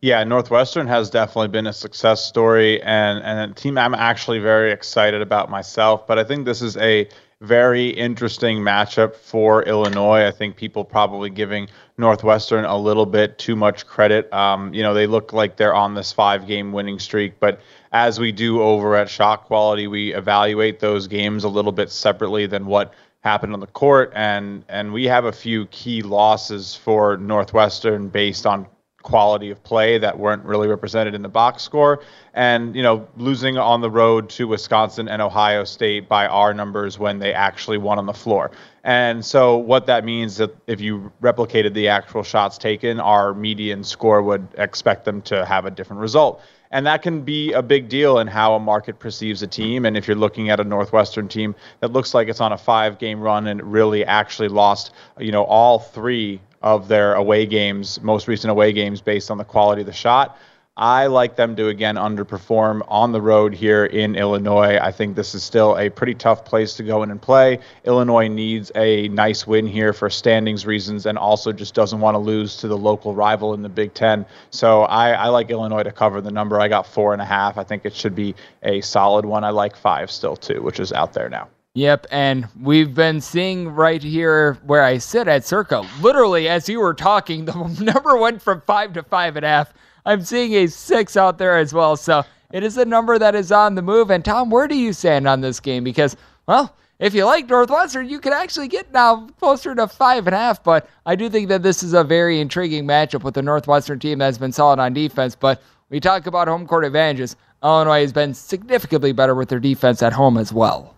Yeah, 0.00 0.22
Northwestern 0.22 0.86
has 0.86 1.10
definitely 1.10 1.48
been 1.48 1.66
a 1.66 1.72
success 1.72 2.24
story 2.24 2.80
and, 2.82 3.24
and 3.24 3.50
a 3.50 3.54
team 3.54 3.76
I'm 3.76 3.94
actually 3.94 4.38
very 4.38 4.70
excited 4.70 5.20
about 5.20 5.50
myself. 5.50 6.06
But 6.06 6.18
I 6.18 6.24
think 6.24 6.44
this 6.44 6.62
is 6.62 6.76
a 6.76 7.08
very 7.40 7.88
interesting 7.90 8.58
matchup 8.58 9.14
for 9.14 9.62
Illinois. 9.64 10.26
I 10.26 10.30
think 10.30 10.56
people 10.56 10.84
probably 10.84 11.30
giving 11.30 11.68
Northwestern 11.98 12.64
a 12.64 12.76
little 12.76 13.06
bit 13.06 13.38
too 13.38 13.56
much 13.56 13.86
credit. 13.86 14.32
Um, 14.32 14.72
you 14.72 14.82
know, 14.82 14.94
they 14.94 15.06
look 15.06 15.32
like 15.32 15.56
they're 15.56 15.74
on 15.74 15.94
this 15.94 16.12
five 16.12 16.46
game 16.46 16.72
winning 16.72 16.98
streak, 16.98 17.38
but 17.40 17.60
as 17.92 18.18
we 18.18 18.32
do 18.32 18.62
over 18.62 18.96
at 18.96 19.08
Shot 19.08 19.44
Quality, 19.44 19.86
we 19.86 20.14
evaluate 20.14 20.80
those 20.80 21.06
games 21.06 21.44
a 21.44 21.48
little 21.48 21.72
bit 21.72 21.90
separately 21.90 22.46
than 22.46 22.66
what 22.66 22.94
happened 23.24 23.54
on 23.54 23.60
the 23.60 23.66
court 23.68 24.12
and 24.14 24.62
and 24.68 24.92
we 24.92 25.06
have 25.06 25.24
a 25.24 25.32
few 25.32 25.64
key 25.68 26.02
losses 26.02 26.74
for 26.74 27.16
Northwestern 27.16 28.08
based 28.08 28.44
on 28.44 28.66
quality 29.04 29.50
of 29.50 29.62
play 29.62 29.98
that 29.98 30.18
weren't 30.18 30.42
really 30.44 30.66
represented 30.66 31.14
in 31.14 31.22
the 31.22 31.28
box 31.28 31.62
score. 31.62 32.02
And, 32.32 32.74
you 32.74 32.82
know, 32.82 33.06
losing 33.16 33.56
on 33.56 33.80
the 33.80 33.90
road 33.90 34.28
to 34.30 34.48
Wisconsin 34.48 35.08
and 35.08 35.22
Ohio 35.22 35.62
State 35.62 36.08
by 36.08 36.26
our 36.26 36.52
numbers 36.52 36.98
when 36.98 37.20
they 37.20 37.32
actually 37.32 37.78
won 37.78 37.98
on 37.98 38.06
the 38.06 38.14
floor. 38.14 38.50
And 38.82 39.24
so 39.24 39.56
what 39.56 39.86
that 39.86 40.04
means 40.04 40.38
that 40.38 40.56
if 40.66 40.80
you 40.80 41.12
replicated 41.22 41.74
the 41.74 41.88
actual 41.88 42.22
shots 42.22 42.58
taken, 42.58 42.98
our 42.98 43.34
median 43.34 43.84
score 43.84 44.22
would 44.22 44.48
expect 44.58 45.04
them 45.04 45.22
to 45.22 45.44
have 45.44 45.64
a 45.64 45.70
different 45.70 46.00
result. 46.00 46.42
And 46.70 46.86
that 46.86 47.02
can 47.02 47.22
be 47.22 47.52
a 47.52 47.62
big 47.62 47.88
deal 47.88 48.18
in 48.18 48.26
how 48.26 48.54
a 48.54 48.58
market 48.58 48.98
perceives 48.98 49.42
a 49.42 49.46
team. 49.46 49.84
And 49.86 49.96
if 49.96 50.08
you're 50.08 50.16
looking 50.16 50.50
at 50.50 50.58
a 50.58 50.64
Northwestern 50.64 51.28
team 51.28 51.54
that 51.80 51.92
looks 51.92 52.14
like 52.14 52.28
it's 52.28 52.40
on 52.40 52.52
a 52.52 52.58
five 52.58 52.98
game 52.98 53.20
run 53.20 53.46
and 53.46 53.62
really 53.62 54.04
actually 54.04 54.48
lost, 54.48 54.90
you 55.18 55.30
know, 55.30 55.44
all 55.44 55.78
three 55.78 56.40
of 56.64 56.88
their 56.88 57.12
away 57.14 57.44
games, 57.44 58.00
most 58.02 58.26
recent 58.26 58.50
away 58.50 58.72
games, 58.72 59.02
based 59.02 59.30
on 59.30 59.36
the 59.36 59.44
quality 59.44 59.82
of 59.82 59.86
the 59.86 59.92
shot. 59.92 60.38
I 60.76 61.06
like 61.06 61.36
them 61.36 61.54
to 61.56 61.68
again 61.68 61.94
underperform 61.94 62.82
on 62.88 63.12
the 63.12 63.20
road 63.20 63.54
here 63.54 63.84
in 63.84 64.16
Illinois. 64.16 64.78
I 64.78 64.90
think 64.90 65.14
this 65.14 65.34
is 65.34 65.44
still 65.44 65.76
a 65.76 65.88
pretty 65.88 66.14
tough 66.14 66.44
place 66.44 66.74
to 66.76 66.82
go 66.82 67.04
in 67.04 67.12
and 67.12 67.22
play. 67.22 67.60
Illinois 67.84 68.26
needs 68.26 68.72
a 68.74 69.06
nice 69.08 69.46
win 69.46 69.68
here 69.68 69.92
for 69.92 70.10
standings 70.10 70.66
reasons 70.66 71.06
and 71.06 71.16
also 71.16 71.52
just 71.52 71.74
doesn't 71.74 72.00
want 72.00 72.16
to 72.16 72.18
lose 72.18 72.56
to 72.56 72.66
the 72.66 72.78
local 72.78 73.14
rival 73.14 73.54
in 73.54 73.62
the 73.62 73.68
Big 73.68 73.94
Ten. 73.94 74.26
So 74.50 74.82
I, 74.82 75.12
I 75.12 75.28
like 75.28 75.50
Illinois 75.50 75.84
to 75.84 75.92
cover 75.92 76.20
the 76.20 76.32
number. 76.32 76.58
I 76.58 76.66
got 76.66 76.88
four 76.88 77.12
and 77.12 77.22
a 77.22 77.26
half. 77.26 77.56
I 77.56 77.62
think 77.62 77.84
it 77.84 77.94
should 77.94 78.16
be 78.16 78.34
a 78.64 78.80
solid 78.80 79.26
one. 79.26 79.44
I 79.44 79.50
like 79.50 79.76
five 79.76 80.10
still 80.10 80.34
too, 80.34 80.60
which 80.60 80.80
is 80.80 80.92
out 80.92 81.12
there 81.12 81.28
now. 81.28 81.50
Yep, 81.76 82.06
and 82.12 82.46
we've 82.60 82.94
been 82.94 83.20
seeing 83.20 83.68
right 83.68 84.00
here 84.00 84.54
where 84.64 84.84
I 84.84 84.98
sit 84.98 85.26
at 85.26 85.44
Circa. 85.44 85.84
Literally, 86.00 86.48
as 86.48 86.68
you 86.68 86.78
were 86.78 86.94
talking, 86.94 87.44
the 87.46 87.54
number 87.80 88.16
went 88.16 88.40
from 88.40 88.60
five 88.60 88.92
to 88.92 89.02
five 89.02 89.34
and 89.34 89.44
a 89.44 89.48
half. 89.48 89.74
I'm 90.06 90.22
seeing 90.22 90.54
a 90.54 90.68
six 90.68 91.16
out 91.16 91.36
there 91.36 91.58
as 91.58 91.74
well. 91.74 91.96
So 91.96 92.22
it 92.52 92.62
is 92.62 92.76
a 92.76 92.84
number 92.84 93.18
that 93.18 93.34
is 93.34 93.50
on 93.50 93.74
the 93.74 93.82
move. 93.82 94.10
And 94.10 94.24
Tom, 94.24 94.50
where 94.50 94.68
do 94.68 94.76
you 94.76 94.92
stand 94.92 95.26
on 95.26 95.40
this 95.40 95.58
game? 95.58 95.82
Because, 95.82 96.16
well, 96.46 96.76
if 97.00 97.12
you 97.12 97.24
like 97.24 97.48
Northwestern, 97.48 98.08
you 98.08 98.20
can 98.20 98.32
actually 98.32 98.68
get 98.68 98.92
now 98.92 99.26
closer 99.40 99.74
to 99.74 99.88
five 99.88 100.28
and 100.28 100.34
a 100.34 100.38
half. 100.38 100.62
But 100.62 100.88
I 101.06 101.16
do 101.16 101.28
think 101.28 101.48
that 101.48 101.64
this 101.64 101.82
is 101.82 101.92
a 101.92 102.04
very 102.04 102.38
intriguing 102.38 102.86
matchup 102.86 103.24
with 103.24 103.34
the 103.34 103.42
Northwestern 103.42 103.98
team 103.98 104.20
that's 104.20 104.38
been 104.38 104.52
solid 104.52 104.78
on 104.78 104.94
defense. 104.94 105.34
But 105.34 105.60
we 105.90 105.98
talk 105.98 106.28
about 106.28 106.46
home 106.46 106.68
court 106.68 106.84
advantages. 106.84 107.34
Illinois 107.64 108.02
has 108.02 108.12
been 108.12 108.32
significantly 108.32 109.10
better 109.10 109.34
with 109.34 109.48
their 109.48 109.58
defense 109.58 110.04
at 110.04 110.12
home 110.12 110.38
as 110.38 110.52
well. 110.52 110.94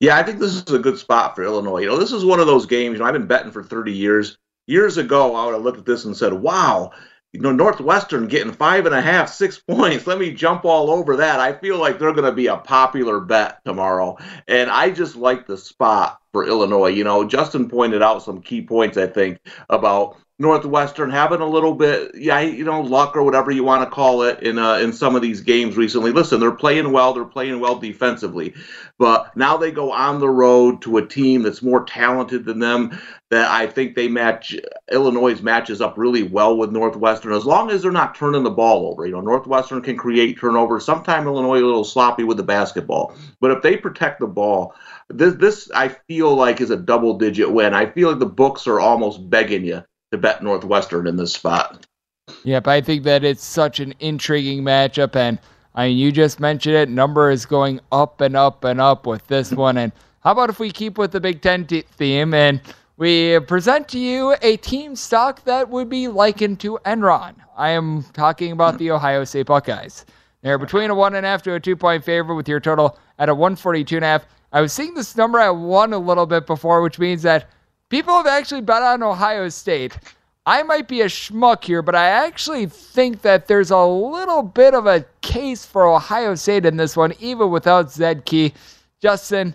Yeah, 0.00 0.16
I 0.16 0.22
think 0.22 0.38
this 0.38 0.54
is 0.54 0.70
a 0.72 0.78
good 0.78 0.98
spot 0.98 1.34
for 1.34 1.44
Illinois. 1.44 1.80
You 1.80 1.88
know, 1.88 1.98
this 1.98 2.12
is 2.12 2.24
one 2.24 2.40
of 2.40 2.46
those 2.46 2.66
games. 2.66 2.94
You 2.94 2.98
know, 3.00 3.04
I've 3.06 3.12
been 3.12 3.26
betting 3.26 3.52
for 3.52 3.62
30 3.62 3.92
years. 3.92 4.38
Years 4.66 4.98
ago, 4.98 5.34
I 5.34 5.46
would 5.46 5.54
have 5.54 5.62
looked 5.62 5.78
at 5.78 5.86
this 5.86 6.04
and 6.04 6.14
said, 6.14 6.34
"Wow, 6.34 6.92
you 7.32 7.40
know, 7.40 7.52
Northwestern 7.52 8.26
getting 8.26 8.52
five 8.52 8.86
and 8.86 8.94
a 8.94 9.00
half, 9.00 9.28
six 9.28 9.58
points. 9.68 10.06
Let 10.06 10.18
me 10.18 10.32
jump 10.32 10.64
all 10.64 10.90
over 10.90 11.16
that. 11.16 11.40
I 11.40 11.52
feel 11.52 11.78
like 11.78 11.98
they're 11.98 12.12
going 12.12 12.24
to 12.24 12.32
be 12.32 12.46
a 12.46 12.56
popular 12.56 13.20
bet 13.20 13.64
tomorrow. 13.64 14.16
And 14.46 14.70
I 14.70 14.90
just 14.90 15.16
like 15.16 15.46
the 15.46 15.58
spot 15.58 16.20
for 16.32 16.46
Illinois. 16.46 16.88
You 16.88 17.04
know, 17.04 17.24
Justin 17.24 17.68
pointed 17.68 18.02
out 18.02 18.22
some 18.22 18.40
key 18.40 18.62
points, 18.62 18.96
I 18.96 19.06
think, 19.06 19.40
about 19.68 20.16
Northwestern 20.40 21.10
having 21.10 21.40
a 21.40 21.46
little 21.46 21.74
bit, 21.74 22.12
yeah, 22.14 22.38
you 22.40 22.64
know, 22.64 22.80
luck 22.80 23.16
or 23.16 23.24
whatever 23.24 23.50
you 23.50 23.64
want 23.64 23.82
to 23.82 23.90
call 23.90 24.22
it 24.22 24.40
in 24.40 24.56
uh, 24.56 24.76
in 24.76 24.92
some 24.92 25.16
of 25.16 25.22
these 25.22 25.40
games 25.40 25.76
recently. 25.76 26.12
Listen, 26.12 26.38
they're 26.38 26.52
playing 26.52 26.92
well. 26.92 27.12
They're 27.12 27.24
playing 27.24 27.58
well 27.58 27.76
defensively, 27.76 28.54
but 28.98 29.36
now 29.36 29.56
they 29.56 29.70
go 29.70 29.92
on 29.92 30.18
the 30.18 30.28
road 30.28 30.82
to 30.82 30.96
a 30.96 31.06
team 31.06 31.42
that's 31.42 31.62
more 31.62 31.84
talented 31.84 32.44
than 32.44 32.58
them. 32.58 32.98
That 33.30 33.50
I 33.50 33.66
think 33.66 33.94
they 33.94 34.08
match 34.08 34.56
Illinois 34.90 35.40
matches 35.40 35.80
up 35.80 35.96
really 35.96 36.22
well 36.22 36.56
with 36.56 36.72
Northwestern 36.72 37.32
as 37.32 37.44
long 37.44 37.70
as 37.70 37.82
they're 37.82 37.92
not 37.92 38.14
turning 38.14 38.42
the 38.42 38.50
ball 38.50 38.90
over. 38.90 39.06
You 39.06 39.12
know, 39.12 39.20
Northwestern 39.20 39.82
can 39.82 39.96
create 39.96 40.38
turnovers. 40.38 40.84
Sometimes 40.84 41.26
Illinois 41.26 41.60
a 41.60 41.66
little 41.66 41.84
sloppy 41.84 42.24
with 42.24 42.38
the 42.38 42.42
basketball, 42.42 43.14
but 43.40 43.50
if 43.50 43.62
they 43.62 43.76
protect 43.76 44.20
the 44.20 44.26
ball, 44.26 44.74
this 45.08 45.34
this 45.34 45.70
I 45.74 45.88
feel 45.88 46.34
like 46.34 46.60
is 46.60 46.70
a 46.70 46.76
double 46.76 47.18
digit 47.18 47.50
win. 47.50 47.74
I 47.74 47.86
feel 47.86 48.10
like 48.10 48.18
the 48.18 48.26
books 48.26 48.66
are 48.66 48.80
almost 48.80 49.30
begging 49.30 49.64
you 49.64 49.84
to 50.10 50.18
bet 50.18 50.42
Northwestern 50.42 51.06
in 51.06 51.16
this 51.16 51.34
spot. 51.34 51.86
Yep, 52.44 52.66
I 52.66 52.80
think 52.80 53.04
that 53.04 53.24
it's 53.24 53.44
such 53.44 53.80
an 53.80 53.94
intriguing 54.00 54.62
matchup, 54.62 55.16
and 55.16 55.38
I 55.78 55.90
mean, 55.90 55.98
you 55.98 56.10
just 56.10 56.40
mentioned 56.40 56.74
it. 56.74 56.88
Number 56.88 57.30
is 57.30 57.46
going 57.46 57.78
up 57.92 58.20
and 58.20 58.34
up 58.34 58.64
and 58.64 58.80
up 58.80 59.06
with 59.06 59.24
this 59.28 59.52
one. 59.52 59.78
And 59.78 59.92
how 60.24 60.32
about 60.32 60.50
if 60.50 60.58
we 60.58 60.72
keep 60.72 60.98
with 60.98 61.12
the 61.12 61.20
Big 61.20 61.40
Ten 61.40 61.68
t- 61.68 61.82
theme 61.82 62.34
and 62.34 62.60
we 62.96 63.38
present 63.38 63.86
to 63.90 63.98
you 64.00 64.34
a 64.42 64.56
team 64.56 64.96
stock 64.96 65.44
that 65.44 65.68
would 65.68 65.88
be 65.88 66.08
likened 66.08 66.58
to 66.60 66.80
Enron? 66.84 67.36
I 67.56 67.70
am 67.70 68.02
talking 68.12 68.50
about 68.50 68.78
the 68.78 68.90
Ohio 68.90 69.22
State 69.22 69.46
Buckeyes. 69.46 70.04
They're 70.42 70.58
between 70.58 70.90
a 70.90 70.96
one 70.96 71.14
and 71.14 71.24
a 71.24 71.28
half 71.28 71.42
to 71.42 71.54
a 71.54 71.60
two 71.60 71.76
point 71.76 72.04
favorite 72.04 72.34
with 72.34 72.48
your 72.48 72.58
total 72.58 72.98
at 73.20 73.28
a 73.28 73.34
142 73.34 73.98
and 73.98 74.04
a 74.04 74.08
half. 74.08 74.26
I 74.50 74.60
was 74.60 74.72
seeing 74.72 74.94
this 74.94 75.16
number 75.16 75.38
at 75.38 75.50
one 75.50 75.92
a 75.92 75.98
little 75.98 76.26
bit 76.26 76.44
before, 76.44 76.82
which 76.82 76.98
means 76.98 77.22
that 77.22 77.48
People 77.88 78.14
have 78.14 78.26
actually 78.26 78.60
bet 78.60 78.82
on 78.82 79.02
Ohio 79.02 79.48
State. 79.48 79.96
I 80.48 80.62
might 80.62 80.88
be 80.88 81.02
a 81.02 81.08
schmuck 81.08 81.62
here, 81.62 81.82
but 81.82 81.94
I 81.94 82.08
actually 82.08 82.64
think 82.64 83.20
that 83.20 83.48
there's 83.48 83.70
a 83.70 83.84
little 83.84 84.42
bit 84.42 84.72
of 84.72 84.86
a 84.86 85.04
case 85.20 85.66
for 85.66 85.86
Ohio 85.86 86.34
State 86.36 86.64
in 86.64 86.78
this 86.78 86.96
one, 86.96 87.12
even 87.20 87.50
without 87.50 87.92
Zed 87.92 88.24
Key. 88.24 88.54
Justin, 88.98 89.54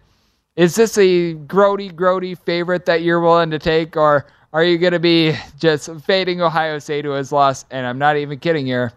is 0.55 0.75
this 0.75 0.95
a 0.99 1.33
grody, 1.33 1.91
grody 1.91 2.37
favorite 2.37 2.85
that 2.85 3.01
you're 3.01 3.21
willing 3.21 3.49
to 3.49 3.57
take, 3.57 3.97
or 3.97 4.27
are 4.53 4.63
you 4.63 4.77
going 4.77 4.93
to 4.93 4.99
be 4.99 5.35
just 5.57 5.89
fading 6.01 6.43
Ohio 6.43 6.77
State 6.77 7.05
who 7.05 7.11
has 7.13 7.31
lost? 7.31 7.65
And 7.71 7.87
I'm 7.87 7.97
not 7.97 8.15
even 8.17 8.37
kidding 8.37 8.67
here. 8.67 8.93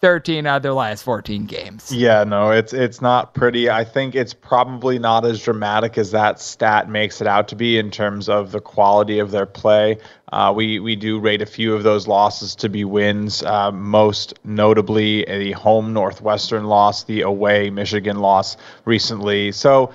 13 0.00 0.46
out 0.46 0.58
of 0.58 0.62
their 0.62 0.72
last 0.72 1.02
14 1.02 1.46
games. 1.46 1.90
Yeah, 1.92 2.22
no, 2.22 2.52
it's 2.52 2.72
it's 2.72 3.00
not 3.00 3.34
pretty. 3.34 3.68
I 3.68 3.84
think 3.84 4.14
it's 4.14 4.32
probably 4.32 4.98
not 4.98 5.24
as 5.24 5.42
dramatic 5.42 5.98
as 5.98 6.12
that 6.12 6.40
stat 6.40 6.88
makes 6.88 7.20
it 7.20 7.26
out 7.26 7.48
to 7.48 7.56
be 7.56 7.78
in 7.78 7.90
terms 7.90 8.28
of 8.28 8.52
the 8.52 8.60
quality 8.60 9.18
of 9.18 9.32
their 9.32 9.46
play. 9.46 9.98
Uh, 10.32 10.52
we 10.54 10.78
we 10.78 10.94
do 10.94 11.18
rate 11.18 11.42
a 11.42 11.46
few 11.46 11.74
of 11.74 11.82
those 11.82 12.06
losses 12.06 12.54
to 12.56 12.68
be 12.68 12.84
wins, 12.84 13.42
uh, 13.42 13.72
most 13.72 14.34
notably 14.44 15.24
the 15.24 15.52
home 15.52 15.92
Northwestern 15.92 16.64
loss, 16.64 17.04
the 17.04 17.22
away 17.22 17.70
Michigan 17.70 18.18
loss 18.20 18.56
recently. 18.84 19.50
So 19.50 19.92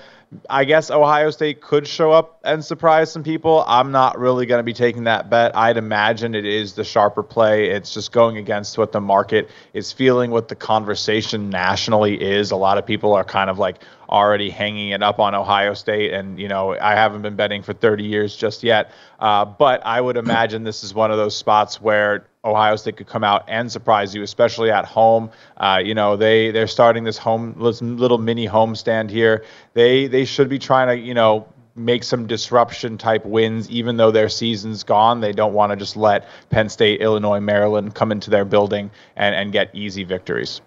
I 0.50 0.66
guess 0.66 0.92
Ohio 0.92 1.30
State 1.32 1.62
could 1.62 1.88
show 1.88 2.12
up 2.12 2.40
and 2.44 2.64
surprise 2.64 3.12
some 3.12 3.24
people. 3.24 3.64
I'm 3.68 3.92
not 3.92 4.18
really 4.18 4.46
going 4.46 4.60
to 4.60 4.64
be 4.64 4.74
taking 4.74 5.06
that 5.06 5.30
bet. 5.30 5.56
I'd 5.56 5.78
imagine 5.78 6.36
it 6.36 6.46
is 6.46 6.74
the 6.74 6.84
sharper 6.84 7.24
play. 7.24 7.70
It's 7.70 7.94
just 7.94 8.12
going 8.12 8.38
against 8.38 8.78
what 8.78 8.92
the 8.92 9.02
market 9.02 9.50
is 9.74 9.92
feeling, 9.92 10.32
what 10.32 10.48
the 10.48 10.56
conversation 10.56 11.50
nationally 11.50 12.22
is. 12.22 12.52
A 12.52 12.56
lot 12.56 12.78
of 12.78 12.86
people 12.86 13.14
are 13.14 13.24
kind 13.24 13.50
of 13.50 13.60
like 13.60 13.84
already 14.14 14.52
hanging 14.52 14.90
it 14.90 15.02
up 15.02 15.20
on 15.20 15.34
Ohio 15.34 15.74
State, 15.74 16.14
and 16.14 16.40
you 16.40 16.48
know 16.48 16.78
I 16.80 16.92
haven't 16.96 17.24
been 17.24 17.36
betting 17.36 17.64
for 17.64 17.74
30 17.74 18.04
years 18.06 18.36
just 18.36 18.64
yet. 18.64 18.92
Uh, 19.20 19.44
but 19.44 19.84
I 19.86 20.00
would 20.00 20.16
imagine 20.16 20.64
this 20.64 20.84
is 20.84 20.94
one 20.94 21.12
of 21.12 21.18
those 21.18 21.36
spots 21.36 21.82
where 21.82 22.28
Ohio 22.46 22.76
State 22.76 22.98
could 22.98 23.08
come 23.08 23.24
out 23.24 23.46
and 23.48 23.72
surprise 23.72 24.14
you, 24.14 24.22
especially 24.22 24.70
at 24.70 24.86
home. 24.86 25.32
Uh, 25.58 25.82
you 25.84 25.96
know, 25.96 26.16
they 26.16 26.52
they're 26.52 26.68
starting 26.68 27.04
this 27.04 27.18
home 27.18 27.56
this 27.60 27.82
little 27.82 28.20
mini 28.20 28.46
home 28.46 28.76
stand 28.76 29.10
here. 29.10 29.44
They 29.74 30.08
they 30.08 30.26
should 30.26 30.48
be 30.48 30.60
trying 30.60 30.88
to 30.90 30.96
you 30.96 31.16
know 31.16 31.48
make 31.76 32.04
some 32.04 32.28
disruption 32.28 33.00
type 33.00 33.26
wins, 33.26 33.68
even 33.72 33.98
though 33.98 34.12
their 34.12 34.30
season's 34.30 34.84
gone. 34.84 35.22
They 35.22 35.32
don't 35.32 35.54
want 35.54 35.72
to 35.72 35.76
just 35.76 35.98
let 35.98 36.28
Penn 36.52 36.70
State, 36.70 37.02
Illinois, 37.02 37.40
Maryland 37.40 37.96
come 37.96 38.12
into 38.12 38.30
their 38.30 38.46
building 38.46 38.92
and, 39.16 39.34
and 39.34 39.52
get 39.52 39.74
easy 39.74 40.04
victories. 40.04 40.62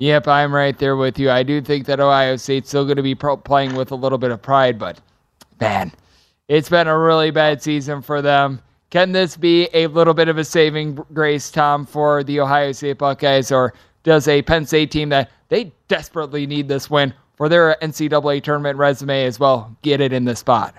Yep, 0.00 0.28
I'm 0.28 0.54
right 0.54 0.78
there 0.78 0.94
with 0.96 1.18
you. 1.18 1.28
I 1.28 1.42
do 1.42 1.60
think 1.60 1.86
that 1.86 1.98
Ohio 1.98 2.36
State's 2.36 2.68
still 2.68 2.84
going 2.84 2.98
to 2.98 3.02
be 3.02 3.16
pro- 3.16 3.36
playing 3.36 3.74
with 3.74 3.90
a 3.90 3.96
little 3.96 4.18
bit 4.18 4.30
of 4.30 4.40
pride, 4.40 4.78
but 4.78 5.00
man, 5.60 5.90
it's 6.46 6.68
been 6.68 6.86
a 6.86 6.96
really 6.96 7.32
bad 7.32 7.60
season 7.60 8.00
for 8.00 8.22
them. 8.22 8.62
Can 8.90 9.10
this 9.10 9.36
be 9.36 9.68
a 9.74 9.88
little 9.88 10.14
bit 10.14 10.28
of 10.28 10.38
a 10.38 10.44
saving 10.44 10.94
grace, 11.12 11.50
Tom, 11.50 11.84
for 11.84 12.22
the 12.22 12.38
Ohio 12.38 12.70
State 12.70 12.98
Buckeyes, 12.98 13.50
or 13.50 13.74
does 14.04 14.28
a 14.28 14.40
Penn 14.42 14.64
State 14.66 14.92
team 14.92 15.08
that 15.08 15.30
they 15.48 15.72
desperately 15.88 16.46
need 16.46 16.68
this 16.68 16.88
win 16.88 17.12
for 17.36 17.48
their 17.48 17.76
NCAA 17.82 18.42
tournament 18.42 18.78
resume 18.78 19.24
as 19.24 19.40
well 19.40 19.76
get 19.82 20.00
it 20.00 20.12
in 20.12 20.24
the 20.24 20.36
spot? 20.36 20.76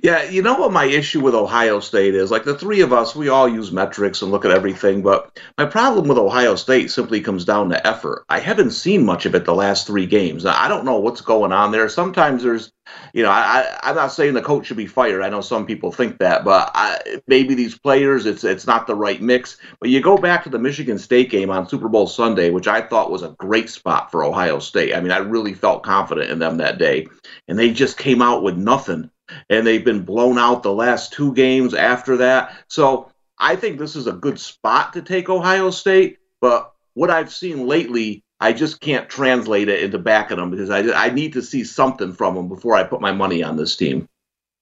Yeah, 0.00 0.30
you 0.30 0.42
know 0.42 0.54
what 0.54 0.72
my 0.72 0.84
issue 0.84 1.20
with 1.20 1.34
Ohio 1.34 1.80
State 1.80 2.14
is? 2.14 2.30
Like 2.30 2.44
the 2.44 2.56
three 2.56 2.82
of 2.82 2.92
us, 2.92 3.16
we 3.16 3.28
all 3.28 3.48
use 3.48 3.72
metrics 3.72 4.22
and 4.22 4.30
look 4.30 4.44
at 4.44 4.52
everything, 4.52 5.02
but 5.02 5.40
my 5.58 5.64
problem 5.64 6.06
with 6.06 6.18
Ohio 6.18 6.54
State 6.54 6.92
simply 6.92 7.20
comes 7.20 7.44
down 7.44 7.68
to 7.70 7.84
effort. 7.84 8.24
I 8.28 8.38
haven't 8.38 8.70
seen 8.70 9.04
much 9.04 9.26
of 9.26 9.34
it 9.34 9.44
the 9.44 9.54
last 9.54 9.88
three 9.88 10.06
games. 10.06 10.46
I 10.46 10.68
don't 10.68 10.84
know 10.84 11.00
what's 11.00 11.20
going 11.20 11.50
on 11.50 11.72
there. 11.72 11.88
Sometimes 11.88 12.44
there's, 12.44 12.72
you 13.12 13.24
know, 13.24 13.30
I, 13.30 13.76
I'm 13.82 13.96
not 13.96 14.12
saying 14.12 14.34
the 14.34 14.40
coach 14.40 14.66
should 14.66 14.76
be 14.76 14.86
fired. 14.86 15.20
I 15.20 15.30
know 15.30 15.40
some 15.40 15.66
people 15.66 15.90
think 15.90 16.18
that, 16.18 16.44
but 16.44 16.70
I, 16.74 17.20
maybe 17.26 17.56
these 17.56 17.76
players, 17.76 18.24
it's 18.24 18.44
it's 18.44 18.68
not 18.68 18.86
the 18.86 18.94
right 18.94 19.20
mix. 19.20 19.56
But 19.80 19.90
you 19.90 20.00
go 20.00 20.16
back 20.16 20.44
to 20.44 20.50
the 20.50 20.60
Michigan 20.60 20.98
State 20.98 21.28
game 21.28 21.50
on 21.50 21.68
Super 21.68 21.88
Bowl 21.88 22.06
Sunday, 22.06 22.50
which 22.50 22.68
I 22.68 22.82
thought 22.82 23.10
was 23.10 23.24
a 23.24 23.34
great 23.38 23.68
spot 23.68 24.12
for 24.12 24.22
Ohio 24.22 24.60
State. 24.60 24.94
I 24.94 25.00
mean, 25.00 25.10
I 25.10 25.18
really 25.18 25.54
felt 25.54 25.82
confident 25.82 26.30
in 26.30 26.38
them 26.38 26.58
that 26.58 26.78
day, 26.78 27.08
and 27.48 27.58
they 27.58 27.72
just 27.72 27.98
came 27.98 28.22
out 28.22 28.44
with 28.44 28.56
nothing 28.56 29.10
and 29.50 29.66
they've 29.66 29.84
been 29.84 30.04
blown 30.04 30.38
out 30.38 30.62
the 30.62 30.72
last 30.72 31.12
two 31.12 31.32
games 31.34 31.74
after 31.74 32.16
that. 32.18 32.54
So 32.68 33.10
I 33.38 33.56
think 33.56 33.78
this 33.78 33.96
is 33.96 34.06
a 34.06 34.12
good 34.12 34.38
spot 34.38 34.92
to 34.94 35.02
take 35.02 35.28
Ohio 35.28 35.70
State, 35.70 36.18
but 36.40 36.72
what 36.94 37.10
I've 37.10 37.32
seen 37.32 37.66
lately, 37.66 38.24
I 38.40 38.52
just 38.52 38.80
can't 38.80 39.08
translate 39.08 39.68
it 39.68 39.82
into 39.82 39.98
backing 39.98 40.38
them 40.38 40.50
because 40.50 40.70
I, 40.70 40.80
I 40.92 41.10
need 41.10 41.32
to 41.34 41.42
see 41.42 41.64
something 41.64 42.12
from 42.12 42.34
them 42.34 42.48
before 42.48 42.74
I 42.74 42.84
put 42.84 43.00
my 43.00 43.12
money 43.12 43.42
on 43.42 43.56
this 43.56 43.76
team. 43.76 44.08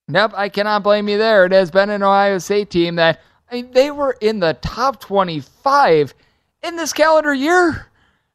Nope, 0.08 0.32
I 0.34 0.48
cannot 0.48 0.82
blame 0.82 1.08
you 1.08 1.18
there. 1.18 1.46
It 1.46 1.52
has 1.52 1.70
been 1.70 1.90
an 1.90 2.02
Ohio 2.02 2.38
State 2.38 2.70
team 2.70 2.96
that 2.96 3.20
I 3.50 3.56
mean, 3.56 3.70
they 3.72 3.90
were 3.90 4.16
in 4.20 4.40
the 4.40 4.54
top 4.54 5.00
25 5.00 6.14
in 6.62 6.76
this 6.76 6.92
calendar 6.92 7.34
year. 7.34 7.86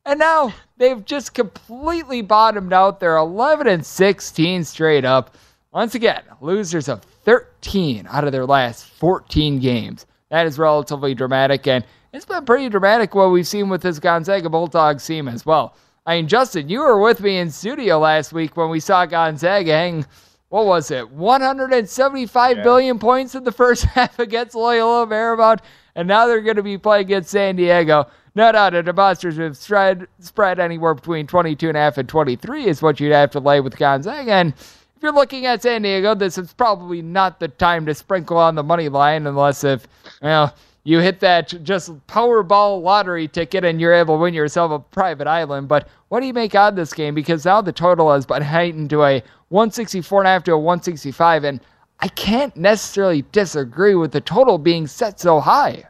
And 0.05 0.19
now 0.19 0.53
they've 0.77 1.03
just 1.03 1.33
completely 1.33 2.21
bottomed 2.21 2.73
out. 2.73 2.99
They're 2.99 3.17
11 3.17 3.67
and 3.67 3.85
16 3.85 4.63
straight 4.63 5.05
up. 5.05 5.35
Once 5.73 5.95
again, 5.95 6.21
losers 6.41 6.89
of 6.89 7.01
13 7.23 8.05
out 8.09 8.25
of 8.25 8.33
their 8.33 8.45
last 8.45 8.85
14 8.85 9.57
games. 9.59 10.05
That 10.29 10.45
is 10.45 10.59
relatively 10.59 11.15
dramatic, 11.15 11.65
and 11.65 11.85
it's 12.11 12.25
been 12.25 12.43
pretty 12.43 12.67
dramatic 12.67 13.15
what 13.15 13.31
we've 13.31 13.47
seen 13.47 13.69
with 13.69 13.81
this 13.81 13.97
Gonzaga 13.97 14.49
Bulldogs 14.49 15.05
team 15.05 15.29
as 15.29 15.45
well. 15.45 15.75
I 16.05 16.17
mean, 16.17 16.27
Justin, 16.27 16.67
you 16.67 16.81
were 16.81 16.99
with 16.99 17.21
me 17.21 17.37
in 17.37 17.49
studio 17.49 17.99
last 17.99 18.33
week 18.33 18.57
when 18.57 18.69
we 18.69 18.81
saw 18.81 19.05
Gonzaga 19.05 19.71
hang, 19.71 20.05
what 20.49 20.65
was 20.65 20.91
it, 20.91 21.09
175 21.09 22.57
yeah. 22.57 22.63
billion 22.63 22.99
points 22.99 23.33
in 23.35 23.45
the 23.45 23.51
first 23.53 23.85
half 23.85 24.19
against 24.19 24.55
Loyola 24.55 25.07
Marymount, 25.07 25.59
and 25.95 26.05
now 26.05 26.27
they're 26.27 26.41
going 26.41 26.57
to 26.57 26.63
be 26.63 26.77
playing 26.77 27.05
against 27.05 27.29
San 27.29 27.55
Diego. 27.55 28.07
No 28.35 28.51
doubt 28.51 28.73
a 28.73 28.83
demonstrative 28.83 29.55
spread, 29.55 30.07
spread 30.19 30.59
anywhere 30.59 30.95
between 30.95 31.27
22.5 31.27 31.97
and 31.97 32.09
23 32.09 32.65
is 32.65 32.81
what 32.81 32.99
you'd 32.99 33.13
have 33.13 33.31
to 33.31 33.39
lay 33.39 33.61
with 33.61 33.77
Gonzaga, 33.77 34.33
and 34.33 34.53
if 35.01 35.05
you're 35.05 35.13
looking 35.13 35.47
at 35.47 35.63
San 35.63 35.81
Diego, 35.81 36.13
this 36.13 36.37
is 36.37 36.53
probably 36.53 37.01
not 37.01 37.39
the 37.39 37.47
time 37.47 37.87
to 37.87 37.95
sprinkle 37.95 38.37
on 38.37 38.53
the 38.53 38.61
money 38.61 38.87
line 38.87 39.25
unless 39.25 39.63
if 39.63 39.87
you 40.21 40.27
know 40.27 40.51
you 40.83 40.99
hit 40.99 41.19
that 41.21 41.47
just 41.63 41.89
Powerball 42.05 42.83
lottery 42.83 43.27
ticket 43.27 43.65
and 43.65 43.81
you're 43.81 43.95
able 43.95 44.17
to 44.17 44.21
win 44.21 44.35
yourself 44.35 44.71
a 44.71 44.77
private 44.77 45.25
island. 45.25 45.67
But 45.67 45.87
what 46.09 46.19
do 46.19 46.27
you 46.27 46.33
make 46.33 46.53
out 46.53 46.73
of 46.73 46.75
this 46.75 46.93
game? 46.93 47.15
Because 47.15 47.45
now 47.45 47.61
the 47.61 47.71
total 47.71 48.13
has 48.13 48.27
been 48.27 48.43
heightened 48.43 48.91
to 48.91 49.03
a 49.03 49.23
164.5 49.51 50.43
to 50.43 50.51
a 50.53 50.57
165, 50.59 51.45
and 51.45 51.61
I 51.99 52.07
can't 52.09 52.55
necessarily 52.55 53.23
disagree 53.31 53.95
with 53.95 54.11
the 54.11 54.21
total 54.21 54.59
being 54.59 54.85
set 54.85 55.19
so 55.19 55.39
high. 55.39 55.83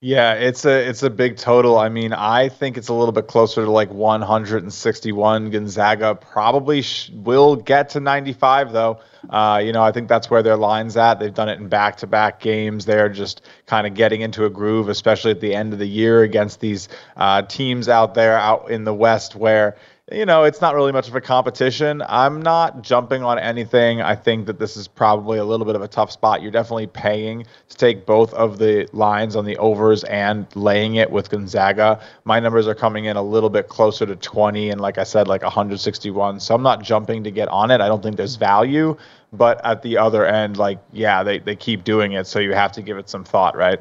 Yeah, 0.00 0.34
it's 0.34 0.64
a 0.64 0.88
it's 0.88 1.02
a 1.02 1.10
big 1.10 1.36
total. 1.38 1.76
I 1.76 1.88
mean, 1.88 2.12
I 2.12 2.50
think 2.50 2.76
it's 2.76 2.86
a 2.86 2.94
little 2.94 3.10
bit 3.10 3.26
closer 3.26 3.64
to 3.64 3.70
like 3.70 3.90
161. 3.90 5.50
Gonzaga 5.50 6.14
probably 6.14 6.82
sh- 6.82 7.10
will 7.12 7.56
get 7.56 7.88
to 7.90 8.00
95 8.00 8.70
though. 8.72 9.00
Uh, 9.28 9.60
you 9.64 9.72
know, 9.72 9.82
I 9.82 9.90
think 9.90 10.08
that's 10.08 10.30
where 10.30 10.40
their 10.40 10.56
line's 10.56 10.96
at. 10.96 11.18
They've 11.18 11.34
done 11.34 11.48
it 11.48 11.58
in 11.58 11.68
back-to-back 11.68 12.38
games. 12.38 12.84
They're 12.84 13.08
just 13.08 13.42
kind 13.66 13.88
of 13.88 13.94
getting 13.94 14.20
into 14.20 14.44
a 14.44 14.50
groove, 14.50 14.88
especially 14.88 15.32
at 15.32 15.40
the 15.40 15.52
end 15.52 15.72
of 15.72 15.80
the 15.80 15.88
year 15.88 16.22
against 16.22 16.60
these 16.60 16.88
uh, 17.16 17.42
teams 17.42 17.88
out 17.88 18.14
there 18.14 18.38
out 18.38 18.70
in 18.70 18.84
the 18.84 18.94
West 18.94 19.34
where 19.34 19.76
you 20.10 20.24
know, 20.24 20.44
it's 20.44 20.60
not 20.60 20.74
really 20.74 20.92
much 20.92 21.08
of 21.08 21.14
a 21.14 21.20
competition. 21.20 22.02
I'm 22.08 22.40
not 22.40 22.82
jumping 22.82 23.22
on 23.22 23.38
anything. 23.38 24.00
I 24.00 24.14
think 24.14 24.46
that 24.46 24.58
this 24.58 24.76
is 24.76 24.88
probably 24.88 25.38
a 25.38 25.44
little 25.44 25.66
bit 25.66 25.76
of 25.76 25.82
a 25.82 25.88
tough 25.88 26.10
spot. 26.10 26.40
You're 26.40 26.50
definitely 26.50 26.86
paying 26.86 27.44
to 27.68 27.76
take 27.76 28.06
both 28.06 28.32
of 28.32 28.58
the 28.58 28.88
lines 28.92 29.36
on 29.36 29.44
the 29.44 29.56
overs 29.58 30.04
and 30.04 30.46
laying 30.56 30.94
it 30.94 31.10
with 31.10 31.28
Gonzaga. 31.28 32.00
My 32.24 32.40
numbers 32.40 32.66
are 32.66 32.74
coming 32.74 33.04
in 33.04 33.16
a 33.16 33.22
little 33.22 33.50
bit 33.50 33.68
closer 33.68 34.06
to 34.06 34.16
20 34.16 34.70
and, 34.70 34.80
like 34.80 34.96
I 34.96 35.04
said, 35.04 35.28
like 35.28 35.42
161. 35.42 36.40
So 36.40 36.54
I'm 36.54 36.62
not 36.62 36.82
jumping 36.82 37.24
to 37.24 37.30
get 37.30 37.48
on 37.48 37.70
it. 37.70 37.82
I 37.82 37.88
don't 37.88 38.02
think 38.02 38.16
there's 38.16 38.36
value. 38.36 38.96
But 39.30 39.62
at 39.62 39.82
the 39.82 39.98
other 39.98 40.24
end, 40.24 40.56
like, 40.56 40.78
yeah, 40.90 41.22
they, 41.22 41.38
they 41.38 41.54
keep 41.54 41.84
doing 41.84 42.12
it. 42.12 42.26
So 42.26 42.38
you 42.38 42.54
have 42.54 42.72
to 42.72 42.82
give 42.82 42.96
it 42.96 43.10
some 43.10 43.24
thought, 43.24 43.56
right? 43.56 43.80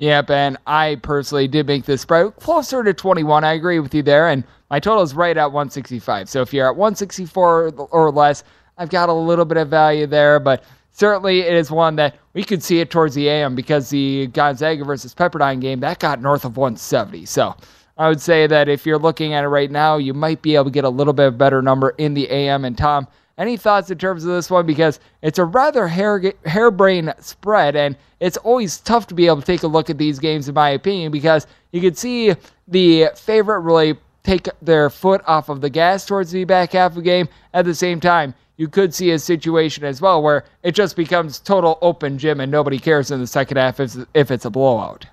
Yep, 0.00 0.30
and 0.30 0.56
I 0.66 0.96
personally 1.02 1.46
did 1.46 1.66
make 1.66 1.84
this 1.84 2.00
spread 2.00 2.34
closer 2.36 2.82
to 2.82 2.94
21. 2.94 3.44
I 3.44 3.52
agree 3.52 3.78
with 3.80 3.94
you 3.94 4.02
there. 4.02 4.28
And 4.28 4.44
my 4.70 4.80
total 4.80 5.02
is 5.02 5.14
right 5.14 5.36
at 5.36 5.52
165. 5.52 6.28
So 6.28 6.40
if 6.40 6.54
you're 6.54 6.66
at 6.66 6.76
164 6.76 7.74
or 7.90 8.10
less, 8.10 8.42
I've 8.78 8.88
got 8.88 9.10
a 9.10 9.12
little 9.12 9.44
bit 9.44 9.58
of 9.58 9.68
value 9.68 10.06
there, 10.06 10.40
but 10.40 10.64
certainly 10.90 11.40
it 11.40 11.52
is 11.52 11.70
one 11.70 11.96
that 11.96 12.16
we 12.32 12.42
could 12.44 12.62
see 12.62 12.80
it 12.80 12.90
towards 12.90 13.14
the 13.14 13.28
AM 13.28 13.54
because 13.54 13.90
the 13.90 14.28
Gonzaga 14.28 14.84
versus 14.84 15.14
Pepperdine 15.14 15.60
game 15.60 15.80
that 15.80 15.98
got 15.98 16.22
north 16.22 16.46
of 16.46 16.56
170. 16.56 17.26
So 17.26 17.54
I 17.98 18.08
would 18.08 18.22
say 18.22 18.46
that 18.46 18.70
if 18.70 18.86
you're 18.86 18.98
looking 18.98 19.34
at 19.34 19.44
it 19.44 19.48
right 19.48 19.70
now, 19.70 19.98
you 19.98 20.14
might 20.14 20.40
be 20.40 20.54
able 20.54 20.64
to 20.64 20.70
get 20.70 20.84
a 20.84 20.88
little 20.88 21.12
bit 21.12 21.26
of 21.26 21.36
better 21.36 21.60
number 21.60 21.90
in 21.98 22.14
the 22.14 22.26
AM. 22.30 22.64
And 22.64 22.78
Tom, 22.78 23.06
any 23.40 23.56
thoughts 23.56 23.90
in 23.90 23.98
terms 23.98 24.24
of 24.24 24.30
this 24.30 24.50
one? 24.50 24.66
Because 24.66 25.00
it's 25.22 25.38
a 25.38 25.44
rather 25.44 25.88
hair 25.88 26.22
harebrained 26.44 27.14
spread, 27.18 27.74
and 27.74 27.96
it's 28.20 28.36
always 28.36 28.78
tough 28.78 29.06
to 29.08 29.14
be 29.14 29.26
able 29.26 29.40
to 29.40 29.46
take 29.46 29.62
a 29.62 29.66
look 29.66 29.88
at 29.88 29.98
these 29.98 30.18
games, 30.18 30.48
in 30.48 30.54
my 30.54 30.68
opinion, 30.70 31.10
because 31.10 31.46
you 31.72 31.80
could 31.80 31.96
see 31.96 32.34
the 32.68 33.08
favorite 33.16 33.60
really 33.60 33.96
take 34.22 34.48
their 34.60 34.90
foot 34.90 35.22
off 35.26 35.48
of 35.48 35.62
the 35.62 35.70
gas 35.70 36.04
towards 36.04 36.30
the 36.30 36.44
back 36.44 36.72
half 36.72 36.92
of 36.92 36.96
the 36.96 37.02
game. 37.02 37.28
At 37.54 37.64
the 37.64 37.74
same 37.74 37.98
time, 37.98 38.34
you 38.58 38.68
could 38.68 38.94
see 38.94 39.10
a 39.12 39.18
situation 39.18 39.84
as 39.84 40.02
well 40.02 40.22
where 40.22 40.44
it 40.62 40.72
just 40.72 40.94
becomes 40.94 41.38
total 41.38 41.78
open 41.80 42.18
gym 42.18 42.40
and 42.40 42.52
nobody 42.52 42.78
cares 42.78 43.10
in 43.10 43.20
the 43.20 43.26
second 43.26 43.56
half 43.56 43.80
if, 43.80 43.96
if 44.12 44.30
it's 44.30 44.44
a 44.44 44.50
blowout. 44.50 45.06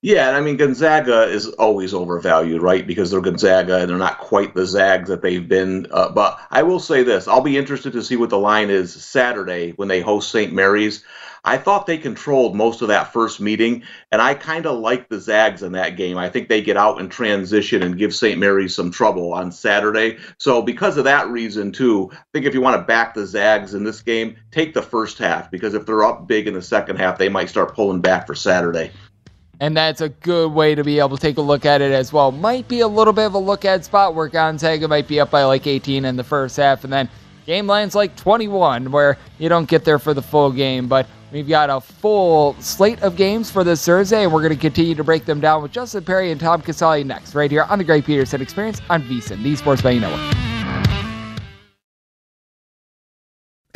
Yeah, 0.00 0.28
and 0.28 0.36
I 0.36 0.40
mean 0.40 0.56
Gonzaga 0.56 1.24
is 1.24 1.48
always 1.48 1.92
overvalued, 1.92 2.62
right? 2.62 2.86
Because 2.86 3.10
they're 3.10 3.20
Gonzaga 3.20 3.78
and 3.78 3.90
they're 3.90 3.98
not 3.98 4.18
quite 4.18 4.54
the 4.54 4.64
Zags 4.64 5.08
that 5.08 5.22
they've 5.22 5.48
been. 5.48 5.88
Uh, 5.90 6.10
but 6.10 6.38
I 6.50 6.62
will 6.62 6.78
say 6.78 7.02
this: 7.02 7.26
I'll 7.26 7.40
be 7.40 7.58
interested 7.58 7.94
to 7.94 8.02
see 8.04 8.14
what 8.14 8.30
the 8.30 8.38
line 8.38 8.70
is 8.70 8.94
Saturday 8.94 9.72
when 9.72 9.88
they 9.88 10.00
host 10.00 10.30
St. 10.30 10.52
Mary's. 10.52 11.02
I 11.44 11.56
thought 11.56 11.86
they 11.86 11.98
controlled 11.98 12.54
most 12.54 12.82
of 12.82 12.88
that 12.88 13.12
first 13.12 13.40
meeting, 13.40 13.82
and 14.12 14.20
I 14.22 14.34
kind 14.34 14.66
of 14.66 14.78
like 14.78 15.08
the 15.08 15.18
Zags 15.18 15.62
in 15.62 15.72
that 15.72 15.96
game. 15.96 16.18
I 16.18 16.28
think 16.28 16.48
they 16.48 16.62
get 16.62 16.76
out 16.76 17.00
and 17.00 17.10
transition 17.10 17.82
and 17.82 17.98
give 17.98 18.14
St. 18.14 18.38
Mary's 18.38 18.74
some 18.74 18.90
trouble 18.90 19.32
on 19.32 19.50
Saturday. 19.50 20.18
So, 20.38 20.62
because 20.62 20.96
of 20.96 21.04
that 21.04 21.28
reason, 21.28 21.72
too, 21.72 22.10
I 22.12 22.18
think 22.32 22.46
if 22.46 22.54
you 22.54 22.60
want 22.60 22.80
to 22.80 22.86
back 22.86 23.14
the 23.14 23.26
Zags 23.26 23.74
in 23.74 23.82
this 23.82 24.02
game, 24.02 24.36
take 24.50 24.74
the 24.74 24.82
first 24.82 25.18
half 25.18 25.50
because 25.50 25.74
if 25.74 25.86
they're 25.86 26.04
up 26.04 26.28
big 26.28 26.46
in 26.46 26.54
the 26.54 26.62
second 26.62 26.96
half, 26.96 27.18
they 27.18 27.28
might 27.28 27.48
start 27.48 27.74
pulling 27.74 28.00
back 28.00 28.26
for 28.26 28.34
Saturday. 28.34 28.90
And 29.60 29.76
that's 29.76 30.00
a 30.00 30.08
good 30.08 30.52
way 30.52 30.74
to 30.74 30.84
be 30.84 30.98
able 30.98 31.16
to 31.16 31.20
take 31.20 31.36
a 31.36 31.42
look 31.42 31.66
at 31.66 31.80
it 31.80 31.92
as 31.92 32.12
well. 32.12 32.30
Might 32.30 32.68
be 32.68 32.80
a 32.80 32.88
little 32.88 33.12
bit 33.12 33.26
of 33.26 33.34
a 33.34 33.38
look 33.38 33.64
at 33.64 33.84
spot 33.84 34.14
where 34.14 34.28
Gonzaga 34.28 34.86
might 34.86 35.08
be 35.08 35.18
up 35.18 35.30
by 35.30 35.42
like 35.44 35.66
18 35.66 36.04
in 36.04 36.16
the 36.16 36.24
first 36.24 36.56
half, 36.56 36.84
and 36.84 36.92
then 36.92 37.08
game 37.44 37.66
line's 37.66 37.94
like 37.94 38.14
21 38.16 38.92
where 38.92 39.18
you 39.38 39.48
don't 39.48 39.68
get 39.68 39.84
there 39.84 39.98
for 39.98 40.14
the 40.14 40.22
full 40.22 40.52
game. 40.52 40.86
But 40.86 41.08
We've 41.30 41.48
got 41.48 41.68
a 41.68 41.80
full 41.80 42.54
slate 42.54 43.02
of 43.02 43.16
games 43.16 43.50
for 43.50 43.62
this 43.62 43.84
Thursday, 43.84 44.24
and 44.24 44.32
we're 44.32 44.40
going 44.40 44.54
to 44.54 44.60
continue 44.60 44.94
to 44.94 45.04
break 45.04 45.26
them 45.26 45.40
down 45.40 45.62
with 45.62 45.72
Justin 45.72 46.04
Perry 46.04 46.30
and 46.30 46.40
Tom 46.40 46.62
Casale 46.62 47.04
next, 47.04 47.34
right 47.34 47.50
here 47.50 47.64
on 47.64 47.78
the 47.78 47.84
Greg 47.84 48.04
Peterson 48.04 48.40
Experience 48.40 48.80
on 48.88 49.02
VSiN, 49.02 49.42
the 49.42 49.54
Sports 49.54 49.82
Betting 49.82 50.00
Network. 50.00 50.47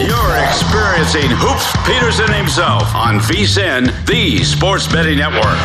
You're 0.00 0.36
experiencing 0.38 1.28
Hoops 1.28 1.70
Peterson 1.86 2.32
himself 2.32 2.94
on 2.94 3.18
VSIN, 3.18 4.06
the 4.06 4.42
Sports 4.42 4.90
Betting 4.90 5.18
Network. 5.18 5.58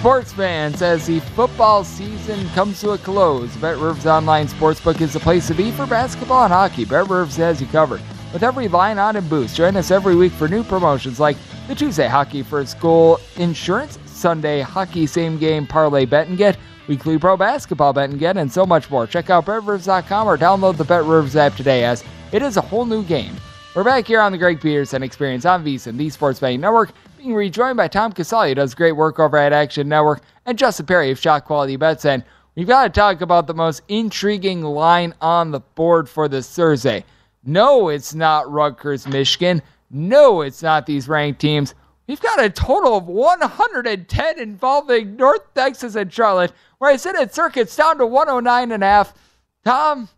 Sports 0.00 0.34
fans, 0.34 0.82
as 0.82 1.06
the 1.06 1.20
football 1.34 1.82
season 1.82 2.46
comes 2.50 2.78
to 2.82 2.90
a 2.90 2.98
close, 2.98 3.56
Bet 3.56 3.78
Rivers 3.78 4.04
Online 4.04 4.46
Sportsbook 4.48 5.00
is 5.00 5.14
the 5.14 5.20
place 5.20 5.46
to 5.46 5.54
be 5.54 5.70
for 5.70 5.86
basketball 5.86 6.44
and 6.44 6.52
hockey. 6.52 6.84
Bet 6.84 7.08
Rivers 7.08 7.36
has 7.36 7.58
you 7.58 7.66
covered 7.68 8.02
with 8.34 8.42
every 8.42 8.68
line 8.68 8.98
on 8.98 9.16
and 9.16 9.30
boost. 9.30 9.56
Join 9.56 9.74
us 9.74 9.90
every 9.90 10.14
week 10.14 10.32
for 10.32 10.46
new 10.46 10.62
promotions 10.62 11.18
like 11.18 11.38
the 11.68 11.74
Tuesday 11.74 12.06
Hockey 12.06 12.42
First 12.42 12.78
Goal 12.80 13.18
Insurance, 13.36 13.98
Sunday 14.04 14.60
Hockey 14.60 15.06
Same 15.06 15.38
Game 15.38 15.66
Parlay 15.66 16.04
Bet 16.04 16.28
and 16.28 16.36
Get, 16.36 16.58
weekly 16.86 17.18
pro 17.18 17.34
basketball 17.34 17.94
bet 17.94 18.10
and 18.10 18.18
get, 18.18 18.36
and 18.36 18.52
so 18.52 18.66
much 18.66 18.90
more. 18.90 19.06
Check 19.06 19.30
out 19.30 19.46
BetRivers.com 19.46 20.26
or 20.26 20.36
download 20.36 20.76
the 20.76 20.84
BetRivers 20.84 21.34
app 21.34 21.54
today 21.54 21.84
as 21.84 22.04
it 22.32 22.42
is 22.42 22.56
a 22.56 22.60
whole 22.60 22.84
new 22.84 23.02
game. 23.04 23.34
We're 23.74 23.84
back 23.84 24.06
here 24.06 24.20
on 24.20 24.32
the 24.32 24.38
Greg 24.38 24.60
Peterson 24.60 25.02
Experience 25.02 25.44
on 25.46 25.64
VSIN, 25.64 25.96
the 25.96 26.10
Sports 26.10 26.40
Betting 26.40 26.60
Network, 26.60 26.92
being 27.16 27.34
rejoined 27.34 27.76
by 27.76 27.88
Tom 27.88 28.12
Casale, 28.12 28.50
who 28.50 28.54
does 28.54 28.74
great 28.74 28.92
work 28.92 29.18
over 29.18 29.36
at 29.36 29.52
Action 29.52 29.88
Network, 29.88 30.22
and 30.44 30.58
Justin 30.58 30.86
Perry 30.86 31.10
of 31.10 31.18
Shot 31.18 31.44
Quality 31.44 31.76
Bets. 31.76 32.04
And 32.04 32.24
we've 32.54 32.66
got 32.66 32.82
to 32.84 32.90
talk 32.90 33.20
about 33.20 33.46
the 33.46 33.54
most 33.54 33.82
intriguing 33.88 34.62
line 34.62 35.14
on 35.20 35.50
the 35.50 35.60
board 35.60 36.08
for 36.08 36.28
this 36.28 36.54
Thursday. 36.54 37.04
No, 37.44 37.88
it's 37.88 38.14
not 38.14 38.50
Rutgers, 38.50 39.06
Michigan. 39.06 39.62
No, 39.90 40.42
it's 40.42 40.62
not 40.62 40.84
these 40.84 41.08
ranked 41.08 41.40
teams. 41.40 41.74
We've 42.06 42.20
got 42.20 42.42
a 42.42 42.50
total 42.50 42.96
of 42.96 43.06
110 43.06 44.38
involving 44.38 45.16
North 45.16 45.54
Texas 45.54 45.94
and 45.94 46.12
Charlotte, 46.12 46.52
where 46.78 46.90
I 46.90 46.96
said 46.96 47.14
it 47.14 47.34
circuits 47.34 47.76
down 47.76 47.98
to 47.98 48.06
109 48.06 48.72
and 48.72 48.82
a 48.82 48.86
half. 48.86 49.14
Tom, 49.64 50.08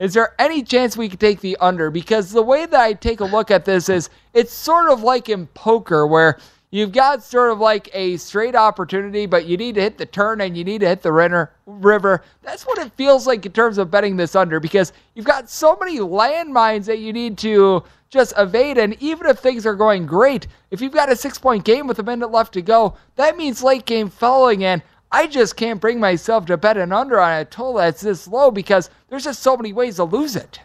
is 0.00 0.14
there 0.14 0.34
any 0.38 0.62
chance 0.62 0.96
we 0.96 1.10
could 1.10 1.20
take 1.20 1.40
the 1.40 1.56
under? 1.60 1.90
Because 1.90 2.32
the 2.32 2.42
way 2.42 2.64
that 2.64 2.80
I 2.80 2.94
take 2.94 3.20
a 3.20 3.24
look 3.24 3.50
at 3.50 3.66
this 3.66 3.90
is 3.90 4.08
it's 4.32 4.52
sort 4.52 4.90
of 4.90 5.02
like 5.02 5.28
in 5.28 5.46
poker 5.48 6.06
where 6.06 6.38
you've 6.70 6.92
got 6.92 7.22
sort 7.22 7.52
of 7.52 7.58
like 7.58 7.90
a 7.92 8.16
straight 8.16 8.56
opportunity, 8.56 9.26
but 9.26 9.44
you 9.44 9.58
need 9.58 9.74
to 9.74 9.82
hit 9.82 9.98
the 9.98 10.06
turn 10.06 10.40
and 10.40 10.56
you 10.56 10.64
need 10.64 10.80
to 10.80 10.88
hit 10.88 11.02
the 11.02 11.12
river. 11.12 11.52
river. 11.66 12.22
That's 12.42 12.66
what 12.66 12.78
it 12.78 12.92
feels 12.94 13.26
like 13.26 13.44
in 13.44 13.52
terms 13.52 13.76
of 13.76 13.90
betting 13.90 14.16
this 14.16 14.34
under 14.34 14.58
because 14.58 14.94
you've 15.14 15.26
got 15.26 15.50
so 15.50 15.76
many 15.78 15.98
landmines 15.98 16.86
that 16.86 17.00
you 17.00 17.12
need 17.12 17.36
to 17.38 17.84
just 18.08 18.32
evade. 18.38 18.78
And 18.78 18.96
even 19.02 19.26
if 19.26 19.38
things 19.38 19.66
are 19.66 19.74
going 19.74 20.06
great, 20.06 20.46
if 20.70 20.80
you've 20.80 20.94
got 20.94 21.12
a 21.12 21.16
six 21.16 21.38
point 21.38 21.64
game 21.64 21.86
with 21.86 21.98
a 21.98 22.02
minute 22.02 22.30
left 22.30 22.54
to 22.54 22.62
go, 22.62 22.96
that 23.16 23.36
means 23.36 23.62
late 23.62 23.84
game 23.84 24.08
following. 24.08 24.64
And 24.64 24.82
I 25.12 25.26
just 25.26 25.56
can't 25.56 25.80
bring 25.80 25.98
myself 25.98 26.46
to 26.46 26.56
bet 26.56 26.76
an 26.76 26.92
under 26.92 27.20
on 27.20 27.40
a 27.40 27.44
total 27.44 27.74
that's 27.74 28.00
this 28.00 28.28
low 28.28 28.50
because 28.50 28.90
there's 29.08 29.24
just 29.24 29.42
so 29.42 29.56
many 29.56 29.72
ways 29.72 29.96
to 29.96 30.04
lose 30.04 30.36
it. 30.36 30.60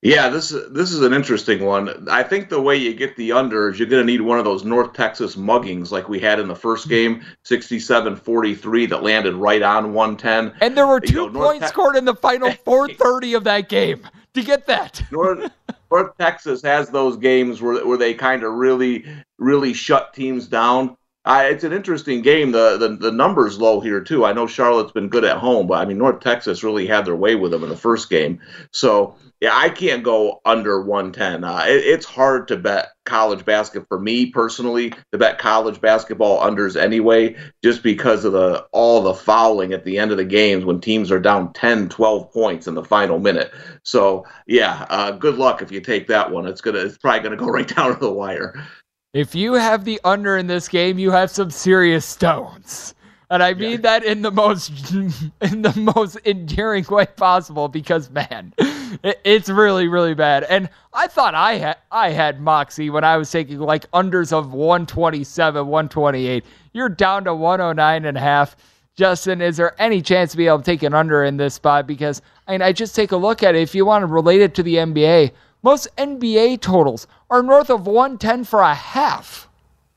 Yeah, 0.00 0.30
this 0.30 0.54
this 0.70 0.90
is 0.90 1.02
an 1.02 1.12
interesting 1.12 1.64
one. 1.64 2.08
I 2.08 2.22
think 2.22 2.48
the 2.48 2.60
way 2.60 2.76
you 2.76 2.94
get 2.94 3.16
the 3.16 3.32
under 3.32 3.68
is 3.68 3.78
you're 3.78 3.88
going 3.88 4.04
to 4.04 4.10
need 4.10 4.22
one 4.22 4.38
of 4.38 4.44
those 4.46 4.64
North 4.64 4.94
Texas 4.94 5.36
muggings 5.36 5.90
like 5.90 6.08
we 6.08 6.18
had 6.18 6.40
in 6.40 6.48
the 6.48 6.56
first 6.56 6.88
mm-hmm. 6.88 7.20
game, 7.20 7.22
67-43 7.44 8.88
that 8.88 9.02
landed 9.02 9.34
right 9.34 9.60
on 9.60 9.92
110. 9.92 10.56
And 10.62 10.76
there 10.76 10.86
were 10.86 11.00
two 11.00 11.24
you 11.24 11.30
know, 11.30 11.40
points 11.40 11.66
Te- 11.66 11.68
scored 11.68 11.96
in 11.96 12.06
the 12.06 12.14
final 12.14 12.50
430 12.64 13.34
of 13.34 13.44
that 13.44 13.68
game. 13.68 14.06
To 14.34 14.42
get 14.42 14.66
that. 14.68 15.02
North 15.10 15.50
North 15.90 16.16
Texas 16.16 16.62
has 16.62 16.88
those 16.88 17.16
games 17.16 17.60
where 17.60 17.84
where 17.84 17.98
they 17.98 18.14
kind 18.14 18.44
of 18.44 18.54
really 18.54 19.04
really 19.38 19.74
shut 19.74 20.14
teams 20.14 20.46
down. 20.46 20.96
Uh, 21.30 21.44
it's 21.44 21.62
an 21.62 21.72
interesting 21.72 22.22
game. 22.22 22.50
The, 22.50 22.76
the 22.76 22.88
the 22.88 23.12
numbers 23.12 23.56
low 23.56 23.78
here 23.78 24.00
too. 24.00 24.24
I 24.24 24.32
know 24.32 24.48
Charlotte's 24.48 24.90
been 24.90 25.06
good 25.06 25.24
at 25.24 25.36
home, 25.36 25.68
but 25.68 25.74
I 25.74 25.84
mean 25.84 25.96
North 25.96 26.18
Texas 26.18 26.64
really 26.64 26.88
had 26.88 27.04
their 27.04 27.14
way 27.14 27.36
with 27.36 27.52
them 27.52 27.62
in 27.62 27.68
the 27.68 27.76
first 27.76 28.10
game. 28.10 28.40
So 28.72 29.14
yeah, 29.40 29.56
I 29.56 29.68
can't 29.68 30.02
go 30.02 30.40
under 30.44 30.82
110. 30.82 31.44
Uh, 31.44 31.66
it, 31.68 31.84
it's 31.84 32.04
hard 32.04 32.48
to 32.48 32.56
bet 32.56 32.88
college 33.04 33.44
basketball 33.44 33.86
for 33.86 34.00
me 34.00 34.26
personally 34.26 34.92
to 35.12 35.18
bet 35.18 35.38
college 35.38 35.80
basketball 35.80 36.40
unders 36.40 36.74
anyway, 36.74 37.36
just 37.62 37.84
because 37.84 38.24
of 38.24 38.32
the 38.32 38.66
all 38.72 39.00
the 39.00 39.14
fouling 39.14 39.72
at 39.72 39.84
the 39.84 39.98
end 39.98 40.10
of 40.10 40.16
the 40.16 40.24
games 40.24 40.64
when 40.64 40.80
teams 40.80 41.12
are 41.12 41.20
down 41.20 41.52
10, 41.52 41.90
12 41.90 42.32
points 42.32 42.66
in 42.66 42.74
the 42.74 42.84
final 42.84 43.20
minute. 43.20 43.52
So 43.84 44.26
yeah, 44.48 44.84
uh, 44.90 45.12
good 45.12 45.36
luck 45.36 45.62
if 45.62 45.70
you 45.70 45.80
take 45.80 46.08
that 46.08 46.32
one. 46.32 46.48
It's 46.48 46.60
gonna 46.60 46.80
it's 46.80 46.98
probably 46.98 47.20
gonna 47.20 47.36
go 47.36 47.46
right 47.52 47.68
down 47.68 47.94
to 47.94 48.00
the 48.00 48.12
wire. 48.12 48.66
If 49.12 49.34
you 49.34 49.54
have 49.54 49.84
the 49.84 50.00
under 50.04 50.36
in 50.36 50.46
this 50.46 50.68
game, 50.68 50.96
you 50.98 51.10
have 51.10 51.30
some 51.30 51.50
serious 51.50 52.06
stones. 52.06 52.94
And 53.28 53.42
I 53.42 53.54
mean 53.54 53.70
yeah. 53.72 53.76
that 53.78 54.04
in 54.04 54.22
the 54.22 54.30
most 54.30 54.70
in 54.92 55.62
the 55.62 55.92
most 55.96 56.18
endearing 56.24 56.84
way 56.88 57.06
possible 57.16 57.66
because 57.68 58.10
man, 58.10 58.54
it, 59.02 59.20
it's 59.24 59.48
really 59.48 59.88
really 59.88 60.14
bad. 60.14 60.44
And 60.44 60.68
I 60.92 61.08
thought 61.08 61.34
I 61.34 61.54
had 61.54 61.78
I 61.90 62.10
had 62.10 62.40
moxie 62.40 62.90
when 62.90 63.02
I 63.02 63.16
was 63.16 63.30
taking 63.30 63.58
like 63.58 63.90
unders 63.90 64.32
of 64.32 64.52
127, 64.52 65.66
128. 65.66 66.44
You're 66.72 66.88
down 66.88 67.24
to 67.24 67.34
109 67.34 68.04
and 68.04 68.16
a 68.16 68.20
half. 68.20 68.56
Justin, 68.96 69.40
is 69.40 69.56
there 69.56 69.80
any 69.80 70.02
chance 70.02 70.32
to 70.32 70.36
be 70.36 70.46
able 70.46 70.58
to 70.58 70.64
take 70.64 70.82
an 70.82 70.94
under 70.94 71.24
in 71.24 71.36
this 71.36 71.54
spot? 71.54 71.86
Because 71.86 72.22
I 72.46 72.52
mean, 72.52 72.62
I 72.62 72.72
just 72.72 72.94
take 72.94 73.12
a 73.12 73.16
look 73.16 73.42
at 73.42 73.56
it. 73.56 73.62
If 73.62 73.74
you 73.74 73.84
want 73.84 74.02
to 74.02 74.06
relate 74.06 74.40
it 74.40 74.54
to 74.56 74.62
the 74.62 74.76
NBA, 74.76 75.32
most 75.62 75.88
NBA 75.96 76.60
totals 76.60 77.06
are 77.30 77.42
north 77.42 77.70
of 77.70 77.86
110 77.86 78.44
for 78.44 78.60
a 78.60 78.74
half. 78.74 79.48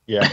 Yeah. 0.06 0.30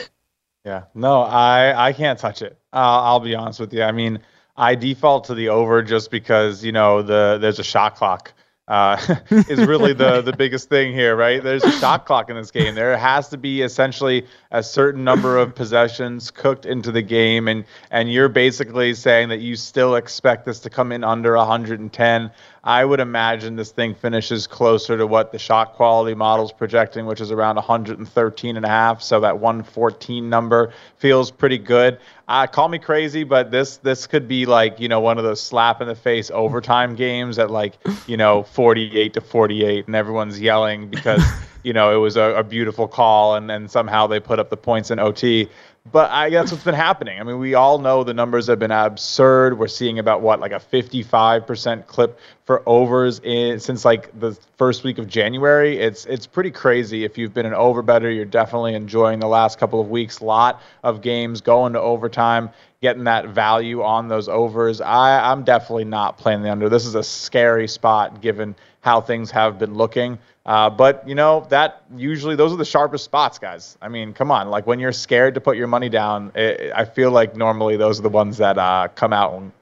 Yeah. 0.64 0.84
No, 0.94 1.22
I 1.22 1.88
I 1.88 1.92
can't 1.92 2.18
touch 2.18 2.42
it. 2.42 2.58
Uh, 2.72 2.76
I'll 3.02 3.20
be 3.20 3.34
honest 3.34 3.60
with 3.60 3.72
you. 3.72 3.82
I 3.82 3.92
mean, 3.92 4.20
I 4.56 4.74
default 4.74 5.24
to 5.24 5.34
the 5.34 5.48
over 5.48 5.82
just 5.82 6.10
because, 6.10 6.64
you 6.64 6.72
know, 6.72 7.02
the 7.02 7.38
there's 7.40 7.58
a 7.58 7.64
shot 7.64 7.94
clock 7.96 8.32
uh, 8.70 9.16
is 9.30 9.66
really 9.66 9.92
the 9.92 10.22
the 10.22 10.32
biggest 10.32 10.68
thing 10.68 10.92
here, 10.92 11.16
right? 11.16 11.42
There's 11.42 11.64
a 11.64 11.72
shot 11.72 12.06
clock 12.06 12.30
in 12.30 12.36
this 12.36 12.52
game. 12.52 12.76
There 12.76 12.96
has 12.96 13.28
to 13.30 13.36
be 13.36 13.62
essentially 13.62 14.26
a 14.52 14.62
certain 14.62 15.02
number 15.02 15.38
of 15.38 15.56
possessions 15.56 16.30
cooked 16.30 16.66
into 16.66 16.92
the 16.92 17.02
game, 17.02 17.48
and 17.48 17.64
and 17.90 18.12
you're 18.12 18.28
basically 18.28 18.94
saying 18.94 19.30
that 19.30 19.40
you 19.40 19.56
still 19.56 19.96
expect 19.96 20.46
this 20.46 20.60
to 20.60 20.70
come 20.70 20.92
in 20.92 21.02
under 21.02 21.36
110. 21.36 22.30
I 22.62 22.84
would 22.84 23.00
imagine 23.00 23.56
this 23.56 23.72
thing 23.72 23.94
finishes 23.94 24.46
closer 24.46 24.96
to 24.98 25.06
what 25.06 25.32
the 25.32 25.38
shot 25.38 25.74
quality 25.74 26.14
model's 26.14 26.52
projecting, 26.52 27.06
which 27.06 27.20
is 27.20 27.32
around 27.32 27.56
113 27.56 28.56
and 28.56 28.64
a 28.64 28.68
half. 28.68 29.02
So 29.02 29.20
that 29.20 29.38
114 29.38 30.28
number 30.28 30.72
feels 30.98 31.30
pretty 31.30 31.58
good. 31.58 31.98
Uh, 32.30 32.46
call 32.46 32.68
me 32.68 32.78
crazy, 32.78 33.24
but 33.24 33.50
this 33.50 33.78
this 33.78 34.06
could 34.06 34.28
be 34.28 34.46
like 34.46 34.78
you 34.78 34.86
know 34.86 35.00
one 35.00 35.18
of 35.18 35.24
those 35.24 35.42
slap 35.42 35.80
in 35.80 35.88
the 35.88 35.96
face 35.96 36.30
overtime 36.30 36.94
games 36.94 37.40
at 37.40 37.50
like 37.50 37.76
you 38.06 38.16
know 38.16 38.42
48 38.52 39.14
to 39.14 39.20
48, 39.20 39.86
and 39.88 39.96
everyone's 39.96 40.40
yelling 40.40 40.88
because 40.88 41.24
you 41.64 41.72
know 41.72 41.92
it 41.92 41.98
was 41.98 42.16
a, 42.16 42.36
a 42.36 42.44
beautiful 42.44 42.86
call, 42.86 43.34
and 43.34 43.50
then 43.50 43.66
somehow 43.66 44.06
they 44.06 44.20
put 44.20 44.38
up 44.38 44.48
the 44.48 44.56
points 44.56 44.92
in 44.92 45.00
OT. 45.00 45.48
But 45.92 46.10
I, 46.10 46.30
that's 46.30 46.52
what's 46.52 46.64
been 46.64 46.74
happening. 46.74 47.18
I 47.18 47.24
mean, 47.24 47.38
we 47.38 47.54
all 47.54 47.78
know 47.78 48.04
the 48.04 48.14
numbers 48.14 48.46
have 48.46 48.58
been 48.58 48.70
absurd. 48.70 49.58
We're 49.58 49.66
seeing 49.68 49.98
about 49.98 50.20
what, 50.20 50.38
like 50.38 50.52
a 50.52 50.60
55% 50.60 51.86
clip 51.86 52.18
for 52.44 52.62
overs 52.66 53.20
in 53.24 53.58
since 53.60 53.84
like 53.84 54.18
the 54.18 54.38
first 54.56 54.84
week 54.84 54.98
of 54.98 55.08
January. 55.08 55.78
It's 55.78 56.04
it's 56.06 56.26
pretty 56.26 56.50
crazy. 56.50 57.04
If 57.04 57.18
you've 57.18 57.34
been 57.34 57.46
an 57.46 57.54
over 57.54 57.82
better, 57.82 58.10
you're 58.10 58.24
definitely 58.24 58.74
enjoying 58.74 59.18
the 59.18 59.28
last 59.28 59.58
couple 59.58 59.80
of 59.80 59.88
weeks. 59.88 60.20
Lot 60.20 60.62
of 60.82 61.00
games 61.00 61.40
going 61.40 61.72
to 61.72 61.80
overtime, 61.80 62.50
getting 62.80 63.04
that 63.04 63.28
value 63.28 63.82
on 63.82 64.08
those 64.08 64.28
overs. 64.28 64.80
I, 64.80 65.30
I'm 65.30 65.44
definitely 65.44 65.84
not 65.84 66.18
playing 66.18 66.42
the 66.42 66.50
under. 66.50 66.68
This 66.68 66.86
is 66.86 66.94
a 66.94 67.02
scary 67.02 67.68
spot 67.68 68.20
given 68.20 68.54
how 68.80 69.00
things 69.00 69.30
have 69.30 69.58
been 69.58 69.74
looking. 69.74 70.18
Uh, 70.50 70.68
but 70.68 71.06
you 71.06 71.14
know 71.14 71.46
that 71.48 71.84
usually 71.96 72.34
those 72.34 72.52
are 72.52 72.56
the 72.56 72.64
sharpest 72.64 73.04
spots, 73.04 73.38
guys. 73.38 73.78
I 73.80 73.88
mean, 73.88 74.12
come 74.12 74.32
on, 74.32 74.48
like 74.50 74.66
when 74.66 74.80
you're 74.80 74.90
scared 74.90 75.32
to 75.34 75.40
put 75.40 75.56
your 75.56 75.68
money 75.68 75.88
down, 75.88 76.32
it, 76.34 76.72
I 76.74 76.84
feel 76.84 77.12
like 77.12 77.36
normally 77.36 77.76
those 77.76 78.00
are 78.00 78.02
the 78.02 78.08
ones 78.08 78.36
that 78.38 78.58
uh, 78.58 78.88
come 78.96 79.12
out 79.12 79.32
and 79.34 79.52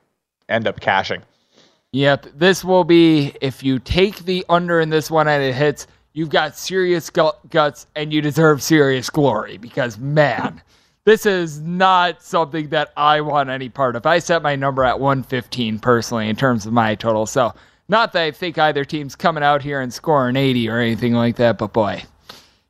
end 0.48 0.66
up 0.66 0.80
cashing. 0.80 1.20
Yep, 1.92 2.28
this 2.34 2.64
will 2.64 2.84
be 2.84 3.34
if 3.42 3.62
you 3.62 3.78
take 3.80 4.20
the 4.20 4.46
under 4.48 4.80
in 4.80 4.88
this 4.88 5.10
one 5.10 5.28
and 5.28 5.42
it 5.42 5.54
hits, 5.54 5.88
you've 6.14 6.30
got 6.30 6.56
serious 6.56 7.10
guts 7.10 7.86
and 7.94 8.10
you 8.10 8.22
deserve 8.22 8.62
serious 8.62 9.10
glory 9.10 9.58
because 9.58 9.98
man, 9.98 10.62
this 11.04 11.26
is 11.26 11.60
not 11.60 12.22
something 12.22 12.70
that 12.70 12.94
I 12.96 13.20
want 13.20 13.50
any 13.50 13.68
part 13.68 13.94
of. 13.94 14.06
I 14.06 14.20
set 14.20 14.40
my 14.40 14.56
number 14.56 14.84
at 14.84 14.98
115 14.98 15.80
personally 15.80 16.30
in 16.30 16.36
terms 16.36 16.64
of 16.64 16.72
my 16.72 16.94
total, 16.94 17.26
so 17.26 17.52
not 17.88 18.12
that 18.12 18.22
I 18.22 18.30
think 18.30 18.58
either 18.58 18.84
team's 18.84 19.16
coming 19.16 19.42
out 19.42 19.62
here 19.62 19.80
and 19.80 19.92
scoring 19.92 20.36
80 20.36 20.68
or 20.68 20.78
anything 20.78 21.14
like 21.14 21.36
that, 21.36 21.58
but 21.58 21.72
boy, 21.72 22.02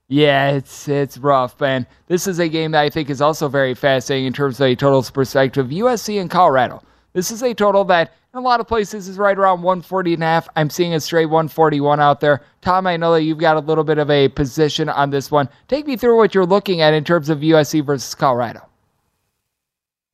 yeah, 0.09 0.51
it's 0.51 0.89
it's 0.89 1.19
rough, 1.19 1.61
man. 1.61 1.87
This 2.07 2.27
is 2.27 2.39
a 2.39 2.49
game 2.49 2.71
that 2.71 2.81
I 2.81 2.91
think 2.91 3.11
is 3.11 3.21
also 3.21 3.49
very 3.49 3.75
fascinating 3.75 4.27
in 4.27 4.33
terms 4.33 4.61
of 4.61 4.67
a 4.67 4.75
totals 4.75 5.11
perspective. 5.11 5.69
USC 5.69 6.21
and 6.21 6.31
Colorado. 6.31 6.83
This 7.13 7.31
is 7.31 7.43
a 7.43 7.53
total 7.53 7.85
that 7.87 8.15
in 8.33 8.39
a 8.39 8.43
lot 8.43 8.61
of 8.61 8.69
places 8.69 9.09
is 9.09 9.19
right 9.19 9.37
around 9.37 9.63
140 9.63 10.15
and 10.15 10.23
a 10.23 10.27
half. 10.27 10.49
I'm 10.55 10.71
seeing 10.71 10.95
a 10.95 11.01
straight 11.01 11.27
141 11.27 12.01
out 12.01 12.21
there. 12.21 12.43
Tom, 12.61 12.87
I 12.87 12.97
know 12.97 13.13
that 13.13 13.23
you've 13.23 13.39
got 13.39 13.57
a 13.57 13.61
little 13.61 13.85
bit 13.85 13.99
of 13.99 14.11
a 14.11 14.29
position 14.29 14.89
on 14.89 15.11
this 15.11 15.31
one. 15.31 15.49
Take 15.67 15.87
me 15.87 15.97
through 15.97 16.17
what 16.17 16.35
you're 16.35 16.47
looking 16.47 16.81
at 16.81 16.95
in 16.95 17.05
terms 17.05 17.29
of 17.29 17.41
USC 17.41 17.85
versus 17.85 18.15
Colorado. 18.15 18.68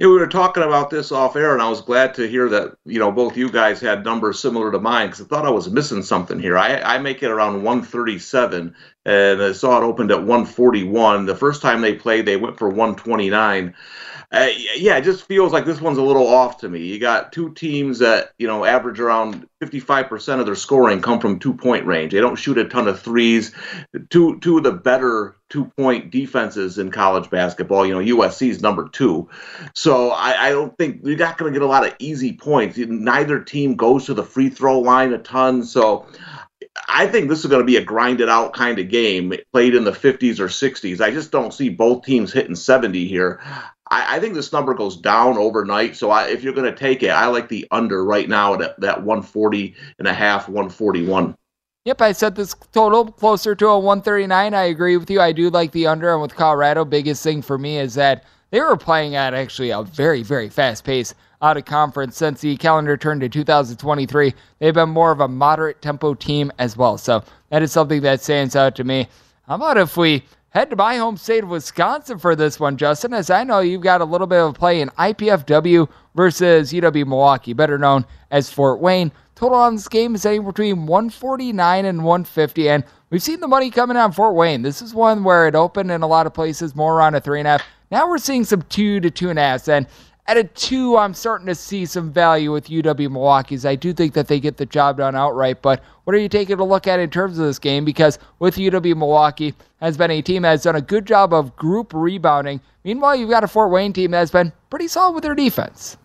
Yeah, 0.01 0.09
we 0.09 0.15
were 0.15 0.27
talking 0.27 0.65
about 0.65 0.91
this 0.91 1.13
off 1.13 1.37
air, 1.37 1.53
and 1.53 1.63
I 1.63 1.71
was 1.71 1.81
glad 1.81 2.15
to 2.15 2.27
hear 2.29 2.49
that 2.49 2.77
you 2.85 2.99
know 2.99 3.13
both 3.13 3.37
you 3.37 3.49
guys 3.49 3.81
had 3.81 4.05
numbers 4.05 4.41
similar 4.41 4.73
to 4.73 4.81
mine 4.81 5.07
because 5.07 5.21
I 5.21 5.25
thought 5.25 5.47
I 5.47 5.51
was 5.51 5.71
missing 5.71 6.03
something 6.03 6.41
here. 6.41 6.59
I, 6.59 6.81
I 6.81 6.99
make 6.99 7.23
it 7.23 7.31
around 7.31 7.63
137, 7.63 8.75
and 9.05 9.43
I 9.43 9.53
saw 9.53 9.79
it 9.81 9.85
opened 9.85 10.11
at 10.11 10.19
141. 10.19 11.27
The 11.27 11.37
first 11.37 11.63
time 11.63 11.81
they 11.81 11.95
played, 11.95 12.27
they 12.27 12.37
went 12.37 12.59
for 12.59 12.69
129 12.69 13.73
uh, 14.35 14.49
yeah, 14.77 14.97
it 14.97 15.05
just 15.05 15.27
feels 15.27 15.53
like 15.53 15.65
this 15.65 15.81
one's 15.81 15.99
a 15.99 16.03
little 16.03 16.27
off 16.27 16.59
to 16.59 16.69
me. 16.69 16.81
You 16.81 16.99
got 16.99 17.33
two 17.33 17.55
teams 17.55 18.01
that 18.01 18.33
you 18.37 18.49
know 18.49 18.65
average 18.65 18.99
around 18.99 19.47
55% 19.63 20.41
of 20.41 20.47
their 20.47 20.57
scoring 20.57 21.01
come 21.01 21.21
from 21.21 21.39
two 21.39 21.55
point 21.55 21.87
range. 21.87 22.13
They 22.13 22.21
don't 22.21 22.35
shoot 22.35 22.59
a 22.59 22.65
ton 22.65 22.89
of 22.89 23.01
threes. 23.01 23.53
Two 24.11 24.41
two 24.41 24.59
of 24.59 24.65
the 24.65 24.73
better 24.73 25.37
two 25.51 25.67
point 25.77 26.11
defenses 26.11 26.79
in 26.79 26.91
college 26.91 27.31
basketball. 27.31 27.87
You 27.87 27.95
know, 27.95 28.17
USC 28.17 28.49
is 28.49 28.61
number 28.61 28.89
two. 28.89 29.29
So 29.73 30.11
I, 30.11 30.49
I 30.49 30.51
don't 30.51 30.77
think 30.77 31.03
you're 31.05 31.17
not 31.17 31.39
going 31.39 31.53
to 31.53 31.57
get 31.57 31.65
a 31.65 31.71
lot 31.71 31.87
of 31.87 31.95
easy 32.01 32.33
points. 32.33 32.77
Neither 32.77 33.39
team 33.39 33.77
goes 33.77 34.07
to 34.07 34.15
the 34.15 34.25
free 34.25 34.49
throw 34.51 34.81
line 34.81 35.13
a 35.13 35.19
ton. 35.19 35.63
So 35.63 36.07
I 36.89 37.07
think 37.07 37.29
this 37.29 37.41
is 37.41 37.47
going 37.47 37.63
to 37.63 37.67
be 37.67 37.77
a 37.77 37.85
grinded 37.85 38.29
out 38.29 38.53
kind 38.53 38.79
of 38.79 38.89
game 38.89 39.33
played 39.53 39.75
in 39.75 39.85
the 39.85 39.93
50s 39.93 40.41
or 40.41 40.49
60s. 40.49 41.01
I 41.01 41.11
just 41.11 41.31
don't 41.31 41.55
see 41.55 41.69
both 41.69 42.05
teams 42.05 42.33
hitting 42.33 42.57
70 42.57 43.07
here. 43.07 43.41
I, 43.91 44.17
I 44.17 44.21
think 44.21 44.35
this 44.35 44.53
number 44.53 44.75
goes 44.75 44.97
down 44.97 45.37
overnight. 45.37 45.97
So 45.97 46.11
I, 46.11 46.29
if 46.29 46.43
you're 46.43 46.53
going 46.53 46.71
to 46.71 46.79
take 46.79 47.03
it, 47.03 47.11
I 47.11 47.27
like 47.27 47.49
the 47.49 47.67
under 47.71 48.05
right 48.05 48.29
now 48.29 48.55
at 48.55 48.81
that 48.81 49.03
140 49.03 49.75
and 49.99 50.09
a 50.09 50.15
half, 50.15 50.49
141. 50.49 51.35
Yep, 51.85 52.01
I 52.01 52.13
set 52.13 52.35
this 52.35 52.55
total 52.73 53.13
closer 53.13 53.55
to 53.55 53.69
a 53.69 53.79
139. 53.79 54.55
I 54.55 54.63
agree 54.63 54.97
with 54.97 55.11
you. 55.11 55.21
I 55.21 55.33
do 55.33 55.51
like 55.51 55.73
the 55.73 55.87
under. 55.87 56.13
And 56.13 56.23
with 56.23 56.35
Colorado, 56.35 56.85
biggest 56.85 57.23
thing 57.23 57.43
for 57.43 57.59
me 57.59 57.79
is 57.79 57.95
that 57.95 58.25
they 58.51 58.61
were 58.61 58.77
playing 58.77 59.17
at 59.17 59.35
actually 59.35 59.71
a 59.71 59.83
very, 59.83 60.23
very 60.23 60.49
fast 60.49 60.85
pace 60.85 61.15
out 61.43 61.59
of 61.59 61.67
conference 61.67 62.17
since 62.17 62.41
the 62.41 62.57
calendar 62.57 62.97
turned 62.97 63.21
to 63.21 63.29
2023. 63.29 64.33
They've 64.61 64.73
been 64.73 64.89
more 64.89 65.13
of 65.13 65.21
a 65.21 65.29
moderate 65.29 65.83
tempo 65.83 66.15
team 66.15 66.51
as 66.59 66.75
well. 66.75 66.97
So 66.97 67.23
that 67.51 67.63
is 67.63 67.71
something 67.71 68.01
that 68.01 68.23
stands 68.23 68.57
out 68.57 68.75
to 68.77 68.85
me. 68.85 69.09
How 69.47 69.57
about 69.57 69.77
if 69.77 69.99
we 69.99 70.23
head 70.55 70.71
to 70.71 70.77
my 70.77 70.97
home 70.97 71.17
state 71.17 71.43
of 71.43 71.51
Wisconsin 71.51 72.19
for 72.19 72.37
this 72.37 72.61
one, 72.61 72.77
Justin, 72.77 73.13
as 73.13 73.29
I 73.29 73.43
know 73.43 73.59
you've 73.59 73.83
got 73.83 74.01
a 74.01 74.05
little 74.05 74.29
bit 74.29 74.39
of 74.39 74.55
play 74.55 74.81
in 74.81 74.89
IPFW 74.91 75.89
versus 76.15 76.73
UW 76.73 77.07
Milwaukee, 77.07 77.53
better 77.53 77.77
known 77.77 78.07
as 78.31 78.51
Fort 78.51 78.81
Wayne. 78.81 79.11
Total 79.35 79.59
on 79.59 79.75
this 79.75 79.89
game 79.89 80.15
is 80.15 80.25
anywhere 80.25 80.53
between 80.53 80.87
149 80.87 81.85
and 81.85 82.05
150, 82.05 82.69
and 82.69 82.85
we've 83.11 83.23
seen 83.23 83.41
the 83.41 83.49
money 83.49 83.69
coming 83.69 83.97
on 83.97 84.13
Fort 84.13 84.37
Wayne. 84.37 84.63
This 84.63 84.81
is 84.81 84.95
one 84.95 85.25
where 85.25 85.49
it 85.49 85.57
opened 85.57 85.91
in 85.91 86.03
a 86.03 86.07
lot 86.07 86.27
of 86.27 86.33
places 86.33 86.77
more 86.77 86.97
around 86.97 87.17
a 87.17 87.21
three 87.21 87.41
and 87.41 87.49
a 87.49 87.53
half. 87.53 87.65
Now 87.91 88.09
we're 88.09 88.19
seeing 88.19 88.45
some 88.45 88.63
two 88.63 89.01
to 89.01 89.11
two 89.11 89.31
and 89.31 89.39
a 89.41 89.43
half, 89.43 89.69
and 89.69 89.89
at 90.27 90.37
a 90.39 90.45
two, 90.45 90.97
I'm 90.97 91.13
starting 91.13 91.47
to 91.49 91.55
see 91.55 91.85
some 91.85 92.11
value 92.11 92.51
with 92.51 92.69
UW 92.69 93.11
Milwaukee's. 93.11 93.67
I 93.67 93.75
do 93.75 93.93
think 93.93 94.15
that 94.15 94.27
they 94.27 94.41
get 94.41 94.57
the 94.57 94.65
job 94.65 94.97
done 94.99 95.15
outright, 95.15 95.61
but 95.61 95.83
what 96.05 96.15
are 96.15 96.19
you 96.19 96.29
taking 96.31 96.59
a 96.59 96.65
look 96.65 96.87
at 96.87 96.99
in 96.99 97.11
terms 97.11 97.39
of 97.39 97.45
this 97.45 97.59
game? 97.59 97.85
Because 97.85 98.19
with 98.39 98.57
UW 98.57 98.97
Milwaukee 98.97 99.55
has 99.81 99.99
been 99.99 100.11
a 100.11 100.23
team 100.23 100.43
that 100.43 100.51
has 100.51 100.63
done 100.63 100.77
a 100.77 100.81
good 100.81 101.07
job 101.07 101.35
of 101.35 101.55
group 101.57 101.93
rebounding. 101.93 102.61
Meanwhile, 102.85 103.17
you've 103.17 103.31
got 103.31 103.45
a 103.45 103.49
Fort 103.49 103.71
Wayne 103.71 103.93
team 103.93 104.13
that 104.13 104.19
has 104.19 104.31
been 104.31 104.53
pretty 104.71 104.89
solid 104.89 105.15
with 105.15 105.25
their 105.25 105.35
defense. 105.35 105.99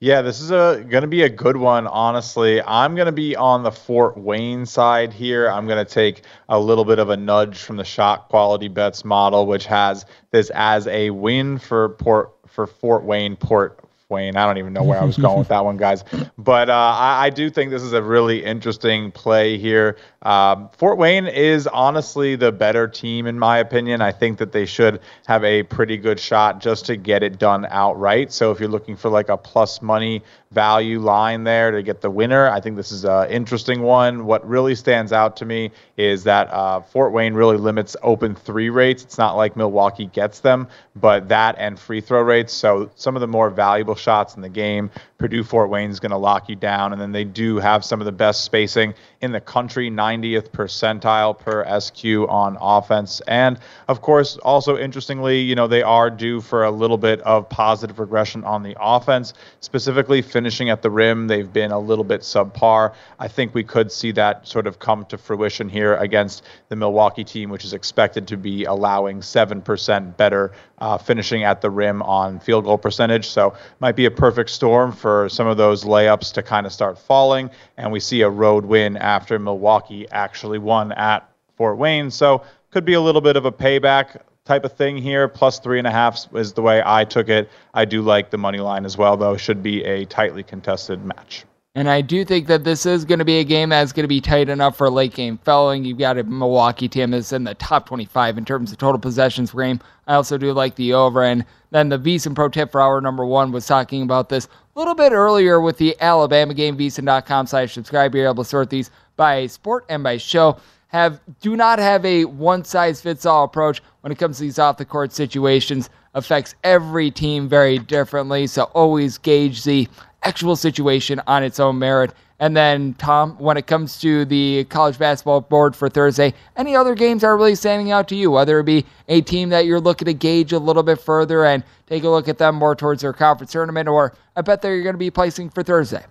Yeah, 0.00 0.22
this 0.22 0.40
is 0.40 0.52
a 0.52 0.84
going 0.88 1.02
to 1.02 1.08
be 1.08 1.22
a 1.22 1.28
good 1.28 1.56
one, 1.56 1.88
honestly. 1.88 2.62
I'm 2.62 2.94
going 2.94 3.06
to 3.06 3.12
be 3.12 3.34
on 3.34 3.64
the 3.64 3.72
Fort 3.72 4.16
Wayne 4.16 4.64
side 4.64 5.12
here. 5.12 5.50
I'm 5.50 5.66
going 5.66 5.84
to 5.84 5.92
take 5.92 6.22
a 6.48 6.58
little 6.58 6.84
bit 6.84 7.00
of 7.00 7.10
a 7.10 7.16
nudge 7.16 7.58
from 7.58 7.76
the 7.76 7.84
shot 7.84 8.28
quality 8.28 8.68
bets 8.68 9.04
model, 9.04 9.46
which 9.46 9.66
has 9.66 10.06
this 10.30 10.50
as 10.54 10.86
a 10.86 11.10
win 11.10 11.58
for 11.58 11.90
Port 11.90 12.30
for 12.58 12.66
Fort 12.66 13.04
Wayne 13.04 13.36
Port 13.36 13.78
Wayne. 14.08 14.36
I 14.36 14.44
don't 14.44 14.58
even 14.58 14.72
know 14.72 14.82
where 14.82 15.00
I 15.00 15.04
was 15.04 15.16
going 15.16 15.38
with 15.38 15.46
that 15.46 15.64
one, 15.64 15.76
guys. 15.76 16.02
But 16.36 16.68
uh, 16.68 16.72
I, 16.72 17.26
I, 17.26 17.30
do 17.30 17.50
think 17.50 17.70
this 17.70 17.84
is 17.84 17.92
a 17.92 18.02
really 18.02 18.44
interesting 18.44 19.12
play 19.12 19.58
here. 19.58 19.96
Um, 20.22 20.70
Fort 20.76 20.98
Wayne 20.98 21.28
is 21.28 21.68
honestly 21.68 22.34
the 22.34 22.50
better 22.50 22.88
team, 22.88 23.28
in 23.28 23.38
my 23.38 23.58
opinion. 23.58 24.00
I 24.00 24.10
think 24.10 24.38
that 24.38 24.50
they 24.50 24.66
should 24.66 25.02
have 25.28 25.44
a 25.44 25.62
pretty 25.62 25.98
good 25.98 26.18
shot 26.18 26.60
just 26.60 26.86
to 26.86 26.96
get 26.96 27.22
it 27.22 27.38
done 27.38 27.64
outright. 27.70 28.32
So 28.32 28.50
if 28.50 28.58
you're 28.58 28.68
looking 28.68 28.96
for 28.96 29.08
like 29.08 29.28
a 29.28 29.36
plus 29.36 29.80
money 29.80 30.24
value 30.50 30.98
line 30.98 31.44
there 31.44 31.70
to 31.70 31.82
get 31.82 32.00
the 32.00 32.10
winner. 32.10 32.48
I 32.48 32.60
think 32.60 32.76
this 32.76 32.90
is 32.90 33.04
an 33.04 33.30
interesting 33.30 33.82
one. 33.82 34.24
What 34.24 34.48
really 34.48 34.74
stands 34.74 35.12
out 35.12 35.36
to 35.38 35.44
me 35.44 35.70
is 35.96 36.24
that 36.24 36.50
uh, 36.50 36.80
Fort 36.80 37.12
Wayne 37.12 37.34
really 37.34 37.58
limits 37.58 37.96
open 38.02 38.34
three 38.34 38.70
rates. 38.70 39.02
It's 39.02 39.18
not 39.18 39.36
like 39.36 39.56
Milwaukee 39.56 40.06
gets 40.06 40.40
them, 40.40 40.68
but 40.96 41.28
that 41.28 41.56
and 41.58 41.78
free 41.78 42.00
throw 42.00 42.22
rates. 42.22 42.54
So 42.54 42.90
some 42.94 43.14
of 43.14 43.20
the 43.20 43.26
more 43.26 43.50
valuable 43.50 43.94
shots 43.94 44.36
in 44.36 44.42
the 44.42 44.48
game, 44.48 44.90
Purdue 45.18 45.44
Fort 45.44 45.68
Wayne 45.68 45.90
is 45.90 46.00
going 46.00 46.12
to 46.12 46.16
lock 46.16 46.48
you 46.48 46.56
down. 46.56 46.92
And 46.92 47.00
then 47.00 47.12
they 47.12 47.24
do 47.24 47.58
have 47.58 47.84
some 47.84 48.00
of 48.00 48.06
the 48.06 48.12
best 48.12 48.44
spacing 48.44 48.94
in 49.20 49.32
the 49.32 49.40
country, 49.40 49.90
90th 49.90 50.50
percentile 50.50 51.38
per 51.38 51.64
SQ 51.78 52.04
on 52.30 52.56
offense. 52.60 53.20
And 53.26 53.58
of 53.88 54.00
course, 54.00 54.38
also 54.38 54.78
interestingly, 54.78 55.40
you 55.40 55.54
know, 55.54 55.66
they 55.66 55.82
are 55.82 56.08
due 56.08 56.40
for 56.40 56.64
a 56.64 56.70
little 56.70 56.98
bit 56.98 57.20
of 57.22 57.48
positive 57.48 57.98
regression 57.98 58.44
on 58.44 58.62
the 58.62 58.76
offense, 58.80 59.34
specifically 59.60 60.22
finishing 60.38 60.70
at 60.70 60.82
the 60.82 60.90
rim. 60.90 61.26
They've 61.26 61.52
been 61.52 61.72
a 61.72 61.78
little 61.80 62.04
bit 62.04 62.20
subpar. 62.20 62.94
I 63.18 63.26
think 63.26 63.56
we 63.56 63.64
could 63.64 63.90
see 63.90 64.12
that 64.12 64.46
sort 64.46 64.68
of 64.68 64.78
come 64.78 65.04
to 65.06 65.18
fruition 65.18 65.68
here 65.68 65.96
against 65.96 66.44
the 66.68 66.76
Milwaukee 66.76 67.24
team, 67.24 67.50
which 67.50 67.64
is 67.64 67.72
expected 67.72 68.28
to 68.28 68.36
be 68.36 68.62
allowing 68.62 69.18
7% 69.18 70.16
better 70.16 70.52
uh, 70.78 70.96
finishing 70.96 71.42
at 71.42 71.60
the 71.60 71.68
rim 71.70 72.02
on 72.02 72.38
field 72.38 72.66
goal 72.66 72.78
percentage. 72.78 73.26
So 73.26 73.54
might 73.80 73.96
be 73.96 74.04
a 74.04 74.12
perfect 74.12 74.50
storm 74.50 74.92
for 74.92 75.28
some 75.28 75.48
of 75.48 75.56
those 75.56 75.82
layups 75.82 76.32
to 76.34 76.42
kind 76.44 76.66
of 76.66 76.72
start 76.72 77.00
falling. 77.00 77.50
And 77.76 77.90
we 77.90 77.98
see 77.98 78.20
a 78.20 78.30
road 78.30 78.64
win 78.64 78.96
after 78.96 79.40
Milwaukee 79.40 80.08
actually 80.12 80.60
won 80.60 80.92
at 80.92 81.28
Fort 81.56 81.78
Wayne. 81.78 82.12
So 82.12 82.44
could 82.70 82.84
be 82.84 82.94
a 82.94 83.00
little 83.00 83.22
bit 83.22 83.34
of 83.34 83.44
a 83.44 83.50
payback 83.50 84.20
type 84.48 84.64
of 84.64 84.72
thing 84.72 84.96
here. 84.96 85.28
Plus 85.28 85.60
three 85.60 85.78
and 85.78 85.86
a 85.86 85.90
half 85.90 86.26
is 86.34 86.54
the 86.54 86.62
way 86.62 86.82
I 86.84 87.04
took 87.04 87.28
it. 87.28 87.48
I 87.74 87.84
do 87.84 88.02
like 88.02 88.30
the 88.30 88.38
money 88.38 88.58
line 88.58 88.84
as 88.84 88.96
well, 88.96 89.16
though. 89.16 89.36
Should 89.36 89.62
be 89.62 89.84
a 89.84 90.06
tightly 90.06 90.42
contested 90.42 91.04
match. 91.04 91.44
And 91.74 91.88
I 91.88 92.00
do 92.00 92.24
think 92.24 92.48
that 92.48 92.64
this 92.64 92.86
is 92.86 93.04
going 93.04 93.20
to 93.20 93.24
be 93.24 93.38
a 93.38 93.44
game 93.44 93.68
that's 93.68 93.92
going 93.92 94.02
to 94.02 94.08
be 94.08 94.20
tight 94.20 94.48
enough 94.48 94.76
for 94.76 94.90
late 94.90 95.14
game 95.14 95.38
felling. 95.44 95.84
You've 95.84 95.98
got 95.98 96.18
a 96.18 96.24
Milwaukee 96.24 96.88
team 96.88 97.12
that's 97.12 97.32
in 97.32 97.44
the 97.44 97.54
top 97.54 97.86
25 97.86 98.38
in 98.38 98.44
terms 98.44 98.72
of 98.72 98.78
total 98.78 98.98
possessions 98.98 99.52
per 99.52 99.62
game. 99.62 99.80
I 100.08 100.14
also 100.14 100.38
do 100.38 100.52
like 100.52 100.74
the 100.74 100.94
over. 100.94 101.22
And 101.22 101.44
then 101.70 101.90
the 101.90 101.98
VSiN 101.98 102.34
Pro 102.34 102.48
Tip 102.48 102.72
for 102.72 102.80
hour 102.80 103.00
number 103.00 103.24
one 103.24 103.52
was 103.52 103.66
talking 103.66 104.02
about 104.02 104.28
this 104.28 104.46
a 104.46 104.78
little 104.78 104.94
bit 104.94 105.12
earlier 105.12 105.60
with 105.60 105.76
the 105.76 105.94
Alabama 106.00 106.54
game. 106.54 106.76
VSiN.com 106.76 107.46
slash 107.46 107.74
subscribe. 107.74 108.14
You're 108.14 108.26
able 108.26 108.42
to 108.42 108.48
sort 108.48 108.70
these 108.70 108.90
by 109.16 109.46
sport 109.46 109.84
and 109.88 110.02
by 110.02 110.16
show 110.16 110.58
have 110.88 111.20
do 111.40 111.54
not 111.54 111.78
have 111.78 112.04
a 112.04 112.24
one 112.24 112.64
size 112.64 113.00
fits 113.00 113.24
all 113.26 113.44
approach 113.44 113.82
when 114.08 114.12
it 114.14 114.18
comes 114.18 114.38
to 114.38 114.44
these 114.44 114.58
off 114.58 114.78
the 114.78 114.86
court 114.86 115.12
situations 115.12 115.90
affects 116.14 116.54
every 116.64 117.10
team 117.10 117.46
very 117.46 117.78
differently 117.78 118.46
so 118.46 118.62
always 118.72 119.18
gauge 119.18 119.64
the 119.64 119.86
actual 120.22 120.56
situation 120.56 121.20
on 121.26 121.44
its 121.44 121.60
own 121.60 121.78
merit 121.78 122.14
and 122.40 122.56
then 122.56 122.94
tom 122.94 123.36
when 123.38 123.58
it 123.58 123.66
comes 123.66 124.00
to 124.00 124.24
the 124.24 124.64
college 124.70 124.98
basketball 124.98 125.42
board 125.42 125.76
for 125.76 125.90
thursday 125.90 126.32
any 126.56 126.74
other 126.74 126.94
games 126.94 127.22
are 127.22 127.36
really 127.36 127.54
standing 127.54 127.90
out 127.90 128.08
to 128.08 128.16
you 128.16 128.30
whether 128.30 128.58
it 128.60 128.64
be 128.64 128.82
a 129.08 129.20
team 129.20 129.50
that 129.50 129.66
you're 129.66 129.78
looking 129.78 130.06
to 130.06 130.14
gauge 130.14 130.54
a 130.54 130.58
little 130.58 130.82
bit 130.82 130.98
further 130.98 131.44
and 131.44 131.62
take 131.86 132.02
a 132.02 132.08
look 132.08 132.28
at 132.28 132.38
them 132.38 132.54
more 132.54 132.74
towards 132.74 133.02
their 133.02 133.12
conference 133.12 133.52
tournament 133.52 133.90
or 133.90 134.14
i 134.36 134.40
bet 134.40 134.62
that 134.62 134.68
you're 134.68 134.82
going 134.82 134.94
to 134.94 134.98
be 134.98 135.10
placing 135.10 135.50
for 135.50 135.62
thursday 135.62 136.02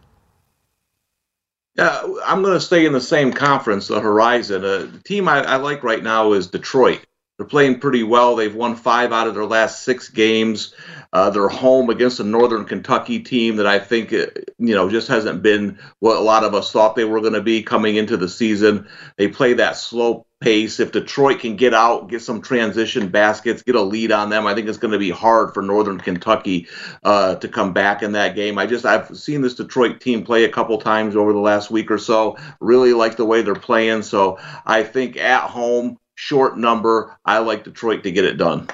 yeah, 1.75 2.01
I'm 2.25 2.41
going 2.41 2.55
to 2.55 2.59
stay 2.59 2.87
in 2.87 2.93
the 2.93 2.99
same 2.99 3.31
conference, 3.31 3.87
the 3.87 3.99
Horizon. 3.99 4.65
Uh, 4.65 4.89
the 4.91 4.99
team 5.05 5.27
I, 5.29 5.43
I 5.43 5.57
like 5.57 5.83
right 5.83 6.01
now 6.01 6.33
is 6.33 6.47
Detroit. 6.47 7.05
They're 7.38 7.45
playing 7.45 7.79
pretty 7.79 8.01
well. 8.01 8.35
They've 8.35 8.53
won 8.53 8.75
five 8.75 9.13
out 9.13 9.27
of 9.27 9.35
their 9.35 9.45
last 9.45 9.83
six 9.83 10.09
games. 10.09 10.73
Uh, 11.13 11.29
they're 11.29 11.47
home 11.47 11.91
against 11.91 12.19
a 12.19 12.23
Northern 12.23 12.65
Kentucky 12.65 13.19
team 13.19 13.57
that 13.57 13.67
I 13.67 13.77
think, 13.77 14.11
uh, 14.11 14.25
you 14.57 14.73
know, 14.73 14.89
just 14.89 15.07
hasn't 15.07 15.43
been 15.43 15.77
what 15.99 16.17
a 16.17 16.21
lot 16.21 16.43
of 16.43 16.55
us 16.55 16.71
thought 16.71 16.95
they 16.95 17.05
were 17.05 17.21
going 17.21 17.33
to 17.33 17.41
be 17.41 17.61
coming 17.61 17.95
into 17.95 18.17
the 18.17 18.27
season. 18.27 18.88
They 19.17 19.27
play 19.27 19.53
that 19.53 19.77
slow 19.77 20.25
pace. 20.39 20.79
If 20.79 20.91
Detroit 20.91 21.39
can 21.39 21.55
get 21.55 21.75
out, 21.75 22.09
get 22.09 22.23
some 22.23 22.41
transition 22.41 23.09
baskets, 23.09 23.61
get 23.61 23.75
a 23.75 23.81
lead 23.81 24.11
on 24.11 24.29
them, 24.29 24.47
I 24.47 24.55
think 24.55 24.67
it's 24.67 24.77
going 24.77 24.93
to 24.93 24.99
be 24.99 25.09
hard 25.11 25.53
for 25.53 25.61
Northern 25.61 25.99
Kentucky 25.99 26.67
uh, 27.03 27.35
to 27.35 27.47
come 27.47 27.71
back 27.73 28.01
in 28.01 28.13
that 28.13 28.35
game. 28.35 28.57
I 28.57 28.65
just 28.65 28.85
I've 28.85 29.15
seen 29.15 29.41
this 29.41 29.55
Detroit 29.55 30.01
team 30.01 30.23
play 30.23 30.43
a 30.43 30.51
couple 30.51 30.77
times 30.79 31.15
over 31.15 31.33
the 31.33 31.39
last 31.39 31.69
week 31.69 31.91
or 31.91 31.99
so. 31.99 32.38
Really 32.59 32.93
like 32.93 33.15
the 33.15 33.25
way 33.25 33.43
they're 33.43 33.55
playing. 33.55 34.01
So 34.01 34.39
I 34.65 34.83
think 34.83 35.17
at 35.17 35.49
home, 35.49 35.97
short 36.18 36.57
number, 36.57 37.15
I 37.26 37.38
like 37.38 37.63
Detroit 37.63 38.03
to 38.03 38.11
get 38.11 38.26
it 38.26 38.38
done. 38.38 38.68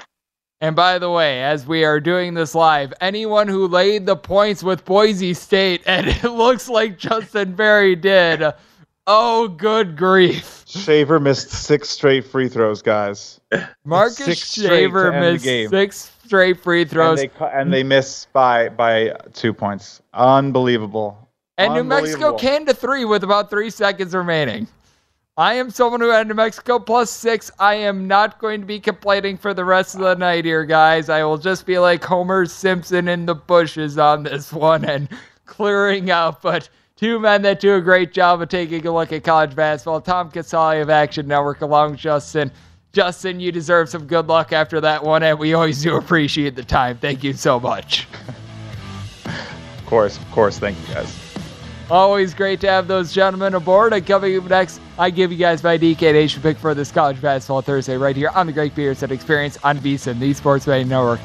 And 0.61 0.77
by 0.77 0.97
the 0.97 1.11
way, 1.11 1.43
as 1.43 1.67
we 1.67 1.83
are 1.83 1.99
doing 1.99 2.35
this 2.35 2.55
live, 2.55 2.93
anyone 3.01 3.49
who 3.49 3.67
laid 3.67 4.05
the 4.05 4.15
points 4.15 4.63
with 4.63 4.85
Boise 4.85 5.33
State, 5.33 5.83
and 5.85 6.07
it 6.07 6.23
looks 6.23 6.69
like 6.69 6.97
Justin 6.97 7.55
Perry 7.55 7.95
did, 7.97 8.41
oh, 9.05 9.49
good 9.49 9.97
grief. 9.97 10.63
Shaver 10.65 11.19
missed 11.19 11.49
six 11.51 11.89
straight 11.89 12.25
free 12.25 12.47
throws, 12.47 12.81
guys. 12.81 13.41
Marcus 13.83 14.25
six 14.25 14.53
Shaver 14.53 15.11
missed 15.11 15.69
six 15.69 16.11
straight 16.25 16.61
free 16.61 16.85
throws, 16.85 17.21
and 17.21 17.31
they, 17.37 17.45
and 17.51 17.73
they 17.73 17.83
miss 17.83 18.25
by 18.31 18.69
by 18.69 19.15
two 19.33 19.53
points. 19.53 20.01
Unbelievable. 20.13 21.29
And 21.57 21.73
New 21.75 21.83
Mexico 21.83 22.35
came 22.35 22.65
to 22.65 22.73
three 22.73 23.05
with 23.05 23.23
about 23.23 23.51
three 23.51 23.69
seconds 23.69 24.15
remaining. 24.15 24.67
I 25.35 25.55
am 25.55 25.71
someone 25.71 26.01
who 26.01 26.09
had 26.09 26.27
New 26.27 26.35
Mexico 26.35 26.77
plus 26.77 27.09
six. 27.09 27.49
I 27.57 27.75
am 27.75 28.07
not 28.07 28.39
going 28.39 28.61
to 28.61 28.67
be 28.67 28.79
complaining 28.79 29.37
for 29.37 29.53
the 29.53 29.65
rest 29.65 29.95
of 29.95 30.01
the 30.01 30.15
night 30.15 30.45
here, 30.45 30.63
guys. 30.63 31.09
I 31.09 31.23
will 31.23 31.39
just 31.39 31.65
be 31.65 31.79
like 31.79 32.03
Homer 32.03 32.45
Simpson 32.45 33.07
in 33.07 33.25
the 33.25 33.33
bushes 33.35 33.97
on 33.97 34.23
this 34.23 34.53
one 34.53 34.85
and 34.85 35.09
clearing 35.45 36.11
out. 36.11 36.41
But 36.41 36.69
Two 36.95 37.19
men 37.19 37.41
that 37.41 37.59
do 37.59 37.75
a 37.75 37.81
great 37.81 38.13
job 38.13 38.41
of 38.41 38.49
taking 38.49 38.85
a 38.85 38.91
look 38.93 39.11
at 39.11 39.23
college 39.23 39.55
basketball. 39.55 39.99
Tom 39.99 40.29
Casale 40.29 40.79
of 40.81 40.89
Action 40.89 41.27
Network, 41.27 41.61
along 41.61 41.95
Justin. 41.95 42.51
Justin, 42.93 43.39
you 43.39 43.51
deserve 43.51 43.89
some 43.89 44.05
good 44.05 44.27
luck 44.27 44.53
after 44.53 44.79
that 44.79 45.03
one, 45.03 45.23
and 45.23 45.39
we 45.39 45.53
always 45.53 45.81
do 45.81 45.97
appreciate 45.97 46.55
the 46.55 46.63
time. 46.63 46.97
Thank 46.97 47.23
you 47.23 47.33
so 47.33 47.59
much. 47.59 48.07
of 49.25 49.85
course, 49.87 50.17
of 50.17 50.31
course. 50.31 50.59
Thank 50.59 50.79
you, 50.87 50.93
guys. 50.93 51.22
Always 51.93 52.33
great 52.33 52.59
to 52.61 52.67
have 52.67 52.87
those 52.87 53.13
gentlemen 53.13 53.53
aboard. 53.53 53.93
And 53.93 54.03
coming 54.03 54.35
up 54.35 54.45
next, 54.45 54.81
I 54.97 55.11
give 55.11 55.31
you 55.31 55.37
guys 55.37 55.61
my 55.61 55.77
DK 55.77 56.11
Nation 56.13 56.41
pick 56.41 56.57
for 56.57 56.73
this 56.73 56.91
college 56.91 57.21
basketball 57.21 57.61
Thursday 57.61 57.97
right 57.97 58.15
here 58.15 58.29
on 58.29 58.47
the 58.47 58.51
Great 58.51 58.73
Greg 58.73 58.95
Peterson 58.97 59.11
Experience 59.11 59.59
on 59.63 59.77
VSiN, 59.77 60.17
the 60.17 60.33
Sports 60.33 60.65
Betting 60.65 60.87
Network. 60.87 61.19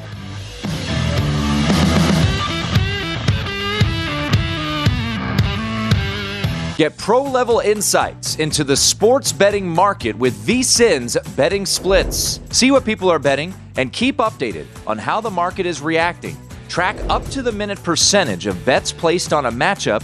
Get 6.77 6.95
pro 6.99 7.23
level 7.23 7.61
insights 7.61 8.35
into 8.35 8.63
the 8.63 8.77
sports 8.77 9.31
betting 9.31 9.67
market 9.67 10.15
with 10.15 10.35
VSIN's 10.35 11.17
betting 11.35 11.65
splits. 11.65 12.41
See 12.51 12.69
what 12.69 12.85
people 12.85 13.09
are 13.09 13.17
betting 13.17 13.55
and 13.75 13.91
keep 13.91 14.17
updated 14.17 14.67
on 14.85 14.99
how 14.99 15.19
the 15.19 15.31
market 15.31 15.65
is 15.65 15.81
reacting. 15.81 16.37
Track 16.67 16.95
up 17.09 17.25
to 17.29 17.41
the 17.41 17.51
minute 17.51 17.81
percentage 17.83 18.45
of 18.45 18.63
bets 18.63 18.91
placed 18.91 19.33
on 19.33 19.47
a 19.47 19.51
matchup. 19.51 20.03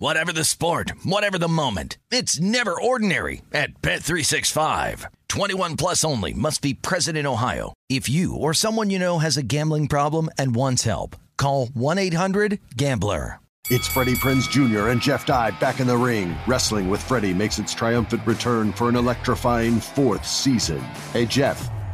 Whatever 0.00 0.32
the 0.32 0.44
sport, 0.44 0.92
whatever 1.04 1.36
the 1.36 1.46
moment. 1.46 1.98
It's 2.10 2.40
never 2.40 2.72
ordinary 2.72 3.42
at 3.52 3.82
Bet365. 3.82 5.04
21 5.28 5.76
plus 5.76 6.06
only 6.06 6.32
must 6.32 6.62
be 6.62 6.72
present 6.72 7.18
in 7.18 7.26
Ohio. 7.26 7.74
If 7.90 8.08
you 8.08 8.34
or 8.34 8.54
someone 8.54 8.88
you 8.88 8.98
know 8.98 9.18
has 9.18 9.36
a 9.36 9.42
gambling 9.42 9.88
problem 9.88 10.30
and 10.38 10.54
wants 10.54 10.84
help, 10.84 11.16
call 11.36 11.66
1-800-GAMBLER. 11.66 13.40
It's 13.68 13.86
Freddie 13.86 14.14
Prinze 14.14 14.48
Jr. 14.48 14.88
and 14.88 15.02
Jeff 15.02 15.26
Dye 15.26 15.50
back 15.50 15.80
in 15.80 15.86
the 15.86 15.98
ring. 15.98 16.34
Wrestling 16.46 16.88
with 16.88 17.02
Freddie 17.02 17.34
makes 17.34 17.58
its 17.58 17.74
triumphant 17.74 18.26
return 18.26 18.72
for 18.72 18.88
an 18.88 18.96
electrifying 18.96 19.80
fourth 19.80 20.26
season. 20.26 20.80
Hey, 21.12 21.26
Jeff. 21.26 21.70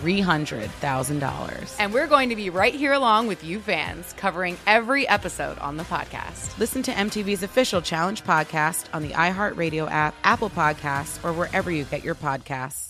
$300,000. 0.00 1.76
And 1.78 1.92
we're 1.92 2.06
going 2.06 2.30
to 2.30 2.36
be 2.36 2.50
right 2.50 2.74
here 2.74 2.92
along 2.92 3.26
with 3.26 3.44
you 3.44 3.60
fans, 3.60 4.12
covering 4.14 4.56
every 4.66 5.06
episode 5.08 5.58
on 5.58 5.76
the 5.76 5.84
podcast. 5.84 6.58
Listen 6.58 6.82
to 6.82 6.92
MTV's 6.92 7.42
official 7.42 7.82
Challenge 7.82 8.24
podcast 8.24 8.86
on 8.92 9.02
the 9.02 9.10
iHeartRadio 9.10 9.90
app, 9.90 10.14
Apple 10.24 10.50
Podcasts, 10.50 11.22
or 11.24 11.32
wherever 11.32 11.70
you 11.70 11.84
get 11.84 12.02
your 12.02 12.14
podcasts. 12.14 12.89